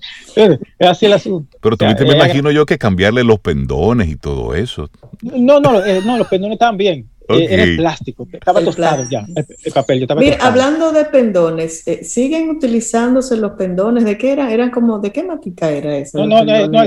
Es 0.79 0.89
así 0.89 1.07
el 1.07 1.13
asunto. 1.13 1.57
Pero 1.61 1.77
también 1.77 1.97
te 1.97 2.05
me 2.05 2.15
imagino 2.15 2.51
yo 2.51 2.67
que 2.67 2.77
cambiarle 2.77 3.23
los 3.23 3.39
pendones 3.39 4.09
y 4.09 4.17
todo 4.17 4.55
eso. 4.55 4.91
No, 5.23 5.61
no, 5.61 5.85
eh, 5.85 6.03
no 6.05 6.19
los 6.19 6.27
pendones 6.27 6.55
estaban 6.55 6.77
bien. 6.77 7.09
Eh, 7.29 7.47
era 7.49 7.63
el 7.63 7.77
plástico, 7.77 8.29
estaba 8.31 8.61
tostado 8.61 9.03
ya, 9.11 9.25
el, 9.35 9.73
papel. 9.73 10.03
Estaba 10.03 10.21
Mira, 10.21 10.37
hablando 10.43 10.93
de 10.93 11.07
pendones, 11.07 11.89
eh, 11.89 12.05
¿siguen 12.05 12.51
utilizándose 12.51 13.39
los 13.39 13.53
pendones? 13.53 14.05
¿De 14.05 14.19
qué 14.19 14.33
eran? 14.33 14.51
¿Eran 14.51 14.71
como, 14.71 14.99
de 14.99 15.11
qué 15.11 15.23
matica 15.23 15.71
era 15.71 15.97
eso? 15.97 16.19
No, 16.19 16.27
no, 16.27 16.45
no, 16.45 16.69
no, 16.69 16.85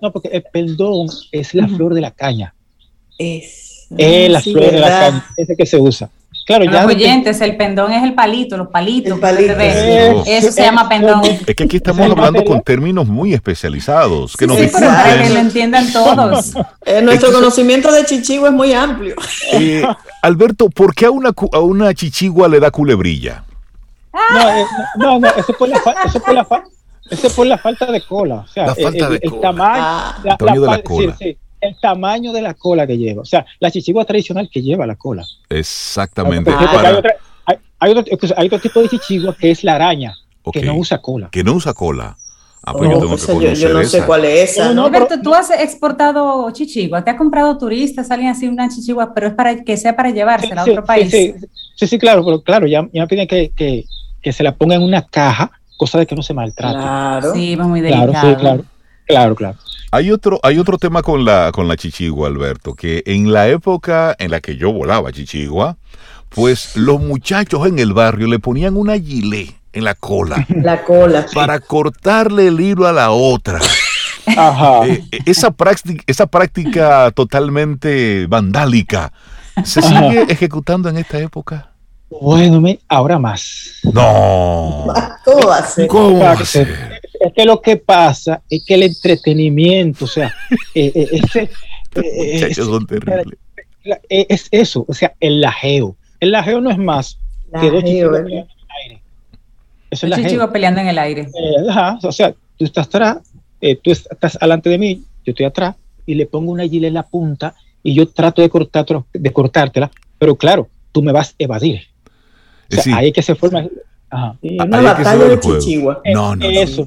no, 0.00 0.12
porque 0.12 0.28
el 0.28 0.42
pendón 0.50 1.08
es 1.32 1.54
la 1.54 1.68
flor 1.68 1.92
de 1.92 2.00
la 2.00 2.12
caña. 2.12 2.54
Es 3.18 3.67
eh, 3.96 4.28
las 4.28 4.44
flores 4.44 4.72
de 4.72 4.78
la 4.78 4.88
caña, 4.88 5.26
ese 5.36 5.56
que 5.56 5.66
se 5.66 5.78
usa. 5.78 6.10
Claro, 6.48 6.64
los 6.64 6.84
oyentes, 6.86 7.42
el 7.42 7.58
pendón 7.58 7.92
es 7.92 8.02
el 8.02 8.14
palito, 8.14 8.56
los 8.56 8.68
palitos. 8.68 9.20
Eso 9.20 10.50
se 10.50 10.62
llama 10.62 10.88
pendón. 10.88 11.20
Es 11.22 11.54
que 11.54 11.64
aquí 11.64 11.76
estamos 11.76 12.10
hablando 12.10 12.42
con 12.42 12.62
términos 12.62 13.06
muy 13.06 13.34
especializados. 13.34 14.34
Que 14.34 14.46
sí, 14.46 14.48
nos 14.50 14.58
sí, 14.58 14.68
para 14.68 15.22
que 15.22 15.28
lo 15.28 15.40
entiendan 15.40 15.92
todos. 15.92 16.54
Eh, 16.86 17.02
nuestro 17.02 17.30
conocimiento 17.32 17.92
de 17.92 18.06
chichigua 18.06 18.48
es 18.48 18.54
muy 18.54 18.72
amplio. 18.72 19.14
Eh, 19.52 19.84
Alberto, 20.22 20.70
¿por 20.70 20.94
qué 20.94 21.04
a 21.04 21.10
una, 21.10 21.32
a 21.52 21.58
una 21.58 21.92
chichigua 21.92 22.48
le 22.48 22.60
da 22.60 22.70
culebrilla? 22.70 23.44
No, 24.32 24.48
eh, 24.48 24.64
no, 24.96 25.18
no, 25.18 25.28
eso 25.28 25.52
es 25.52 25.56
por 25.58 25.68
la, 25.68 25.76
eso 26.06 26.20
por 26.20 26.34
la, 26.34 26.46
eso 27.10 27.30
por 27.30 27.46
la 27.46 27.58
falta 27.58 27.92
de 27.92 28.00
cola. 28.00 28.36
O 28.36 28.46
sea, 28.46 28.66
la 28.68 28.74
falta 28.74 29.06
el, 29.06 29.12
de 29.12 29.20
el, 29.22 29.40
tamaño, 29.40 29.82
ah. 29.84 30.18
la, 30.24 30.52
de 30.52 30.60
la 30.60 30.82
cola. 30.82 31.16
Sí, 31.18 31.24
sí 31.32 31.38
el 31.60 31.76
tamaño 31.80 32.32
de 32.32 32.42
la 32.42 32.54
cola 32.54 32.86
que 32.86 32.96
lleva. 32.96 33.22
O 33.22 33.26
sea, 33.26 33.44
la 33.60 33.70
chichigua 33.70 34.04
tradicional 34.04 34.48
que 34.52 34.62
lleva 34.62 34.86
la 34.86 34.96
cola. 34.96 35.24
Exactamente. 35.48 36.50
hay, 37.78 37.90
otro, 37.90 38.58
tipo 38.58 38.82
de 38.82 38.88
chichigua 38.88 39.36
que 39.38 39.50
es 39.50 39.64
la 39.64 39.74
araña, 39.74 40.14
que 40.52 40.62
no 40.62 40.76
usa 40.76 40.98
cola. 40.98 41.28
Que 41.30 41.44
no 41.44 41.54
usa 41.54 41.74
cola. 41.74 42.16
Ah, 42.64 42.72
pues 42.72 42.90
yo, 42.90 42.98
tengo 42.98 43.16
que 43.16 43.26
conocer 43.26 43.54
yo, 43.54 43.68
no 43.72 43.84
sé 43.84 44.02
cuál 44.04 44.24
es 44.24 44.50
esa. 44.50 44.74
No, 44.74 44.88
Roberto, 44.88 45.20
tú 45.22 45.32
has 45.32 45.50
exportado 45.50 46.50
chichigua, 46.50 47.02
te 47.02 47.10
ha 47.10 47.16
comprado 47.16 47.56
turistas, 47.56 48.10
alguien 48.10 48.30
así 48.30 48.46
una 48.46 48.68
chichigua, 48.68 49.14
pero 49.14 49.28
es 49.28 49.34
para 49.34 49.62
que 49.62 49.76
sea 49.76 49.94
para 49.94 50.10
llevársela 50.10 50.62
a 50.62 50.64
otro 50.64 50.84
país. 50.84 51.10
Sí, 51.10 51.86
sí, 51.86 51.98
claro, 51.98 52.24
pero 52.24 52.42
claro, 52.42 52.66
ya, 52.66 52.86
ya 52.92 53.02
me 53.02 53.06
piden 53.06 53.28
que, 53.28 53.52
que, 53.54 53.84
que, 54.20 54.32
se 54.32 54.42
la 54.42 54.54
ponga 54.54 54.74
en 54.74 54.82
una 54.82 55.06
caja, 55.06 55.52
cosa 55.76 55.98
de 55.98 56.06
que 56.06 56.16
no 56.16 56.22
se 56.22 56.34
maltrate. 56.34 56.74
Claro. 56.74 57.32
Sí, 57.32 57.54
va 57.54 57.64
muy 57.64 57.80
delicado. 57.80 58.10
Claro, 58.10 58.28
sí, 58.28 58.36
claro, 58.36 58.64
claro, 59.08 59.34
claro. 59.34 59.58
Hay 59.90 60.10
otro, 60.10 60.38
hay 60.42 60.58
otro 60.58 60.76
tema 60.76 61.02
con 61.02 61.24
la, 61.24 61.50
con 61.52 61.66
la 61.66 61.76
chichigua, 61.76 62.28
Alberto, 62.28 62.74
que 62.74 63.02
en 63.06 63.32
la 63.32 63.48
época 63.48 64.14
en 64.18 64.30
la 64.30 64.40
que 64.40 64.56
yo 64.56 64.70
volaba 64.70 65.12
chichigua, 65.12 65.78
pues 66.28 66.76
los 66.76 67.00
muchachos 67.00 67.66
en 67.66 67.78
el 67.78 67.94
barrio 67.94 68.26
le 68.26 68.38
ponían 68.38 68.76
una 68.76 68.98
gilet 68.98 69.54
en 69.72 69.84
la 69.84 69.94
cola. 69.94 70.46
La 70.62 70.84
cola. 70.84 71.26
Para 71.32 71.60
cortarle 71.60 72.48
el 72.48 72.60
hilo 72.60 72.86
a 72.86 72.92
la 72.92 73.10
otra. 73.10 73.60
Ajá. 74.26 74.86
Eh, 74.86 75.04
esa, 75.24 75.50
práctica, 75.50 76.02
esa 76.06 76.26
práctica 76.26 77.10
totalmente 77.12 78.26
vandálica, 78.26 79.12
¿se 79.64 79.80
sigue 79.80 80.26
ejecutando 80.28 80.88
en 80.88 80.98
esta 80.98 81.18
época? 81.18 81.70
Bueno, 82.10 82.62
ahora 82.88 83.18
más. 83.18 83.80
No. 83.84 84.86
¿Cómo 85.24 85.46
va 85.46 85.58
a 85.58 85.66
ser? 85.66 85.86
¿Cómo 85.86 86.18
va 86.18 86.32
a 86.32 86.44
ser? 86.44 86.97
Es 87.20 87.32
que 87.32 87.44
lo 87.44 87.60
que 87.60 87.76
pasa 87.76 88.42
es 88.48 88.64
que 88.64 88.74
el 88.74 88.84
entretenimiento, 88.84 90.04
o 90.04 90.08
sea, 90.08 90.34
eh, 90.74 90.92
eh, 90.94 91.48
eh 91.94 92.54
son 92.54 92.86
terribles. 92.86 93.38
es 94.08 94.48
eso, 94.50 94.84
o 94.86 94.94
sea, 94.94 95.14
el 95.20 95.40
lajeo. 95.40 95.96
El 96.20 96.32
lajeo 96.32 96.60
no 96.60 96.70
es 96.70 96.78
más 96.78 97.18
que 97.60 97.70
dos 97.70 97.84
chicos 97.84 98.10
peleando 98.10 98.28
en 98.28 98.38
el 98.38 98.48
aire. 98.82 99.02
Eso 99.90 100.06
es 100.06 100.26
chicos 100.30 100.50
peleando 100.50 100.80
en 100.80 100.88
el 100.88 100.98
aire. 100.98 101.28
ajá, 101.68 101.98
o 102.02 102.12
sea, 102.12 102.34
tú 102.56 102.64
estás 102.64 102.86
atrás, 102.86 103.18
tú 103.82 103.90
estás 103.90 104.38
delante 104.40 104.70
de 104.70 104.78
mí, 104.78 105.02
yo 105.24 105.32
estoy 105.32 105.46
atrás, 105.46 105.74
y 106.06 106.14
le 106.14 106.26
pongo 106.26 106.52
una 106.52 106.64
gilet 106.64 106.88
en 106.88 106.94
la 106.94 107.02
punta 107.02 107.54
y 107.82 107.94
yo 107.94 108.08
trato 108.08 108.42
de, 108.42 108.48
cortar, 108.48 108.86
de 109.12 109.32
cortártela, 109.32 109.90
pero 110.18 110.36
claro, 110.36 110.68
tú 110.92 111.02
me 111.02 111.12
vas 111.12 111.30
a 111.30 111.34
evadir. 111.38 111.82
O 112.70 112.80
sea, 112.80 112.96
ahí 112.96 113.12
que 113.12 113.22
se 113.22 113.34
forma 113.34 113.66
una 114.10 114.80
batalla 114.80 115.24
de 115.24 115.40
Chichigua. 115.40 116.00
No, 116.12 116.36
no, 116.36 116.46
eso 116.46 116.86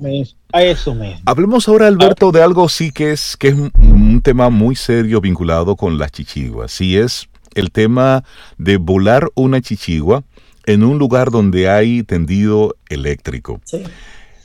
a 0.53 0.64
eso 0.64 0.95
me. 0.95 1.18
Hablemos 1.26 1.68
ahora, 1.68 1.88
Alberto, 1.88 2.31
de 2.31 2.43
algo 2.43 2.68
sí 2.68 2.91
que 2.91 3.11
es, 3.11 3.38
que 3.38 3.49
es 3.49 3.56
un 3.56 4.22
tema 4.23 4.49
muy 4.49 4.76
serio 4.76 5.22
vinculado 5.22 5.76
con 5.76 5.98
las 5.98 6.11
chichiguas. 6.11 6.72
Sí 6.72 6.98
es 6.98 7.30
el 7.56 7.72
tema 7.72 8.23
de 8.57 8.77
volar 8.77 9.30
una 9.35 9.61
chichigua 9.61 10.23
en 10.65 10.84
un 10.84 10.99
lugar 10.99 11.31
donde 11.31 11.69
hay 11.69 12.03
tendido 12.03 12.76
eléctrico. 12.89 13.61
Sí. 13.65 13.84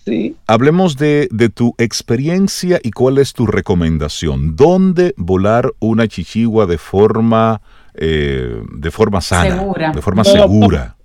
Sí. 0.05 0.37
Hablemos 0.47 0.97
de, 0.97 1.27
de, 1.33 1.49
tu 1.49 1.75
experiencia 1.79 2.79
y 2.81 2.93
cuál 2.93 3.19
es 3.19 3.33
tu 3.33 3.45
recomendación. 3.45 4.55
¿Dónde 4.55 5.15
volar 5.17 5.73
una 5.81 6.07
chichigua 6.07 6.67
de 6.67 6.79
forma, 6.79 7.61
eh, 7.95 8.63
de 8.73 8.91
forma 8.93 9.21
sana? 9.21 9.59
Segura. 9.59 9.91
De 9.91 10.03
forma 10.03 10.23
segura. 10.23 10.96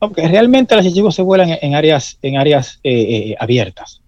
Aunque 0.00 0.28
realmente 0.28 0.76
las 0.76 0.84
chichiguas 0.84 1.14
se 1.14 1.22
vuelan 1.22 1.56
en, 1.60 1.74
áreas, 1.74 2.18
en 2.22 2.36
áreas 2.36 2.80
eh, 2.82 2.92
eh, 2.92 3.36
abiertas, 3.38 4.02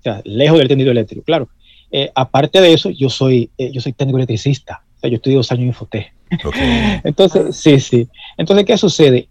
o 0.00 0.02
sea, 0.02 0.20
lejos 0.24 0.58
del 0.58 0.68
tendido 0.68 0.90
eléctrico. 0.90 1.22
Claro, 1.24 1.48
eh, 1.90 2.10
aparte 2.14 2.60
de 2.60 2.72
eso, 2.72 2.90
yo 2.90 3.08
soy, 3.08 3.50
yo 3.56 3.80
soy 3.80 3.92
técnico 3.92 4.18
electricista, 4.18 4.82
o 4.96 5.00
sea, 5.00 5.10
yo 5.10 5.16
estudié 5.16 5.36
dos 5.36 5.50
años 5.50 5.62
en 5.62 5.68
Infoté. 5.68 6.12
Entonces, 7.04 7.56
sí, 7.56 7.80
sí. 7.80 8.08
Entonces, 8.36 8.66
¿qué 8.66 8.76
sucede? 8.76 9.28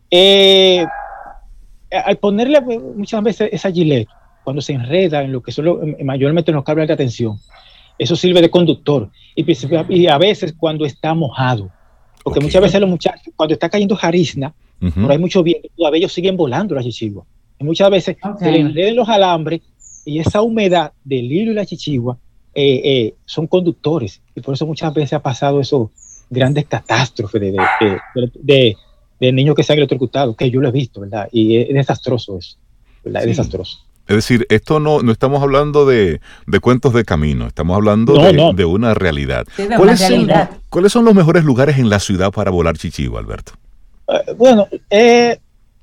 al 1.90 2.18
ponerle 2.18 2.60
muchas 2.60 3.24
veces 3.24 3.50
esa 3.52 3.72
gilet, 3.72 4.08
cuando 4.44 4.62
se 4.62 4.74
enreda 4.74 5.22
en 5.24 5.32
lo 5.32 5.42
que 5.42 5.52
son 5.52 5.96
mayormente 6.04 6.52
en 6.52 6.56
los 6.56 6.64
cables 6.64 6.88
de 6.88 6.94
atención, 6.94 7.40
eso 7.98 8.16
sirve 8.16 8.42
de 8.42 8.50
conductor. 8.50 9.10
Y, 9.36 10.08
a 10.08 10.18
veces 10.18 10.54
cuando 10.58 10.86
está 10.86 11.14
mojado, 11.14 11.70
porque 12.24 12.40
muchas 12.40 12.62
veces 12.62 12.80
los 12.82 12.90
muchachos, 12.90 13.34
cuando 13.36 13.54
está 13.54 13.70
cayendo 13.70 13.96
jarizna, 13.96 14.54
pero 14.80 15.10
hay 15.10 15.18
mucho 15.18 15.44
viento, 15.44 15.70
todavía 15.76 16.00
ellos 16.00 16.14
siguen 16.14 16.38
volando 16.38 16.76
las 16.76 16.86
chichiguas. 16.86 17.28
Y 17.60 17.64
muchas 17.64 17.90
veces 17.90 18.18
se 18.40 18.52
le 18.52 18.60
enredan 18.60 18.96
los 18.96 19.10
alambres 19.10 19.62
y 20.06 20.20
esa 20.20 20.42
humedad 20.42 20.94
del 21.04 21.32
hilo 21.32 21.52
y 21.52 21.56
la 21.56 21.66
chichigua 21.66 22.18
eh, 22.54 22.82
eh, 22.84 23.16
son 23.26 23.48
conductores. 23.48 24.22
Y 24.36 24.42
por 24.42 24.54
eso 24.54 24.66
muchas 24.66 24.94
veces 24.94 25.14
ha 25.14 25.22
pasado 25.22 25.60
esos 25.60 25.90
grandes 26.30 26.66
catástrofes 26.66 27.42
de, 27.42 27.56
de, 28.42 28.76
de, 29.20 29.32
niños 29.32 29.56
que 29.56 29.64
se 29.64 29.74
han 29.74 29.80
electrocutado, 29.80 30.36
que 30.36 30.50
yo 30.50 30.62
lo 30.62 30.70
he 30.70 30.72
visto, 30.72 31.02
¿verdad? 31.02 31.28
Y 31.32 31.58
es 31.58 31.74
desastroso 31.74 32.38
eso, 32.38 32.58
¿verdad? 33.04 33.24
Es 33.24 33.28
desastroso. 33.30 33.80
Es 34.08 34.16
decir, 34.16 34.46
esto 34.50 34.80
no, 34.80 35.02
no 35.02 35.12
estamos 35.12 35.44
hablando 35.44 35.86
de, 35.86 36.22
cuentos 36.62 36.94
de 36.94 37.04
camino, 37.04 37.46
estamos 37.46 37.76
hablando 37.76 38.14
de, 38.14 38.66
una 38.66 38.94
realidad. 38.94 39.46
¿Cuáles, 39.76 40.00
realidad. 40.00 40.50
Son, 40.50 40.62
¿Cuáles 40.70 40.92
son 40.94 41.06
los 41.06 41.14
mejores 41.14 41.44
lugares 41.44 41.78
en 41.78 41.90
la 41.90 42.00
ciudad 42.00 42.32
para 42.32 42.50
volar 42.50 42.78
chichigua, 42.78 43.20
Alberto? 43.20 43.54
Eh, 44.08 44.34
bueno, 44.38 44.68
eh, 44.90 45.38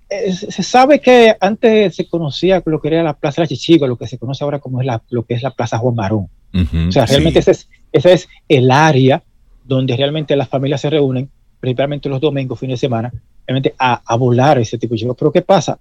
eh, 0.08 0.32
se 0.32 0.62
sabe 0.62 1.00
que 1.00 1.36
antes 1.40 1.94
se 1.94 2.08
conocía 2.08 2.62
lo 2.64 2.80
que 2.80 2.88
era 2.88 3.02
la 3.02 3.14
Plaza 3.14 3.42
de 3.42 3.44
la 3.44 3.48
Chichiga, 3.48 3.86
lo 3.86 3.96
que 3.96 4.06
se 4.06 4.18
conoce 4.18 4.44
ahora 4.44 4.58
como 4.58 4.80
es 4.80 4.86
la, 4.86 5.02
lo 5.10 5.24
que 5.24 5.34
es 5.34 5.42
la 5.42 5.50
Plaza 5.50 5.78
Juan 5.78 5.94
Marón. 5.94 6.28
o 6.52 6.92
sea, 6.92 7.06
realmente 7.06 7.40
ese, 7.40 7.52
es, 7.52 7.68
ese 7.92 8.12
es 8.12 8.28
el 8.48 8.70
área 8.70 9.22
donde 9.64 9.96
realmente 9.96 10.36
las 10.36 10.48
familias 10.48 10.80
se 10.80 10.90
reúnen, 10.90 11.30
principalmente 11.60 12.08
los 12.08 12.20
domingos, 12.20 12.58
fines 12.58 12.80
de 12.80 12.86
semana, 12.86 13.12
realmente 13.46 13.74
a, 13.78 14.02
a 14.04 14.16
volar 14.16 14.58
ese 14.58 14.78
tipo 14.78 14.94
de 14.94 15.00
chicos. 15.00 15.16
Pero 15.18 15.32
¿qué 15.32 15.42
pasa? 15.42 15.78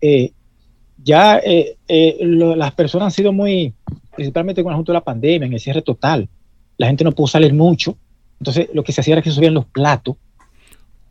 ya 1.06 1.42
las 1.90 2.72
personas 2.74 3.08
han 3.08 3.12
sido 3.12 3.34
muy, 3.34 3.74
principalmente 4.16 4.64
con 4.64 4.72
el 4.72 4.76
asunto 4.76 4.94
de 4.94 4.98
la 4.98 5.04
pandemia, 5.04 5.48
en 5.48 5.54
el 5.54 5.60
cierre 5.60 5.82
total, 5.82 6.30
la 6.78 6.88
gente 6.88 7.04
no 7.04 7.12
pudo 7.12 7.28
salir 7.28 7.54
mucho, 7.54 7.98
entonces 8.40 8.70
lo 8.74 8.84
que 8.84 8.94
se 8.94 9.02
hacía 9.02 9.16
era 9.16 9.22
que 9.22 9.32
subían 9.32 9.54
los 9.54 9.66
platos 9.66 10.16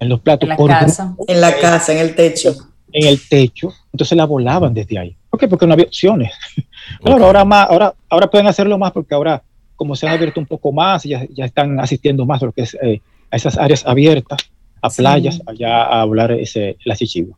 en 0.02 0.08
los 0.08 0.20
platos. 0.20 0.48
En 0.48 0.56
la 0.56 0.78
casa. 0.80 1.16
En 1.26 1.40
la 1.40 1.56
casa, 1.58 1.92
en 1.92 1.98
el 1.98 2.14
techo. 2.14 2.54
En 2.92 3.06
el 3.06 3.20
techo. 3.28 3.72
Entonces 3.92 4.16
la 4.16 4.26
volaban 4.26 4.74
desde 4.74 4.98
ahí. 4.98 5.16
¿Por 5.30 5.40
qué? 5.40 5.48
Porque 5.48 5.66
no 5.66 5.72
había 5.72 5.86
opciones. 5.86 6.32
ahora, 7.04 7.44
más, 7.44 7.70
ahora, 7.70 7.94
ahora 8.08 8.30
pueden 8.30 8.46
hacerlo 8.46 8.76
más 8.78 8.92
porque 8.92 9.14
ahora, 9.14 9.42
como 9.76 9.96
se 9.96 10.06
han 10.06 10.14
abierto 10.14 10.40
un 10.40 10.46
poco 10.46 10.72
más, 10.72 11.04
ya, 11.04 11.26
ya 11.30 11.44
están 11.44 11.80
asistiendo 11.80 12.26
más 12.26 12.42
a 12.42 12.46
lo 12.46 12.52
que 12.52 12.62
es 12.62 12.76
eh, 12.82 13.00
a 13.30 13.36
esas 13.36 13.56
áreas 13.56 13.86
abiertas, 13.86 14.38
a 14.82 14.90
playas, 14.90 15.40
allá 15.46 15.84
a 15.84 16.04
volar 16.04 16.32
ese, 16.32 16.76
la 16.84 16.94
chichigua. 16.94 17.36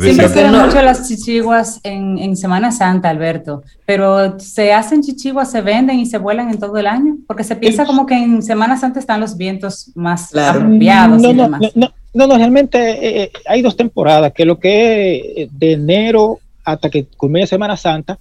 Siempre 0.00 0.28
se 0.28 0.50
mucho 0.50 0.82
las 0.82 1.08
chichiguas 1.08 1.80
en, 1.84 2.18
en, 2.18 2.36
Semana 2.36 2.72
Santa, 2.72 3.10
Alberto, 3.10 3.62
pero 3.86 4.38
se 4.40 4.72
hacen 4.72 5.02
chichiguas, 5.02 5.50
se 5.50 5.60
venden 5.60 6.00
y 6.00 6.06
se 6.06 6.18
vuelan 6.18 6.50
en 6.50 6.58
todo 6.58 6.76
el 6.78 6.86
año, 6.86 7.18
porque 7.26 7.44
se 7.44 7.54
piensa 7.54 7.84
como 7.84 8.04
que 8.04 8.14
en 8.14 8.42
Semana 8.42 8.76
Santa 8.76 8.98
están 8.98 9.20
los 9.20 9.36
vientos 9.36 9.92
más 9.94 10.30
claro. 10.30 10.60
apropiados 10.60 11.22
no, 11.22 11.30
y 11.30 11.34
no, 11.34 11.42
demás. 11.44 11.60
No, 11.74 11.92
no, 12.12 12.26
no, 12.26 12.36
realmente 12.36 12.78
eh, 12.78 13.22
eh, 13.24 13.32
hay 13.46 13.62
dos 13.62 13.76
temporadas, 13.76 14.32
que 14.32 14.44
lo 14.44 14.58
que 14.58 15.16
es 15.16 15.24
eh, 15.36 15.48
de 15.52 15.72
enero 15.72 16.40
hasta 16.64 16.90
que 16.90 17.04
culmine 17.16 17.46
Semana 17.46 17.76
Santa 17.76 18.18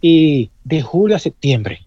y 0.00 0.50
de 0.62 0.82
julio 0.82 1.16
a 1.16 1.18
septiembre. 1.18 1.80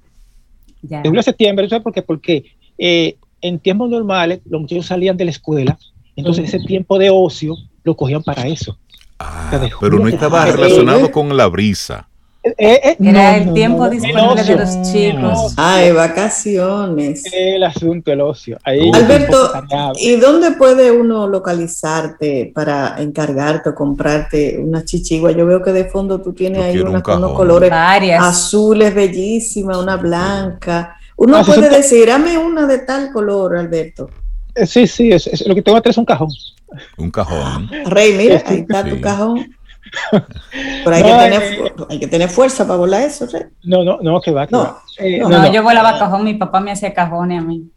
De 0.82 1.02
julio 1.04 1.20
a 1.20 1.24
septiembre, 1.24 1.70
¿sabes 1.70 1.84
por 1.84 1.94
qué? 1.94 2.02
Porque 2.02 2.56
en 2.78 3.60
tiempos 3.60 3.90
normales 3.90 4.40
los 4.46 4.62
muchachos 4.62 4.86
salían 4.86 5.18
de 5.18 5.26
la 5.26 5.32
escuela, 5.32 5.78
entonces 6.16 6.46
ese 6.46 6.60
tiempo 6.66 6.98
de 6.98 7.10
ocio 7.10 7.56
lo 7.84 7.96
cogían 7.96 8.24
para 8.24 8.48
eso. 8.48 8.78
Ah, 9.20 9.50
pero 9.80 10.00
no 10.00 10.08
estaba 10.08 10.46
relacionado 10.46 11.12
con 11.12 11.36
la 11.36 11.48
brisa. 11.48 12.08
Eh, 12.44 12.56
eh, 12.84 12.98
Era 13.00 13.38
el 13.38 13.54
tiempo 13.54 13.90
disponible 13.90 14.44
de 14.44 14.56
los 14.56 14.82
chicos. 14.84 15.54
Ay, 15.58 15.92
vacaciones. 15.92 17.24
El 17.34 17.64
asunto, 17.64 18.12
el 18.12 18.22
ocio. 18.22 18.58
Alberto, 18.64 19.52
¿y 20.00 20.16
dónde 20.16 20.52
puede 20.52 20.92
uno 20.92 21.28
localizarte 21.28 22.52
para 22.54 22.96
encargarte 23.00 23.70
o 23.70 23.76
comprarte 23.76 24.58
una 24.60 24.86
chichigua? 24.86 25.32
Yo 25.32 25.46
veo 25.46 25.62
que 25.62 25.74
de 25.74 25.86
fondo 25.86 26.22
tú 26.22 26.34
tienes 26.34 26.62
ahí 26.62 26.80
una, 26.80 27.04
con 27.04 27.18
unos 27.18 27.34
colores 27.34 27.72
azules, 27.72 28.94
bellísima, 28.94 29.78
una 29.78 29.98
blanca. 29.98 30.96
Uno 31.18 31.38
ah, 31.38 31.44
puede 31.44 31.70
decir, 31.70 32.08
dame 32.08 32.38
una 32.38 32.66
de 32.68 32.80
tal 32.80 33.12
color, 33.12 33.58
Alberto. 33.58 34.10
Eh, 34.58 34.66
sí, 34.66 34.88
sí, 34.88 35.12
es, 35.12 35.46
lo 35.48 35.56
que 35.56 35.62
tengo 35.62 35.78
atrás 35.78 35.94
es 35.94 35.98
un 35.98 36.06
cajón. 36.06 36.30
Un 36.98 37.12
cajón. 37.12 37.70
Rey, 37.86 38.14
mira, 38.14 38.42
ahí 38.46 38.60
está 38.60 38.84
tu 38.84 39.00
cajón. 39.00 39.48
Pero 40.12 40.96
hay, 40.96 41.04
que 41.04 41.10
tener, 41.10 41.44
eh, 41.44 41.74
hay, 41.90 42.00
que 42.00 42.08
tener, 42.08 42.30
fuerza 42.30 42.68
para 42.68 42.78
volar 42.78 43.04
eso, 43.04 43.26
No, 43.64 43.84
no, 43.84 44.00
no, 44.02 44.22
que 44.22 44.32
va. 44.32 44.48
no, 44.50 44.78
eh, 44.98 45.20
no, 45.20 45.52
yo 45.52 45.64
volaba 45.64 45.98
cajón, 45.98 46.24
mi 46.26 46.34
papá 46.34 46.60
me 46.60 46.72
hacía 46.72 46.94
cajones 46.94 47.40
a 47.40 47.42
mí. 47.42 47.70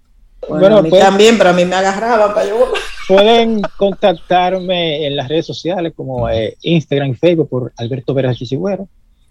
Bueno, 0.48 0.78
a 0.78 0.82
mí 0.82 0.90
también, 0.90 1.36
pero 1.36 1.51
a 1.51 1.52
mí 1.52 1.65
me 1.65 1.77
agarraba 1.77 2.35
para 2.35 2.48
yo 2.48 2.59
volar. 2.59 2.74
Pueden 3.07 3.62
contactarme 3.77 5.07
en 5.07 5.16
las 5.16 5.28
redes 5.28 5.47
sociales 5.47 5.93
como 5.94 6.28
eh, 6.28 6.57
Instagram 6.62 7.11
y 7.11 7.15
Facebook 7.15 7.48
por 7.48 7.73
Alberto 7.77 8.15
Veras 8.15 8.36
Chichigüero. 8.36 8.89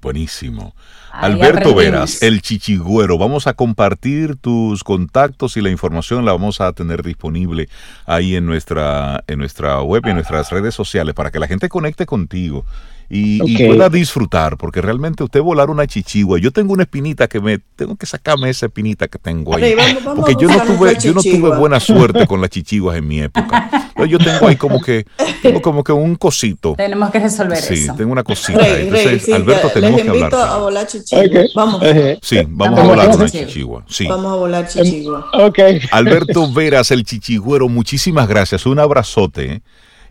Buenísimo. 0.00 0.72
Alberto 1.12 1.74
Veras, 1.74 2.22
el 2.22 2.40
chichigüero. 2.40 3.18
Vamos 3.18 3.46
a 3.46 3.52
compartir 3.52 4.36
tus 4.36 4.82
contactos 4.82 5.56
y 5.56 5.60
la 5.60 5.70
información 5.70 6.24
la 6.24 6.32
vamos 6.32 6.60
a 6.60 6.72
tener 6.72 7.02
disponible 7.02 7.68
ahí 8.06 8.34
en 8.34 8.46
nuestra, 8.46 9.22
en 9.26 9.38
nuestra 9.38 9.82
web 9.82 10.02
y 10.06 10.08
en 10.08 10.16
nuestras 10.16 10.50
redes 10.50 10.74
sociales 10.74 11.14
para 11.14 11.30
que 11.30 11.38
la 11.38 11.46
gente 11.46 11.68
conecte 11.68 12.06
contigo 12.06 12.64
y, 13.14 13.66
pueda 13.66 13.90
disfrutar, 13.90 14.56
porque 14.56 14.80
realmente 14.80 15.22
usted 15.22 15.42
volar 15.42 15.68
una 15.68 15.86
chichigua, 15.86 16.38
yo 16.38 16.50
tengo 16.50 16.72
una 16.72 16.84
espinita 16.84 17.28
que 17.28 17.40
me, 17.40 17.58
tengo 17.58 17.94
que 17.94 18.06
sacarme 18.06 18.48
esa 18.48 18.66
espinita 18.66 19.06
que 19.06 19.18
tengo 19.18 19.54
ahí, 19.54 19.76
porque 20.16 20.34
yo 20.40 20.48
no 20.48 20.62
tuve, 20.62 20.96
yo 20.98 21.12
no 21.12 21.20
tuve 21.20 21.54
buena 21.58 21.78
suerte 21.78 22.26
con 22.28 22.40
las 22.40 22.48
chichiguas 22.48 22.96
en 22.96 23.06
mi 23.06 23.20
época, 23.20 23.92
yo 24.08 24.16
tengo 24.16 24.48
ahí 24.48 24.56
como 24.56 24.80
que, 24.80 25.04
tengo 25.42 25.60
como 25.60 25.84
que 25.84 25.92
un 25.92 26.14
cosito. 26.16 26.74
Tenemos 26.74 27.10
que 27.10 27.18
resolver 27.18 27.58
eso. 27.58 27.74
Sí, 27.74 27.86
tengo 27.98 28.12
una 28.12 28.24
cosita. 28.24 28.66
Entonces, 28.78 29.28
Alberto, 29.28 29.68
tenemos 29.68 30.00
que 30.00 30.08
hablar. 30.08 30.34
a 30.34 30.56
volar 30.56 30.86
chichigua. 30.86 31.44
Vamos. 31.54 31.82
Sí, 32.22 32.38
vamos 32.48 32.78
a 32.78 32.82
volar 32.82 33.08
una 33.14 33.28
chichigua. 33.28 33.84
Sí. 33.88 34.06
Vamos 34.06 34.32
a 34.32 34.36
volar 34.36 34.68
chichigua. 34.68 35.30
Okay. 35.32 35.80
Alberto 35.90 36.50
Veras, 36.50 36.90
el 36.90 37.04
chichigüero, 37.04 37.68
muchísimas 37.68 38.26
gracias. 38.26 38.64
Un 38.64 38.78
abrazote. 38.78 39.60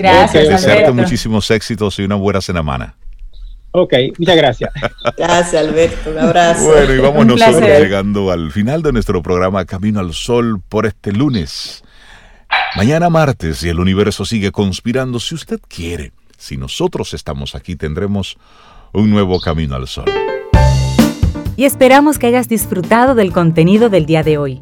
Gracias. 0.01 0.47
Desearte 0.47 0.91
muchísimos 0.91 1.49
éxitos 1.51 1.99
y 1.99 2.03
una 2.03 2.15
buena 2.15 2.41
semana. 2.41 2.95
Ok, 3.73 3.93
muchas 4.17 4.35
gracias. 4.35 4.69
Gracias, 5.17 5.55
Alberto. 5.55 6.09
Un 6.09 6.19
abrazo. 6.19 6.65
Bueno, 6.65 6.93
y 6.93 6.97
vamos 6.97 7.25
nosotros 7.25 7.61
llegando 7.61 8.29
al 8.29 8.51
final 8.51 8.81
de 8.81 8.91
nuestro 8.91 9.23
programa 9.23 9.63
Camino 9.63 10.01
al 10.01 10.13
Sol 10.13 10.61
por 10.67 10.85
este 10.85 11.13
lunes. 11.13 11.81
Mañana 12.75 13.09
martes 13.09 13.63
y 13.63 13.69
el 13.69 13.79
universo 13.79 14.25
sigue 14.25 14.51
conspirando 14.51 15.21
si 15.21 15.35
usted 15.35 15.59
quiere. 15.69 16.11
Si 16.37 16.57
nosotros 16.57 17.13
estamos 17.13 17.55
aquí 17.55 17.77
tendremos 17.77 18.37
un 18.91 19.09
nuevo 19.09 19.39
Camino 19.39 19.75
al 19.75 19.87
Sol. 19.87 20.11
Y 21.55 21.63
esperamos 21.63 22.19
que 22.19 22.27
hayas 22.27 22.49
disfrutado 22.49 23.15
del 23.15 23.31
contenido 23.31 23.89
del 23.89 24.05
día 24.05 24.23
de 24.23 24.37
hoy. 24.37 24.61